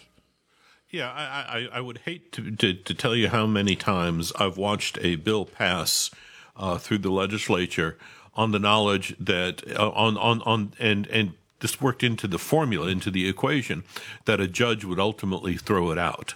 Yeah, 0.91 1.11
I, 1.11 1.59
I, 1.59 1.78
I 1.78 1.80
would 1.80 1.99
hate 1.99 2.30
to, 2.32 2.51
to, 2.53 2.74
to, 2.74 2.95
tell 2.95 3.16
you 3.16 3.28
how 3.28 3.47
many 3.47 3.74
times 3.74 4.32
I've 4.39 4.57
watched 4.57 4.97
a 5.01 5.16
bill 5.16 5.45
pass 5.45 6.11
uh, 6.57 6.78
through 6.78 6.99
the 6.99 7.11
legislature 7.11 7.99
on 8.37 8.53
the 8.53 8.59
knowledge 8.59 9.14
that 9.18 9.62
uh, 9.78 9.91
on, 9.91 10.16
on, 10.16 10.43
on 10.43 10.72
and, 10.78 11.07
and 11.09 11.32
this 11.61 11.80
worked 11.80 12.03
into 12.03 12.26
the 12.26 12.39
formula, 12.39 12.89
into 12.89 13.11
the 13.11 13.28
equation, 13.28 13.85
that 14.24 14.41
a 14.41 14.49
judge 14.49 14.85
would 14.85 15.01
ultimately 15.01 15.57
throw 15.57 15.91
it 15.91 15.99
out 15.99 16.35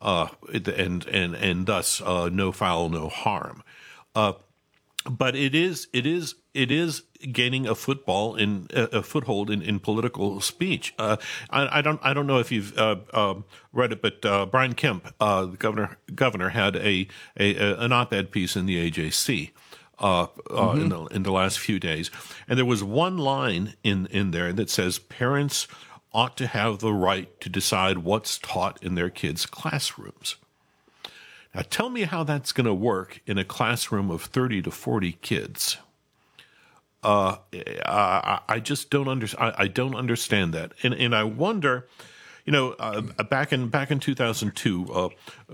uh, 0.00 0.28
and 0.52 1.06
and 1.06 1.34
and 1.34 1.66
thus 1.66 2.00
uh, 2.00 2.28
no 2.32 2.52
foul, 2.52 2.88
no 2.88 3.08
harm. 3.08 3.62
Uh, 4.14 4.32
but 5.08 5.34
it 5.34 5.54
is 5.54 5.88
it 5.92 6.06
is 6.06 6.34
it 6.54 6.70
is 6.70 7.02
gaining 7.32 7.66
a 7.66 7.74
football 7.74 8.34
in 8.34 8.66
a 8.72 9.02
foothold 9.02 9.50
in, 9.50 9.60
in 9.60 9.78
political 9.78 10.40
speech. 10.40 10.94
Uh, 10.98 11.16
I, 11.50 11.78
I, 11.78 11.82
don't 11.82 12.00
I 12.02 12.14
don't 12.14 12.26
know 12.26 12.38
if 12.38 12.50
you've 12.50 12.76
uh, 12.78 12.96
uh, 13.12 13.34
read 13.72 13.92
it, 13.92 14.02
but 14.02 14.50
Brian 14.50 14.74
Kemp, 14.74 15.04
the 15.18 15.56
governor 15.58 15.98
governor, 16.14 16.48
had 16.48 16.76
a, 16.76 17.08
a, 17.38 17.74
an 17.74 17.92
op-ed 17.92 18.30
piece 18.30 18.56
in 18.56 18.66
the 18.66 18.90
AJC. 18.90 19.50
Uh, 20.00 20.22
uh, 20.22 20.26
mm-hmm. 20.48 20.80
in 20.80 20.88
the 20.88 21.04
in 21.06 21.22
the 21.24 21.30
last 21.30 21.58
few 21.58 21.78
days, 21.78 22.10
and 22.48 22.58
there 22.58 22.64
was 22.64 22.82
one 22.82 23.18
line 23.18 23.74
in 23.84 24.06
in 24.06 24.30
there 24.30 24.50
that 24.50 24.70
says 24.70 24.98
parents 24.98 25.68
ought 26.14 26.38
to 26.38 26.46
have 26.46 26.78
the 26.78 26.92
right 26.92 27.38
to 27.40 27.48
decide 27.48 27.98
what's 27.98 28.38
taught 28.38 28.82
in 28.82 28.94
their 28.94 29.10
kids' 29.10 29.44
classrooms. 29.44 30.36
Now, 31.54 31.62
tell 31.68 31.88
me 31.88 32.02
how 32.02 32.24
that's 32.24 32.52
going 32.52 32.66
to 32.66 32.74
work 32.74 33.20
in 33.26 33.38
a 33.38 33.44
classroom 33.44 34.10
of 34.10 34.22
30 34.22 34.62
to 34.62 34.70
40 34.70 35.12
kids. 35.20 35.78
Uh, 37.02 37.36
I, 37.84 38.40
I, 38.48 38.60
just 38.60 38.90
don't 38.90 39.08
under, 39.08 39.26
I, 39.38 39.54
I, 39.58 39.68
don't 39.68 39.94
understand 39.94 40.52
that, 40.52 40.72
and 40.82 40.92
and 40.92 41.14
I 41.14 41.24
wonder, 41.24 41.88
you 42.50 42.56
know, 42.56 42.72
uh, 42.80 43.00
back 43.22 43.52
in 43.52 43.68
back 43.68 43.92
in 43.92 44.00
2002, 44.00 44.86
uh, 44.92 45.08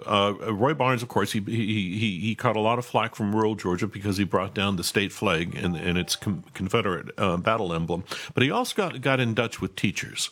uh, 0.06 0.32
Roy 0.50 0.72
Barnes, 0.72 1.02
of 1.02 1.08
course, 1.08 1.32
he, 1.32 1.40
he 1.40 1.98
he 1.98 2.20
he 2.20 2.34
caught 2.34 2.56
a 2.56 2.60
lot 2.60 2.78
of 2.78 2.86
flack 2.86 3.14
from 3.14 3.36
rural 3.36 3.54
Georgia 3.54 3.86
because 3.86 4.16
he 4.16 4.24
brought 4.24 4.54
down 4.54 4.76
the 4.76 4.84
state 4.84 5.12
flag 5.12 5.54
and, 5.54 5.76
and 5.76 5.98
its 5.98 6.16
com- 6.16 6.44
Confederate 6.54 7.10
uh, 7.18 7.36
battle 7.36 7.74
emblem, 7.74 8.04
but 8.32 8.42
he 8.42 8.50
also 8.50 8.74
got 8.74 9.02
got 9.02 9.20
in 9.20 9.34
touch 9.34 9.60
with 9.60 9.76
teachers 9.76 10.30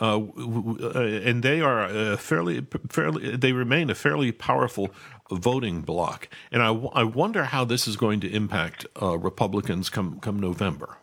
uh, 0.00 0.18
uh, 0.18 0.98
and 0.98 1.44
they 1.44 1.60
are 1.60 1.82
uh, 1.84 2.16
fairly, 2.16 2.66
fairly, 2.88 3.36
they 3.36 3.52
remain 3.52 3.88
a 3.88 3.94
fairly 3.94 4.32
powerful 4.32 4.90
voting 5.30 5.82
bloc. 5.82 6.28
And 6.50 6.60
I, 6.60 6.70
I 6.92 7.04
wonder 7.04 7.44
how 7.44 7.64
this 7.64 7.86
is 7.86 7.96
going 7.96 8.18
to 8.20 8.28
impact 8.28 8.84
uh, 9.00 9.16
Republicans 9.16 9.90
come 9.90 10.18
come 10.18 10.40
November. 10.40 10.96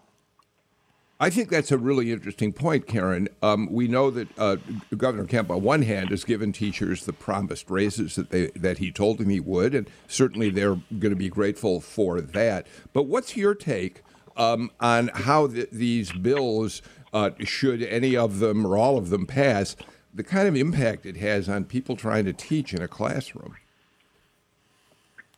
I 1.21 1.29
think 1.29 1.49
that's 1.49 1.71
a 1.71 1.77
really 1.77 2.13
interesting 2.13 2.53
point, 2.53 2.87
Karen. 2.87 3.27
Um, 3.41 3.67
we 3.69 3.89
know 3.89 4.09
that 4.09 4.29
uh, 4.37 4.55
Governor 4.95 5.25
Kemp, 5.25 5.51
on 5.51 5.61
one 5.61 5.81
hand, 5.81 6.11
has 6.11 6.23
given 6.23 6.53
teachers 6.53 7.05
the 7.05 7.11
promised 7.11 7.69
raises 7.69 8.15
that 8.15 8.29
they 8.29 8.47
that 8.55 8.77
he 8.77 8.89
told 8.89 9.17
them 9.17 9.27
he 9.29 9.41
would, 9.41 9.75
and 9.75 9.89
certainly 10.07 10.49
they're 10.49 10.75
going 10.75 11.11
to 11.11 11.15
be 11.15 11.27
grateful 11.27 11.81
for 11.81 12.21
that. 12.21 12.67
But 12.93 13.03
what's 13.03 13.35
your 13.35 13.53
take 13.53 14.01
um, 14.37 14.71
on 14.79 15.09
how 15.13 15.47
the, 15.47 15.67
these 15.71 16.13
bills 16.13 16.81
uh, 17.13 17.31
should 17.39 17.83
any 17.83 18.15
of 18.15 18.39
them 18.39 18.65
or 18.65 18.77
all 18.77 18.97
of 18.97 19.09
them 19.09 19.25
pass, 19.25 19.75
the 20.13 20.23
kind 20.23 20.47
of 20.47 20.55
impact 20.55 21.05
it 21.05 21.17
has 21.17 21.49
on 21.49 21.65
people 21.65 21.95
trying 21.95 22.25
to 22.25 22.33
teach 22.33 22.73
in 22.73 22.81
a 22.81 22.87
classroom. 22.87 23.55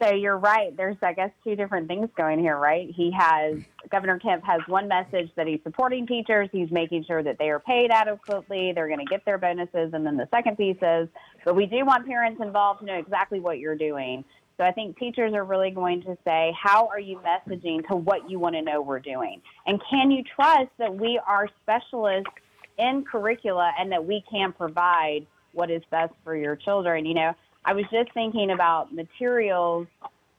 So 0.01 0.11
you're 0.13 0.37
right. 0.37 0.75
There's, 0.75 0.97
I 1.03 1.13
guess, 1.13 1.29
two 1.43 1.55
different 1.55 1.87
things 1.87 2.09
going 2.17 2.39
here, 2.39 2.57
right? 2.57 2.89
He 2.95 3.11
has, 3.11 3.57
Governor 3.91 4.17
Kemp 4.17 4.43
has 4.45 4.61
one 4.67 4.87
message 4.87 5.29
that 5.35 5.45
he's 5.45 5.59
supporting 5.63 6.07
teachers. 6.07 6.49
He's 6.51 6.71
making 6.71 7.05
sure 7.05 7.21
that 7.21 7.37
they 7.37 7.49
are 7.49 7.59
paid 7.59 7.91
adequately. 7.91 8.71
They're 8.73 8.87
going 8.87 8.99
to 8.99 9.05
get 9.05 9.23
their 9.25 9.37
bonuses. 9.37 9.93
And 9.93 10.03
then 10.03 10.17
the 10.17 10.27
second 10.31 10.57
piece 10.57 10.77
is, 10.81 11.07
but 11.45 11.55
we 11.55 11.67
do 11.67 11.85
want 11.85 12.07
parents 12.07 12.41
involved 12.41 12.79
to 12.79 12.87
know 12.87 12.95
exactly 12.95 13.39
what 13.39 13.59
you're 13.59 13.75
doing. 13.75 14.23
So 14.57 14.63
I 14.63 14.71
think 14.71 14.97
teachers 14.97 15.33
are 15.33 15.43
really 15.43 15.69
going 15.69 16.01
to 16.03 16.17
say, 16.25 16.51
how 16.59 16.87
are 16.87 16.99
you 16.99 17.19
messaging 17.19 17.87
to 17.87 17.95
what 17.95 18.27
you 18.27 18.39
want 18.39 18.55
to 18.55 18.61
know 18.63 18.81
we're 18.81 18.99
doing? 18.99 19.41
And 19.67 19.79
can 19.87 20.09
you 20.09 20.23
trust 20.23 20.69
that 20.79 20.95
we 20.95 21.19
are 21.27 21.47
specialists 21.61 22.31
in 22.79 23.03
curricula 23.03 23.71
and 23.79 23.91
that 23.91 24.03
we 24.03 24.23
can 24.31 24.51
provide 24.51 25.27
what 25.53 25.69
is 25.69 25.83
best 25.91 26.13
for 26.23 26.35
your 26.35 26.55
children? 26.55 27.05
You 27.05 27.13
know, 27.13 27.35
I 27.63 27.73
was 27.73 27.85
just 27.91 28.11
thinking 28.13 28.51
about 28.51 28.93
materials, 28.93 29.87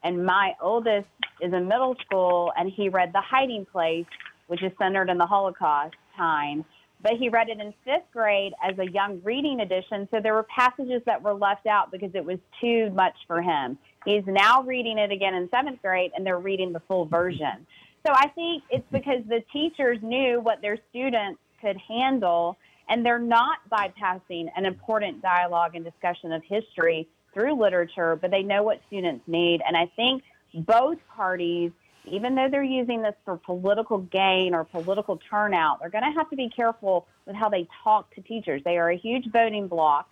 and 0.03 0.25
my 0.25 0.53
oldest 0.61 1.07
is 1.41 1.53
in 1.53 1.67
middle 1.67 1.95
school, 2.05 2.51
and 2.57 2.69
he 2.69 2.89
read 2.89 3.13
The 3.13 3.21
Hiding 3.21 3.65
Place, 3.65 4.05
which 4.47 4.61
is 4.61 4.71
centered 4.77 5.09
in 5.09 5.17
the 5.17 5.25
Holocaust 5.25 5.95
time. 6.17 6.65
But 7.01 7.13
he 7.13 7.29
read 7.29 7.49
it 7.49 7.59
in 7.59 7.73
fifth 7.83 8.11
grade 8.13 8.53
as 8.63 8.77
a 8.79 8.89
young 8.89 9.21
reading 9.23 9.61
edition, 9.61 10.07
so 10.11 10.19
there 10.21 10.33
were 10.33 10.43
passages 10.43 11.01
that 11.05 11.21
were 11.21 11.33
left 11.33 11.65
out 11.65 11.91
because 11.91 12.11
it 12.13 12.23
was 12.23 12.39
too 12.61 12.89
much 12.91 13.15
for 13.27 13.41
him. 13.41 13.77
He's 14.05 14.23
now 14.25 14.61
reading 14.63 14.97
it 14.97 15.11
again 15.11 15.33
in 15.33 15.49
seventh 15.49 15.81
grade, 15.81 16.11
and 16.15 16.25
they're 16.25 16.39
reading 16.39 16.71
the 16.71 16.81
full 16.81 17.05
version. 17.05 17.65
So 18.05 18.13
I 18.13 18.27
think 18.29 18.63
it's 18.69 18.85
because 18.91 19.23
the 19.27 19.43
teachers 19.51 19.97
knew 20.01 20.41
what 20.41 20.61
their 20.61 20.77
students 20.89 21.39
could 21.61 21.77
handle 21.77 22.57
and 22.89 23.05
they're 23.05 23.19
not 23.19 23.59
bypassing 23.71 24.49
an 24.55 24.65
important 24.65 25.21
dialogue 25.21 25.75
and 25.75 25.85
discussion 25.85 26.31
of 26.31 26.43
history 26.43 27.07
through 27.33 27.59
literature, 27.59 28.15
but 28.15 28.31
they 28.31 28.43
know 28.43 28.63
what 28.63 28.81
students 28.87 29.23
need. 29.27 29.61
And 29.65 29.75
I 29.75 29.87
think 29.95 30.23
both 30.53 30.97
parties, 31.15 31.71
even 32.05 32.35
though 32.35 32.49
they're 32.49 32.63
using 32.63 33.01
this 33.01 33.15
for 33.25 33.37
political 33.37 33.99
gain 33.99 34.53
or 34.53 34.63
political 34.63 35.19
turnout, 35.29 35.79
they're 35.79 35.89
going 35.89 36.03
to 36.03 36.17
have 36.17 36.29
to 36.29 36.35
be 36.35 36.49
careful 36.49 37.07
with 37.25 37.35
how 37.35 37.49
they 37.49 37.67
talk 37.83 38.13
to 38.15 38.21
teachers. 38.21 38.61
They 38.63 38.77
are 38.77 38.89
a 38.89 38.97
huge 38.97 39.31
voting 39.31 39.67
block, 39.67 40.09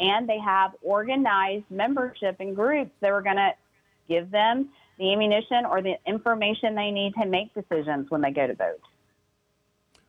and 0.00 0.28
they 0.28 0.38
have 0.38 0.72
organized 0.82 1.64
membership 1.70 2.40
in 2.40 2.54
groups 2.54 2.92
that 3.00 3.10
are 3.10 3.22
going 3.22 3.36
to 3.36 3.52
give 4.08 4.30
them 4.30 4.70
the 4.98 5.12
ammunition 5.12 5.64
or 5.68 5.82
the 5.82 5.96
information 6.06 6.74
they 6.74 6.90
need 6.90 7.14
to 7.20 7.26
make 7.26 7.52
decisions 7.54 8.10
when 8.10 8.20
they 8.20 8.30
go 8.30 8.46
to 8.46 8.54
vote. 8.54 8.80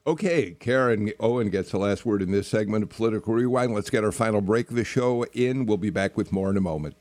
Okay, 0.07 0.51
Karen 0.51 1.11
Owen 1.19 1.49
gets 1.49 1.71
the 1.71 1.79
last 1.79 2.05
word 2.05 2.21
in 2.21 2.31
this 2.31 2.47
segment 2.47 2.83
of 2.83 2.89
Political 2.89 3.33
Rewind. 3.33 3.73
Let's 3.73 3.89
get 3.89 4.03
our 4.03 4.11
final 4.11 4.39
break 4.39 4.69
of 4.69 4.75
the 4.75 4.83
show 4.83 5.23
in. 5.33 5.65
We'll 5.65 5.77
be 5.77 5.89
back 5.89 6.15
with 6.15 6.31
more 6.31 6.51
in 6.51 6.57
a 6.57 6.61
moment. 6.61 6.95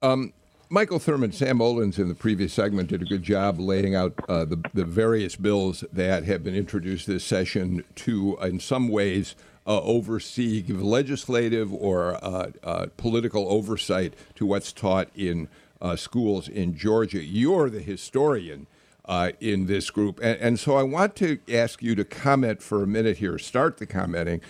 Um, 0.00 0.32
Michael 0.70 1.00
Thurmond, 1.00 1.34
Sam 1.34 1.58
Olens 1.58 1.98
in 1.98 2.08
the 2.08 2.14
previous 2.14 2.54
segment 2.54 2.88
did 2.88 3.02
a 3.02 3.04
good 3.04 3.22
job 3.22 3.60
laying 3.60 3.94
out 3.94 4.14
uh, 4.26 4.46
the, 4.46 4.62
the 4.72 4.86
various 4.86 5.36
bills 5.36 5.84
that 5.92 6.24
have 6.24 6.42
been 6.42 6.54
introduced 6.54 7.06
this 7.06 7.24
session 7.24 7.84
to, 7.96 8.38
in 8.40 8.58
some 8.60 8.88
ways, 8.88 9.34
uh, 9.66 9.80
oversee, 9.82 10.62
give 10.62 10.82
legislative 10.82 11.72
or 11.72 12.22
uh, 12.24 12.86
political 12.96 13.48
oversight 13.50 14.14
to 14.36 14.46
what's 14.46 14.72
taught 14.72 15.08
in 15.14 15.48
uh, 15.80 15.96
schools 15.96 16.48
in 16.48 16.76
Georgia. 16.76 17.22
You're 17.22 17.68
the 17.70 17.80
historian 17.80 18.66
uh, 19.04 19.32
in 19.40 19.66
this 19.66 19.90
group. 19.90 20.18
And, 20.22 20.38
and, 20.40 20.60
so 20.60 20.76
I 20.76 20.82
want 20.82 21.16
to 21.16 21.38
ask 21.52 21.82
you 21.82 21.94
to 21.94 22.04
comment 22.04 22.62
for 22.62 22.82
a 22.82 22.86
minute 22.86 23.18
here, 23.18 23.38
start 23.38 23.78
the 23.78 23.86
commenting 23.86 24.40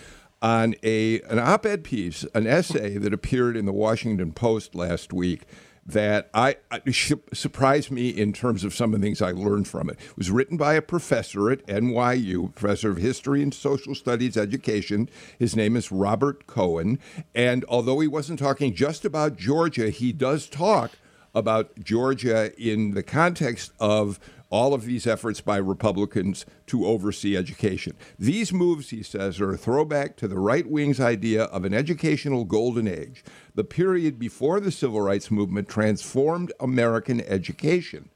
on 0.41 0.75
a, 0.83 1.21
an 1.21 1.39
op 1.39 1.65
ed 1.65 1.83
piece, 1.83 2.25
an 2.33 2.47
essay 2.47 2.97
that 2.97 3.13
appeared 3.13 3.57
in 3.57 3.65
the 3.65 3.73
Washington 3.73 4.31
Post 4.31 4.75
last 4.75 5.13
week 5.13 5.43
that 5.87 6.29
I, 6.33 6.57
I 6.69 6.81
surprised 7.33 7.91
me 7.91 8.09
in 8.09 8.33
terms 8.33 8.63
of 8.63 8.75
some 8.75 8.93
of 8.93 8.99
the 8.99 9.05
things 9.05 9.21
I 9.21 9.31
learned 9.31 9.67
from 9.67 9.89
it. 9.89 9.97
It 9.99 10.17
was 10.17 10.29
written 10.29 10.57
by 10.57 10.73
a 10.73 10.81
professor 10.81 11.49
at 11.49 11.65
NYU, 11.65 12.53
professor 12.53 12.91
of 12.91 12.97
history 12.97 13.41
and 13.41 13.53
social 13.53 13.95
studies 13.95 14.35
education. 14.35 15.09
His 15.39 15.55
name 15.55 15.77
is 15.77 15.91
Robert 15.91 16.45
Cohen, 16.45 16.99
and 17.33 17.63
although 17.69 17.99
he 17.99 18.07
wasn't 18.07 18.39
talking 18.39 18.73
just 18.73 19.05
about 19.05 19.37
Georgia, 19.37 19.89
he 19.89 20.11
does 20.11 20.47
talk 20.47 20.91
about 21.33 21.79
Georgia 21.79 22.51
in 22.57 22.91
the 22.91 23.03
context 23.03 23.71
of 23.79 24.19
all 24.49 24.73
of 24.73 24.85
these 24.85 25.05
efforts 25.05 25.41
by 25.41 25.57
Republicans 25.57 26.45
to 26.67 26.85
oversee 26.85 27.35
education. 27.35 27.95
These 28.17 28.53
moves, 28.53 28.89
he 28.89 29.03
says, 29.03 29.41
are 29.41 29.51
a 29.51 29.57
throwback 29.57 30.15
to 30.17 30.27
the 30.27 30.39
right 30.39 30.65
wing's 30.65 30.99
idea 30.99 31.43
of 31.45 31.65
an 31.65 31.73
educational 31.73 32.45
golden 32.45 32.87
age, 32.87 33.23
the 33.55 33.63
period 33.63 34.17
before 34.17 34.59
the 34.59 34.71
civil 34.71 35.01
rights 35.01 35.29
movement 35.29 35.67
transformed 35.67 36.51
American 36.59 37.21
education. 37.21 38.09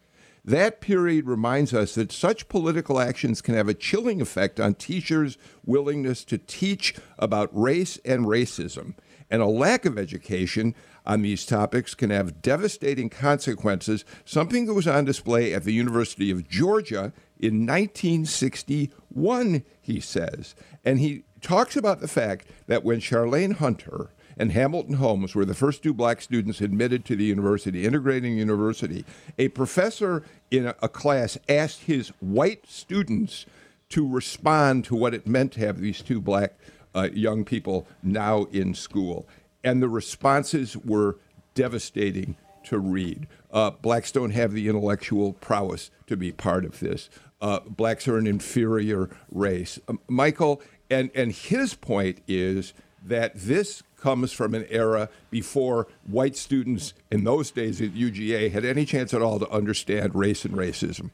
That 0.44 0.82
period 0.82 1.28
reminds 1.28 1.72
us 1.72 1.94
that 1.96 2.12
such 2.12 2.50
political 2.50 3.00
actions 3.00 3.42
can 3.42 3.54
have 3.54 3.68
a 3.68 3.76
chilling 3.76 4.22
effect 4.22 4.60
on 4.60 4.74
teachers' 4.74 5.38
willingness 5.66 6.24
to 6.26 6.40
teach 6.40 6.96
about 7.20 7.50
race 7.54 8.00
and 8.04 8.26
racism. 8.26 8.96
And 9.30 9.42
a 9.42 9.46
lack 9.46 9.86
of 9.86 9.98
education 9.98 10.76
on 11.06 11.22
these 11.22 11.46
topics 11.46 11.94
can 11.94 12.10
have 12.10 12.42
devastating 12.42 13.10
consequences, 13.10 14.06
something 14.26 14.66
that 14.66 14.74
was 14.74 14.88
on 14.88 15.06
display 15.06 15.54
at 15.54 15.64
the 15.64 15.74
University 15.74 16.32
of 16.32 16.48
Georgia 16.48 17.14
in 17.40 17.66
1961, 17.66 19.64
he 19.82 20.00
says. 20.00 20.56
And 20.86 21.00
he 21.00 21.24
talks 21.42 21.76
about 21.76 22.00
the 22.02 22.08
fact 22.08 22.48
that 22.68 22.84
when 22.84 23.00
Charlayne 23.00 23.56
Hunter 23.56 24.12
and 24.38 24.52
Hamilton 24.52 24.96
Holmes 24.96 25.36
were 25.36 25.46
the 25.46 25.54
first 25.54 25.84
two 25.84 25.94
black 25.94 26.22
students 26.22 26.62
admitted 26.62 27.06
to 27.06 27.16
the 27.16 27.26
university, 27.26 27.86
integrating 27.86 28.38
university, 28.38 29.06
a 29.38 29.50
professor 29.50 30.24
in 30.50 30.68
a, 30.68 30.74
class 30.90 31.38
asked 31.50 31.84
his 31.84 32.10
white 32.20 32.68
students 32.68 33.46
to 33.90 34.08
respond 34.08 34.86
to 34.86 34.96
what 34.96 35.14
it 35.14 35.28
meant 35.28 35.52
to 35.54 35.60
have 35.60 35.82
these 35.82 36.02
two 36.02 36.22
black 36.22 36.54
uh, 36.94 37.10
young 37.14 37.44
people 37.46 37.88
now 38.04 38.46
in 38.52 38.74
school 38.74 39.28
and 39.64 39.82
the 39.82 39.90
responses 39.90 40.76
were 40.78 41.18
devastating 41.54 42.36
to 42.64 42.80
read. 42.80 43.28
Uh, 43.52 43.72
blacks 43.72 44.12
don't 44.12 44.32
have 44.32 44.54
the 44.54 44.68
intellectual 44.68 45.34
prowess 45.34 45.92
to 46.08 46.16
be 46.16 46.32
part 46.32 46.66
of 46.66 46.80
this. 46.80 47.10
Uh, 47.42 47.60
blacks 47.62 48.08
are 48.08 48.18
an 48.18 48.28
inferior 48.28 49.10
race. 49.32 49.80
Um, 49.88 50.00
Michael, 50.08 50.62
and, 50.90 51.10
and 51.16 51.32
his 51.32 51.74
point 51.74 52.20
is 52.28 52.74
that 53.04 53.32
this 53.36 53.82
comes 53.98 54.32
from 54.32 54.54
an 54.54 54.66
era 54.70 55.10
before 55.30 55.88
white 56.06 56.36
students 56.36 56.94
in 57.12 57.24
those 57.24 57.52
days 57.52 57.82
at 57.82 57.92
UGA 57.92 58.52
had 58.52 58.66
any 58.66 58.86
chance 58.86 59.14
at 59.14 59.22
all 59.22 59.40
to 59.40 59.50
understand 59.50 60.14
race 60.16 60.46
and 60.46 60.56
racism. 60.56 61.10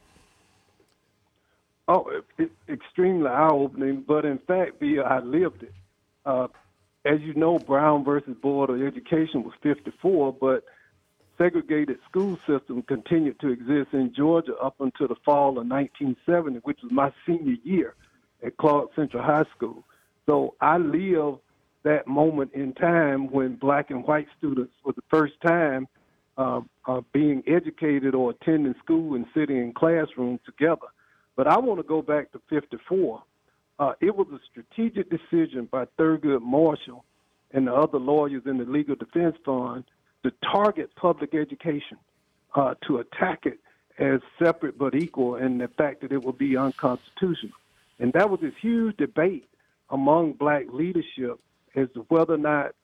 Oh, 1.88 2.22
it's 2.38 2.52
extremely 2.68 3.30
eye 3.30 3.50
opening, 3.50 4.04
but 4.06 4.26
in 4.26 4.40
fact, 4.40 4.82
I 4.84 5.20
lived 5.20 5.64
it. 5.64 5.74
Uh, 6.26 6.48
as 7.08 7.22
you 7.22 7.34
know, 7.34 7.58
Brown 7.58 8.04
versus 8.04 8.36
Board 8.42 8.70
of 8.70 8.82
Education 8.82 9.44
was 9.44 9.54
54, 9.64 10.34
but 10.34 10.64
segregated 11.38 11.98
school 12.10 12.38
system 12.48 12.82
continued 12.82 13.40
to 13.40 13.50
exist 13.50 13.90
in 13.94 14.14
Georgia 14.14 14.56
up 14.58 14.76
until 14.80 15.08
the 15.08 15.16
fall 15.24 15.50
of 15.50 15.68
1970, 15.68 16.60
which 16.64 16.80
was 16.84 16.92
my 16.92 17.12
senior 17.26 17.56
year 17.64 17.96
at 18.44 18.58
Clark 18.58 18.90
Central 18.96 19.24
High 19.24 19.46
School. 19.56 19.84
So 20.26 20.56
I 20.60 20.78
lived 20.78 21.40
that 21.84 22.08
moment 22.08 22.52
in 22.54 22.74
time 22.74 23.32
when 23.32 23.56
black 23.56 23.90
and 23.92 24.04
white 24.04 24.28
students 24.38 24.74
for 24.84 24.92
the 24.92 25.04
first 25.10 25.34
time 25.46 25.88
uh, 26.38 26.62
being 27.14 27.42
educated 27.48 28.14
or 28.14 28.32
attending 28.32 28.76
school 28.84 29.16
and 29.16 29.26
sitting 29.34 29.58
in 29.58 29.74
classrooms 29.74 30.40
together. 30.46 30.88
But 31.36 31.48
I 31.48 31.58
want 31.60 31.80
to 31.80 31.88
go 31.88 32.02
back 32.02 32.32
to 32.34 32.42
54 32.50 33.24
uh, 33.80 33.94
it 34.02 34.16
was 34.16 34.28
a 34.34 34.40
strategic 34.50 35.10
decision 35.10 35.68
by 35.72 35.86
Thurgood 36.00 36.42
Marshall 36.42 37.06
and 37.52 37.68
the 37.68 37.74
other 37.74 38.00
lawyers 38.00 38.44
in 38.46 38.58
the 38.58 38.66
Legal 38.66 38.96
Defense 38.96 39.36
Fund 39.46 39.84
to 40.24 40.32
target 40.52 40.94
public 40.96 41.34
education, 41.36 41.98
uh, 42.56 42.74
to 42.88 42.98
attack 42.98 43.46
it 43.46 43.60
as 44.00 44.20
separate 44.44 44.78
but 44.78 44.96
equal, 44.96 45.36
and 45.36 45.62
the 45.62 45.68
fact 45.68 46.02
that 46.02 46.12
it 46.12 46.24
would 46.24 46.38
be 46.38 46.58
unconstitutional. 46.58 47.54
And 48.00 48.14
that 48.14 48.30
was 48.30 48.40
this 48.42 48.54
huge 48.62 48.98
debate 48.98 49.48
among 49.90 50.34
black 50.34 50.66
leadership 50.72 51.40
as 51.76 51.88
to 51.94 52.06
whether 52.10 52.34
or 52.34 52.38
not 52.38 52.76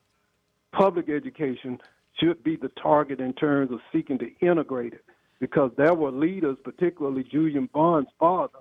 public 0.72 1.08
education 1.08 1.80
should 2.18 2.42
be 2.42 2.56
the 2.56 2.70
target 2.80 3.20
in 3.20 3.32
terms 3.32 3.72
of 3.72 3.80
seeking 3.92 4.18
to 4.18 4.30
integrate 4.40 4.92
it. 4.92 5.04
Because 5.40 5.72
there 5.76 5.94
were 5.94 6.10
leaders, 6.10 6.56
particularly 6.64 7.24
Julian 7.24 7.68
Bond's 7.72 8.10
father, 8.18 8.60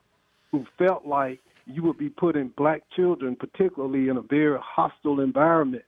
who 0.52 0.66
felt 0.78 1.06
like 1.06 1.40
you 1.66 1.84
would 1.84 1.98
be 1.98 2.10
putting 2.10 2.50
black 2.58 2.84
children, 2.96 3.36
particularly 3.36 4.10
in 4.10 4.18
a 4.18 4.22
very 4.22 4.58
hostile 4.62 5.20
environment, 5.20 5.84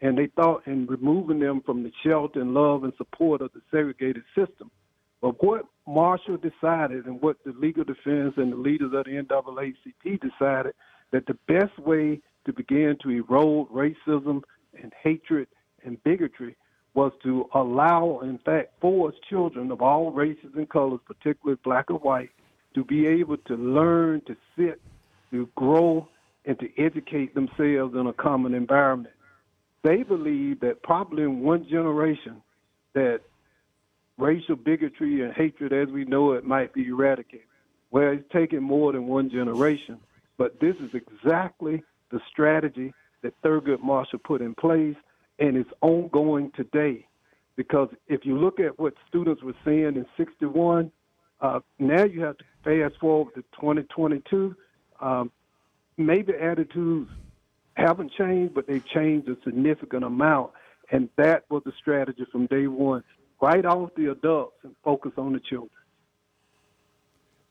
and 0.00 0.18
they 0.18 0.26
thought 0.26 0.66
in 0.66 0.86
removing 0.86 1.38
them 1.38 1.62
from 1.64 1.82
the 1.82 1.92
shelter 2.04 2.40
and 2.40 2.52
love 2.52 2.84
and 2.84 2.92
support 2.96 3.40
of 3.40 3.52
the 3.52 3.62
segregated 3.70 4.24
system. 4.34 4.70
But 5.22 5.42
what 5.42 5.64
Marshall 5.86 6.36
decided 6.36 7.06
and 7.06 7.20
what 7.22 7.36
the 7.44 7.52
legal 7.52 7.84
defense 7.84 8.34
and 8.36 8.52
the 8.52 8.56
leaders 8.56 8.92
of 8.92 9.04
the 9.04 9.12
NAACP 9.12 10.20
decided 10.20 10.74
that 11.12 11.26
the 11.26 11.38
best 11.48 11.78
way 11.78 12.20
to 12.44 12.52
begin 12.52 12.96
to 13.02 13.10
erode 13.10 13.68
racism 13.70 14.42
and 14.82 14.92
hatred 15.02 15.48
and 15.84 16.02
bigotry 16.04 16.56
was 16.92 17.12
to 17.22 17.48
allow, 17.54 18.20
in 18.22 18.38
fact, 18.38 18.78
force 18.80 19.14
children 19.28 19.70
of 19.70 19.80
all 19.80 20.12
races 20.12 20.50
and 20.56 20.68
colors, 20.68 21.00
particularly 21.06 21.58
black 21.64 21.86
and 21.88 22.00
white, 22.02 22.30
to 22.74 22.84
be 22.84 23.06
able 23.06 23.36
to 23.36 23.54
learn, 23.54 24.20
to 24.26 24.36
sit, 24.56 24.80
to 25.34 25.48
grow, 25.56 26.08
and 26.44 26.58
to 26.60 26.68
educate 26.78 27.34
themselves 27.34 27.94
in 27.94 28.06
a 28.06 28.12
common 28.12 28.54
environment. 28.54 29.14
They 29.82 30.02
believe 30.02 30.60
that 30.60 30.82
probably 30.82 31.24
in 31.24 31.40
one 31.40 31.66
generation 31.68 32.40
that 32.94 33.20
racial 34.16 34.54
bigotry 34.54 35.22
and 35.22 35.32
hatred 35.32 35.72
as 35.72 35.88
we 35.88 36.04
know 36.04 36.32
it 36.32 36.44
might 36.44 36.72
be 36.72 36.86
eradicated. 36.86 37.46
Well, 37.90 38.12
it's 38.12 38.32
taken 38.32 38.62
more 38.62 38.92
than 38.92 39.08
one 39.08 39.28
generation, 39.28 39.98
but 40.38 40.60
this 40.60 40.76
is 40.76 40.90
exactly 40.94 41.82
the 42.10 42.20
strategy 42.30 42.92
that 43.22 43.34
Thurgood 43.42 43.82
Marshall 43.82 44.20
put 44.20 44.40
in 44.40 44.54
place, 44.54 44.96
and 45.40 45.56
it's 45.56 45.70
ongoing 45.80 46.52
today. 46.54 47.06
Because 47.56 47.88
if 48.06 48.24
you 48.24 48.38
look 48.38 48.60
at 48.60 48.78
what 48.78 48.94
students 49.08 49.42
were 49.42 49.54
saying 49.64 49.96
in 49.96 50.06
61, 50.16 50.92
uh, 51.40 51.60
now 51.78 52.04
you 52.04 52.22
have 52.22 52.36
to 52.38 52.44
fast 52.62 53.00
forward 53.00 53.34
to 53.34 53.42
2022. 53.60 54.54
Um, 55.00 55.30
maybe 55.96 56.32
attitudes 56.34 57.10
haven't 57.74 58.12
changed, 58.12 58.54
but 58.54 58.66
they've 58.66 58.86
changed 58.86 59.28
a 59.28 59.36
significant 59.44 60.04
amount. 60.04 60.52
And 60.90 61.08
that 61.16 61.44
was 61.48 61.62
the 61.64 61.72
strategy 61.78 62.24
from 62.30 62.46
day 62.46 62.66
one. 62.66 63.02
Write 63.40 63.66
off 63.66 63.90
the 63.96 64.10
adults 64.10 64.56
and 64.62 64.74
focus 64.84 65.12
on 65.16 65.32
the 65.32 65.40
children. 65.40 65.70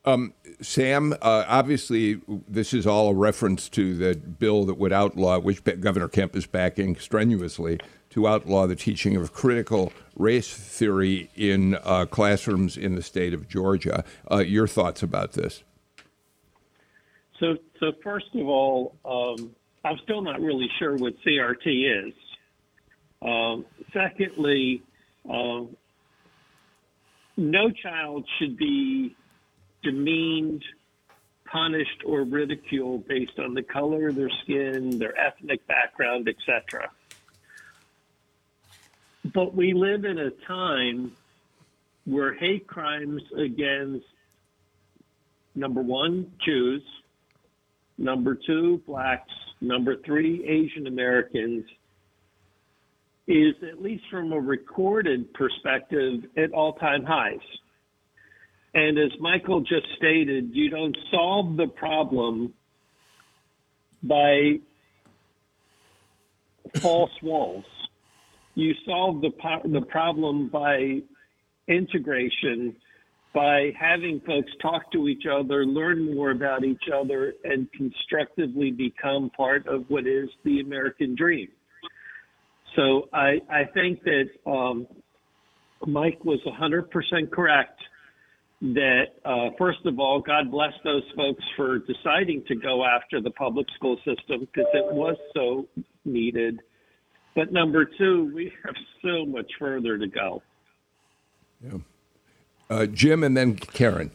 Um, 0.05 0.33
Sam, 0.61 1.13
uh, 1.21 1.45
obviously, 1.47 2.19
this 2.47 2.73
is 2.73 2.85
all 2.85 3.09
a 3.09 3.13
reference 3.13 3.69
to 3.69 3.95
the 3.95 4.15
bill 4.15 4.65
that 4.65 4.73
would 4.73 4.91
outlaw, 4.91 5.39
which 5.39 5.63
Governor 5.63 6.09
Kemp 6.09 6.35
is 6.35 6.45
backing 6.45 6.97
strenuously, 6.97 7.79
to 8.09 8.27
outlaw 8.27 8.67
the 8.67 8.75
teaching 8.75 9.15
of 9.15 9.33
critical 9.33 9.93
race 10.15 10.53
theory 10.53 11.29
in 11.35 11.75
uh, 11.83 12.05
classrooms 12.05 12.75
in 12.75 12.95
the 12.95 13.01
state 13.01 13.33
of 13.33 13.47
Georgia. 13.47 14.03
Uh, 14.29 14.39
your 14.39 14.67
thoughts 14.67 15.01
about 15.01 15.33
this? 15.33 15.63
So, 17.43 17.57
so 17.81 17.91
first 18.01 18.33
of 18.35 18.47
all, 18.47 18.95
um, 19.03 19.53
I'm 19.83 19.97
still 20.03 20.21
not 20.21 20.39
really 20.39 20.69
sure 20.79 20.95
what 20.95 21.13
CRT 21.27 22.07
is. 22.07 22.13
Um, 23.21 23.65
secondly, 23.91 24.81
um, 25.29 25.75
no 27.35 27.69
child 27.69 28.25
should 28.39 28.55
be 28.55 29.17
demeaned, 29.83 30.63
punished, 31.43 32.03
or 32.05 32.23
ridiculed 32.23 33.09
based 33.09 33.37
on 33.37 33.53
the 33.53 33.63
color 33.63 34.07
of 34.07 34.15
their 34.15 34.31
skin, 34.43 34.97
their 34.97 35.19
ethnic 35.19 35.67
background, 35.67 36.29
etc. 36.29 36.91
But 39.33 39.53
we 39.53 39.73
live 39.73 40.05
in 40.05 40.17
a 40.17 40.29
time 40.47 41.11
where 42.05 42.33
hate 42.33 42.67
crimes 42.67 43.21
against 43.35 44.05
number 45.55 45.81
one, 45.81 46.31
Jews, 46.45 46.83
number 47.97 48.37
two, 48.45 48.81
blacks, 48.85 49.29
number 49.61 49.95
three, 50.05 50.45
Asian 50.47 50.87
Americans, 50.87 51.65
is, 53.27 53.55
at 53.69 53.81
least 53.81 54.03
from 54.11 54.33
a 54.33 54.39
recorded 54.39 55.33
perspective, 55.33 56.23
at 56.37 56.51
all 56.51 56.73
time 56.73 57.05
highs. 57.05 57.39
And 58.73 58.97
as 58.97 59.11
Michael 59.19 59.61
just 59.61 59.85
stated, 59.97 60.49
you 60.53 60.69
don't 60.69 60.97
solve 61.11 61.57
the 61.57 61.67
problem 61.67 62.53
by 64.01 64.59
false 66.81 67.11
walls. 67.21 67.65
You 68.55 68.73
solve 68.85 69.21
the, 69.21 69.31
the 69.65 69.81
problem 69.81 70.49
by 70.49 71.01
integration, 71.67 72.75
by 73.33 73.71
having 73.79 74.21
folks 74.25 74.51
talk 74.61 74.91
to 74.91 75.07
each 75.07 75.23
other, 75.25 75.65
learn 75.65 76.13
more 76.15 76.31
about 76.31 76.63
each 76.63 76.83
other, 76.93 77.33
and 77.43 77.67
constructively 77.73 78.71
become 78.71 79.31
part 79.31 79.67
of 79.67 79.85
what 79.87 80.05
is 80.05 80.29
the 80.43 80.59
American 80.59 81.15
dream. 81.15 81.47
So 82.75 83.09
I, 83.11 83.39
I 83.49 83.65
think 83.73 84.01
that 84.03 84.29
um, 84.49 84.87
Mike 85.85 86.23
was 86.23 86.39
100% 86.45 87.31
correct 87.31 87.79
that, 88.61 89.03
uh, 89.25 89.49
first 89.57 89.85
of 89.85 89.99
all, 89.99 90.21
God 90.21 90.49
bless 90.49 90.73
those 90.83 91.03
folks 91.15 91.43
for 91.57 91.79
deciding 91.79 92.43
to 92.47 92.55
go 92.55 92.85
after 92.85 93.19
the 93.19 93.31
public 93.31 93.67
school 93.75 93.97
system 93.97 94.41
because 94.41 94.69
it 94.73 94.93
was 94.93 95.17
so 95.35 95.67
needed. 96.05 96.61
But 97.35 97.51
number 97.51 97.85
two, 97.85 98.31
we 98.33 98.51
have 98.63 98.75
so 99.01 99.25
much 99.25 99.51
further 99.59 99.97
to 99.97 100.07
go. 100.07 100.41
Yeah. 101.63 101.79
Uh, 102.69 102.85
Jim 102.85 103.23
and 103.23 103.35
then 103.35 103.55
Karen. 103.55 104.11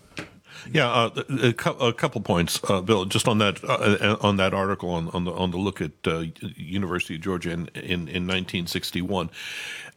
Yeah, 0.71 0.91
uh, 0.91 1.23
a, 1.29 1.49
a, 1.87 1.93
couple 1.93 2.21
points, 2.21 2.61
uh, 2.69 2.81
Bill. 2.81 3.05
Just 3.05 3.29
on 3.29 3.39
that 3.39 3.63
uh, 3.65 4.17
on 4.21 4.37
that 4.37 4.53
article 4.53 4.91
on, 4.91 5.09
on 5.11 5.25
the 5.25 5.33
on 5.33 5.51
the 5.51 5.57
look 5.57 5.81
at 5.81 5.93
uh, 6.07 6.25
University 6.57 7.15
of 7.15 7.21
Georgia 7.21 7.51
in 7.51 7.69
in, 7.75 8.09
in 8.09 8.27
1961. 8.27 9.31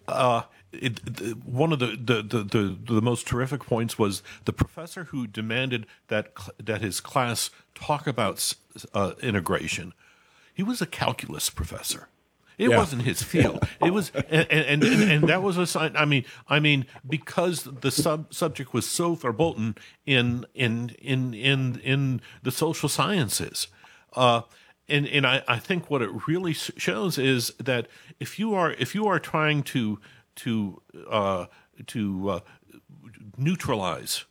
Uh, 0.08 0.44
it, 0.72 1.00
one 1.46 1.74
of 1.74 1.80
the, 1.80 1.88
the, 1.88 2.22
the, 2.22 2.44
the, 2.44 2.78
the 2.94 3.02
most 3.02 3.28
terrific 3.28 3.66
points 3.66 4.00
was 4.00 4.24
the 4.46 4.54
professor 4.54 5.06
who 5.06 5.28
demanded 5.28 5.86
that 6.08 6.32
that 6.64 6.82
his 6.82 7.02
class 7.02 7.50
talk 7.76 8.08
about 8.08 8.54
uh, 8.94 9.14
integration. 9.22 9.94
He 10.54 10.64
was 10.64 10.82
a 10.82 10.86
calculus 10.86 11.50
professor. 11.50 12.08
It 12.62 12.70
yeah. 12.70 12.78
wasn't 12.78 13.02
his 13.02 13.24
field. 13.24 13.68
It 13.84 13.92
was, 13.92 14.12
and, 14.30 14.46
and, 14.52 14.84
and, 14.84 15.12
and, 15.12 15.28
that 15.30 15.42
was 15.42 15.58
a 15.58 15.66
sign. 15.66 15.96
I 15.96 16.06
mean, 16.06 16.26
I 16.48 16.60
mean, 16.60 16.86
because 17.10 17.64
the 17.64 17.90
sub 17.90 18.32
subject 18.32 18.72
was 18.72 18.88
so 18.88 19.16
verboten 19.16 19.76
in 20.06 20.46
in 20.54 20.90
in 21.00 21.34
in 21.34 21.80
in 21.80 22.22
the 22.44 22.52
social 22.52 22.88
sciences, 22.88 23.68
uh, 24.16 24.42
and 24.88 25.08
and 25.08 25.26
I, 25.26 25.42
I 25.48 25.58
think 25.58 25.90
what 25.90 26.04
it 26.04 26.28
really 26.28 26.54
shows 26.54 27.18
is 27.18 27.52
that 27.58 27.88
if 28.20 28.38
you 28.38 28.54
are 28.54 28.74
if 28.74 28.94
you 28.94 29.08
are 29.08 29.18
trying 29.18 29.64
to 29.64 30.00
to 30.36 30.84
uh, 31.10 31.48
to 31.88 32.30
uh, 32.30 32.40
neutralize 33.38 34.26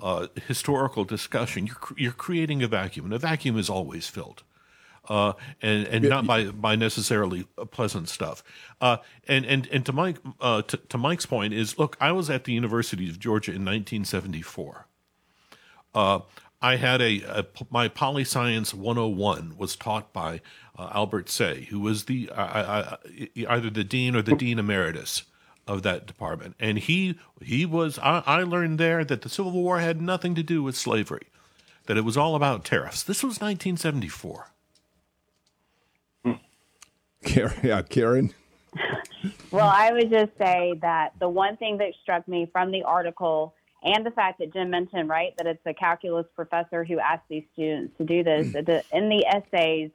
uh, 0.00 0.26
historical 0.48 1.04
discussion, 1.04 1.68
you're 1.68 1.76
you're 1.96 2.10
creating 2.10 2.64
a 2.64 2.68
vacuum, 2.68 3.04
and 3.04 3.14
a 3.14 3.20
vacuum 3.20 3.56
is 3.56 3.70
always 3.70 4.08
filled 4.08 4.42
uh, 5.08 5.32
and 5.62 5.86
and 5.86 6.08
not 6.08 6.26
by 6.26 6.46
by 6.46 6.76
necessarily 6.76 7.46
pleasant 7.70 8.08
stuff. 8.08 8.42
Uh, 8.80 8.98
and 9.28 9.44
and 9.44 9.68
and 9.68 9.86
to 9.86 9.92
Mike 9.92 10.18
uh, 10.40 10.62
to, 10.62 10.76
to, 10.76 10.98
Mike's 10.98 11.26
point 11.26 11.52
is, 11.52 11.78
look, 11.78 11.96
I 12.00 12.12
was 12.12 12.30
at 12.30 12.44
the 12.44 12.52
University 12.52 13.08
of 13.08 13.18
Georgia 13.18 13.50
in 13.50 13.64
1974. 13.64 14.86
Uh, 15.94 16.20
I 16.60 16.76
had 16.76 17.00
a, 17.00 17.22
a, 17.22 17.46
my 17.70 17.88
poli 17.88 18.24
science 18.24 18.72
101 18.72 19.56
was 19.56 19.76
taught 19.76 20.12
by 20.12 20.40
uh, 20.76 20.90
Albert 20.92 21.28
Saye, 21.28 21.66
who 21.70 21.80
was 21.80 22.04
the 22.04 22.30
either 22.32 23.70
the 23.70 23.84
dean 23.84 24.16
or 24.16 24.22
the 24.22 24.34
dean 24.34 24.58
emeritus 24.58 25.24
of 25.66 25.82
that 25.82 26.06
department, 26.06 26.54
and 26.58 26.78
he 26.78 27.18
he 27.42 27.66
was 27.66 27.98
I, 27.98 28.22
I 28.26 28.42
learned 28.42 28.78
there 28.78 29.04
that 29.04 29.22
the 29.22 29.28
Civil 29.28 29.52
War 29.52 29.80
had 29.80 30.00
nothing 30.00 30.34
to 30.34 30.42
do 30.42 30.62
with 30.62 30.76
slavery, 30.76 31.28
that 31.86 31.96
it 31.96 32.04
was 32.04 32.16
all 32.16 32.34
about 32.34 32.64
tariffs. 32.64 33.02
This 33.02 33.22
was 33.22 33.40
1974 33.40 34.50
Karen, 37.26 37.54
yeah, 37.62 37.82
Karen. 37.82 38.32
well, 39.50 39.68
I 39.68 39.92
would 39.92 40.10
just 40.10 40.32
say 40.38 40.74
that 40.80 41.12
the 41.18 41.28
one 41.28 41.56
thing 41.56 41.78
that 41.78 41.92
struck 42.02 42.26
me 42.28 42.48
from 42.52 42.70
the 42.70 42.82
article 42.82 43.54
and 43.82 44.04
the 44.04 44.10
fact 44.10 44.38
that 44.38 44.52
Jim 44.52 44.70
mentioned, 44.70 45.08
right, 45.08 45.34
that 45.36 45.46
it's 45.46 45.64
a 45.66 45.74
calculus 45.74 46.26
professor 46.34 46.84
who 46.84 46.98
asked 46.98 47.28
these 47.28 47.44
students 47.52 47.96
to 47.98 48.04
do 48.04 48.24
this, 48.24 48.54
in 48.92 49.08
the 49.08 49.24
essays, 49.26 49.90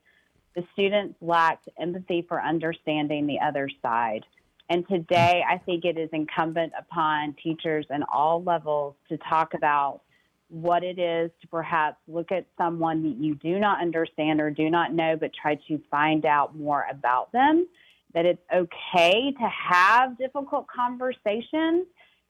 the 0.55 0.63
students 0.73 1.15
lacked 1.21 1.67
empathy 1.79 2.25
for 2.27 2.41
understanding 2.41 3.27
the 3.27 3.39
other 3.39 3.69
side. 3.81 4.25
And 4.69 4.87
today, 4.87 5.43
I 5.47 5.57
think 5.57 5.83
it 5.83 5.97
is 5.97 6.09
incumbent 6.13 6.73
upon 6.77 7.35
teachers 7.41 7.85
in 7.89 8.03
all 8.03 8.41
levels 8.41 8.95
to 9.09 9.17
talk 9.17 9.53
about 9.53 10.01
what 10.51 10.83
it 10.83 10.99
is 10.99 11.31
to 11.41 11.47
perhaps 11.47 11.97
look 12.07 12.31
at 12.31 12.45
someone 12.57 13.01
that 13.03 13.23
you 13.23 13.35
do 13.35 13.57
not 13.57 13.81
understand 13.81 14.41
or 14.41 14.51
do 14.51 14.69
not 14.69 14.93
know, 14.93 15.15
but 15.15 15.31
try 15.33 15.55
to 15.67 15.79
find 15.89 16.25
out 16.25 16.55
more 16.57 16.85
about 16.91 17.31
them. 17.31 17.67
That 18.13 18.25
it's 18.25 18.43
okay 18.53 19.31
to 19.31 19.49
have 19.49 20.17
difficult 20.17 20.67
conversations 20.67 21.87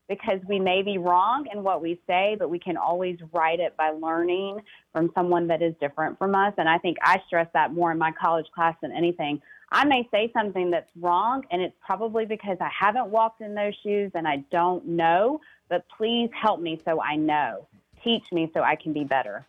because 0.07 0.39
we 0.47 0.59
may 0.59 0.83
be 0.83 0.97
wrong 0.97 1.47
in 1.51 1.63
what 1.63 1.81
we 1.81 1.99
say, 2.05 2.35
but 2.37 2.49
we 2.49 2.59
can 2.59 2.77
always 2.77 3.17
right 3.33 3.59
it 3.59 3.75
by 3.77 3.89
learning 3.91 4.59
from 4.93 5.09
someone 5.15 5.47
that 5.47 5.61
is 5.61 5.73
different 5.79 6.19
from 6.19 6.35
us. 6.35 6.53
And 6.57 6.67
I 6.67 6.77
think 6.77 6.97
I 7.01 7.21
stress 7.25 7.47
that 7.53 7.73
more 7.73 7.91
in 7.91 7.97
my 7.97 8.11
college 8.11 8.47
class 8.53 8.75
than 8.81 8.91
anything. 8.91 9.41
I 9.71 9.85
may 9.85 10.07
say 10.11 10.29
something 10.33 10.69
that's 10.69 10.91
wrong, 10.99 11.45
and 11.49 11.61
it's 11.61 11.75
probably 11.79 12.25
because 12.25 12.57
I 12.59 12.69
haven't 12.77 13.07
walked 13.07 13.39
in 13.39 13.55
those 13.55 13.73
shoes 13.81 14.11
and 14.13 14.27
I 14.27 14.43
don't 14.51 14.85
know, 14.85 15.39
but 15.69 15.85
please 15.97 16.29
help 16.39 16.59
me 16.59 16.79
so 16.83 17.01
I 17.01 17.15
know. 17.15 17.67
Teach 18.03 18.23
me 18.31 18.49
so 18.53 18.61
I 18.61 18.75
can 18.75 18.93
be 18.93 19.03
better. 19.03 19.45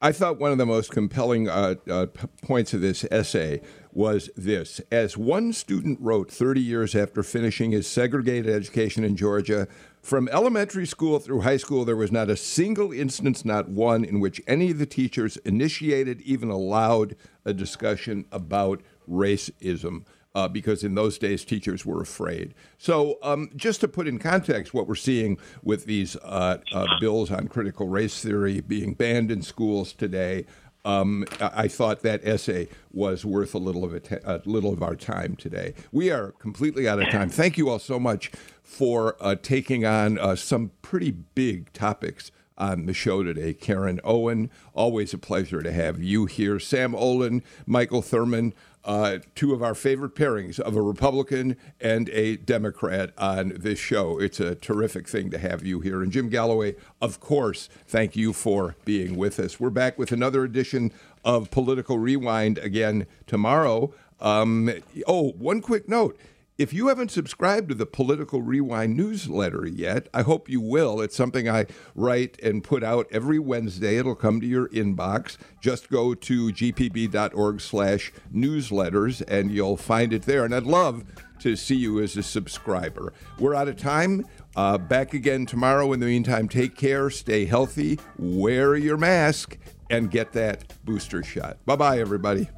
I 0.00 0.12
thought 0.12 0.38
one 0.38 0.52
of 0.52 0.58
the 0.58 0.66
most 0.66 0.90
compelling 0.90 1.48
uh, 1.48 1.76
uh, 1.90 2.06
points 2.42 2.74
of 2.74 2.82
this 2.82 3.04
essay 3.10 3.62
was 3.92 4.28
this. 4.36 4.78
As 4.92 5.16
one 5.16 5.54
student 5.54 5.98
wrote 6.02 6.30
30 6.30 6.60
years 6.60 6.94
after 6.94 7.22
finishing 7.22 7.70
his 7.70 7.86
segregated 7.86 8.54
education 8.54 9.04
in 9.04 9.16
Georgia, 9.16 9.66
from 10.02 10.28
elementary 10.28 10.86
school 10.86 11.18
through 11.18 11.40
high 11.40 11.56
school, 11.56 11.86
there 11.86 11.96
was 11.96 12.12
not 12.12 12.28
a 12.28 12.36
single 12.36 12.92
instance, 12.92 13.42
not 13.42 13.70
one, 13.70 14.04
in 14.04 14.20
which 14.20 14.40
any 14.46 14.70
of 14.70 14.78
the 14.78 14.86
teachers 14.86 15.38
initiated, 15.38 16.20
even 16.20 16.50
allowed 16.50 17.16
a 17.46 17.54
discussion 17.54 18.26
about 18.30 18.82
racism. 19.08 20.04
Uh, 20.36 20.46
because 20.46 20.84
in 20.84 20.94
those 20.94 21.16
days 21.16 21.46
teachers 21.46 21.86
were 21.86 22.02
afraid. 22.02 22.52
So, 22.76 23.18
um, 23.22 23.48
just 23.56 23.80
to 23.80 23.88
put 23.88 24.06
in 24.06 24.18
context 24.18 24.74
what 24.74 24.86
we're 24.86 24.94
seeing 24.94 25.38
with 25.62 25.86
these 25.86 26.14
uh, 26.16 26.58
uh, 26.74 26.86
bills 27.00 27.30
on 27.30 27.48
critical 27.48 27.88
race 27.88 28.20
theory 28.20 28.60
being 28.60 28.92
banned 28.92 29.30
in 29.30 29.40
schools 29.40 29.94
today, 29.94 30.44
um, 30.84 31.24
I 31.40 31.68
thought 31.68 32.02
that 32.02 32.20
essay 32.22 32.68
was 32.92 33.24
worth 33.24 33.54
a 33.54 33.58
little 33.58 33.82
of 33.82 33.94
a, 33.94 34.42
little 34.44 34.74
of 34.74 34.82
our 34.82 34.94
time 34.94 35.36
today. 35.36 35.72
We 35.90 36.10
are 36.10 36.32
completely 36.32 36.86
out 36.86 37.00
of 37.00 37.08
time. 37.08 37.30
Thank 37.30 37.56
you 37.56 37.70
all 37.70 37.78
so 37.78 37.98
much 37.98 38.30
for 38.62 39.16
uh, 39.18 39.36
taking 39.42 39.86
on 39.86 40.18
uh, 40.18 40.36
some 40.36 40.70
pretty 40.82 41.12
big 41.12 41.72
topics 41.72 42.30
on 42.58 42.86
the 42.86 42.94
show 42.94 43.22
today. 43.22 43.52
Karen 43.52 44.00
Owen, 44.04 44.50
always 44.74 45.12
a 45.12 45.18
pleasure 45.18 45.62
to 45.62 45.72
have 45.72 46.02
you 46.02 46.26
here. 46.26 46.58
Sam 46.58 46.92
Olens, 46.92 47.42
Michael 47.66 48.02
Thurmond, 48.02 48.52
uh, 48.86 49.18
two 49.34 49.52
of 49.52 49.62
our 49.62 49.74
favorite 49.74 50.14
pairings 50.14 50.58
of 50.60 50.76
a 50.76 50.80
Republican 50.80 51.56
and 51.80 52.08
a 52.10 52.36
Democrat 52.36 53.10
on 53.18 53.52
this 53.56 53.78
show. 53.78 54.18
It's 54.18 54.40
a 54.40 54.54
terrific 54.54 55.08
thing 55.08 55.28
to 55.30 55.38
have 55.38 55.66
you 55.66 55.80
here. 55.80 56.02
And 56.02 56.12
Jim 56.12 56.28
Galloway, 56.28 56.76
of 57.02 57.20
course, 57.20 57.68
thank 57.86 58.16
you 58.16 58.32
for 58.32 58.76
being 58.84 59.16
with 59.16 59.40
us. 59.40 59.58
We're 59.58 59.70
back 59.70 59.98
with 59.98 60.12
another 60.12 60.44
edition 60.44 60.92
of 61.24 61.50
Political 61.50 61.98
Rewind 61.98 62.58
again 62.58 63.06
tomorrow. 63.26 63.92
Um, 64.20 64.72
oh, 65.06 65.32
one 65.32 65.60
quick 65.60 65.88
note. 65.88 66.16
If 66.58 66.72
you 66.72 66.88
haven't 66.88 67.10
subscribed 67.10 67.68
to 67.68 67.74
the 67.74 67.84
Political 67.84 68.40
Rewind 68.40 68.96
newsletter 68.96 69.66
yet, 69.66 70.08
I 70.14 70.22
hope 70.22 70.48
you 70.48 70.62
will. 70.62 71.02
It's 71.02 71.14
something 71.14 71.50
I 71.50 71.66
write 71.94 72.40
and 72.42 72.64
put 72.64 72.82
out 72.82 73.06
every 73.10 73.38
Wednesday. 73.38 73.98
It'll 73.98 74.14
come 74.14 74.40
to 74.40 74.46
your 74.46 74.70
inbox. 74.70 75.36
Just 75.60 75.90
go 75.90 76.14
to 76.14 76.48
gpb.org 76.48 77.60
slash 77.60 78.10
newsletters 78.34 79.22
and 79.28 79.50
you'll 79.50 79.76
find 79.76 80.14
it 80.14 80.22
there. 80.22 80.46
And 80.46 80.54
I'd 80.54 80.62
love 80.62 81.04
to 81.40 81.56
see 81.56 81.76
you 81.76 82.00
as 82.00 82.16
a 82.16 82.22
subscriber. 82.22 83.12
We're 83.38 83.54
out 83.54 83.68
of 83.68 83.76
time. 83.76 84.24
Uh, 84.56 84.78
back 84.78 85.12
again 85.12 85.44
tomorrow. 85.44 85.92
In 85.92 86.00
the 86.00 86.06
meantime, 86.06 86.48
take 86.48 86.74
care, 86.74 87.10
stay 87.10 87.44
healthy, 87.44 87.98
wear 88.16 88.76
your 88.76 88.96
mask, 88.96 89.58
and 89.90 90.10
get 90.10 90.32
that 90.32 90.72
booster 90.86 91.22
shot. 91.22 91.58
Bye 91.66 91.76
bye, 91.76 91.98
everybody. 92.00 92.48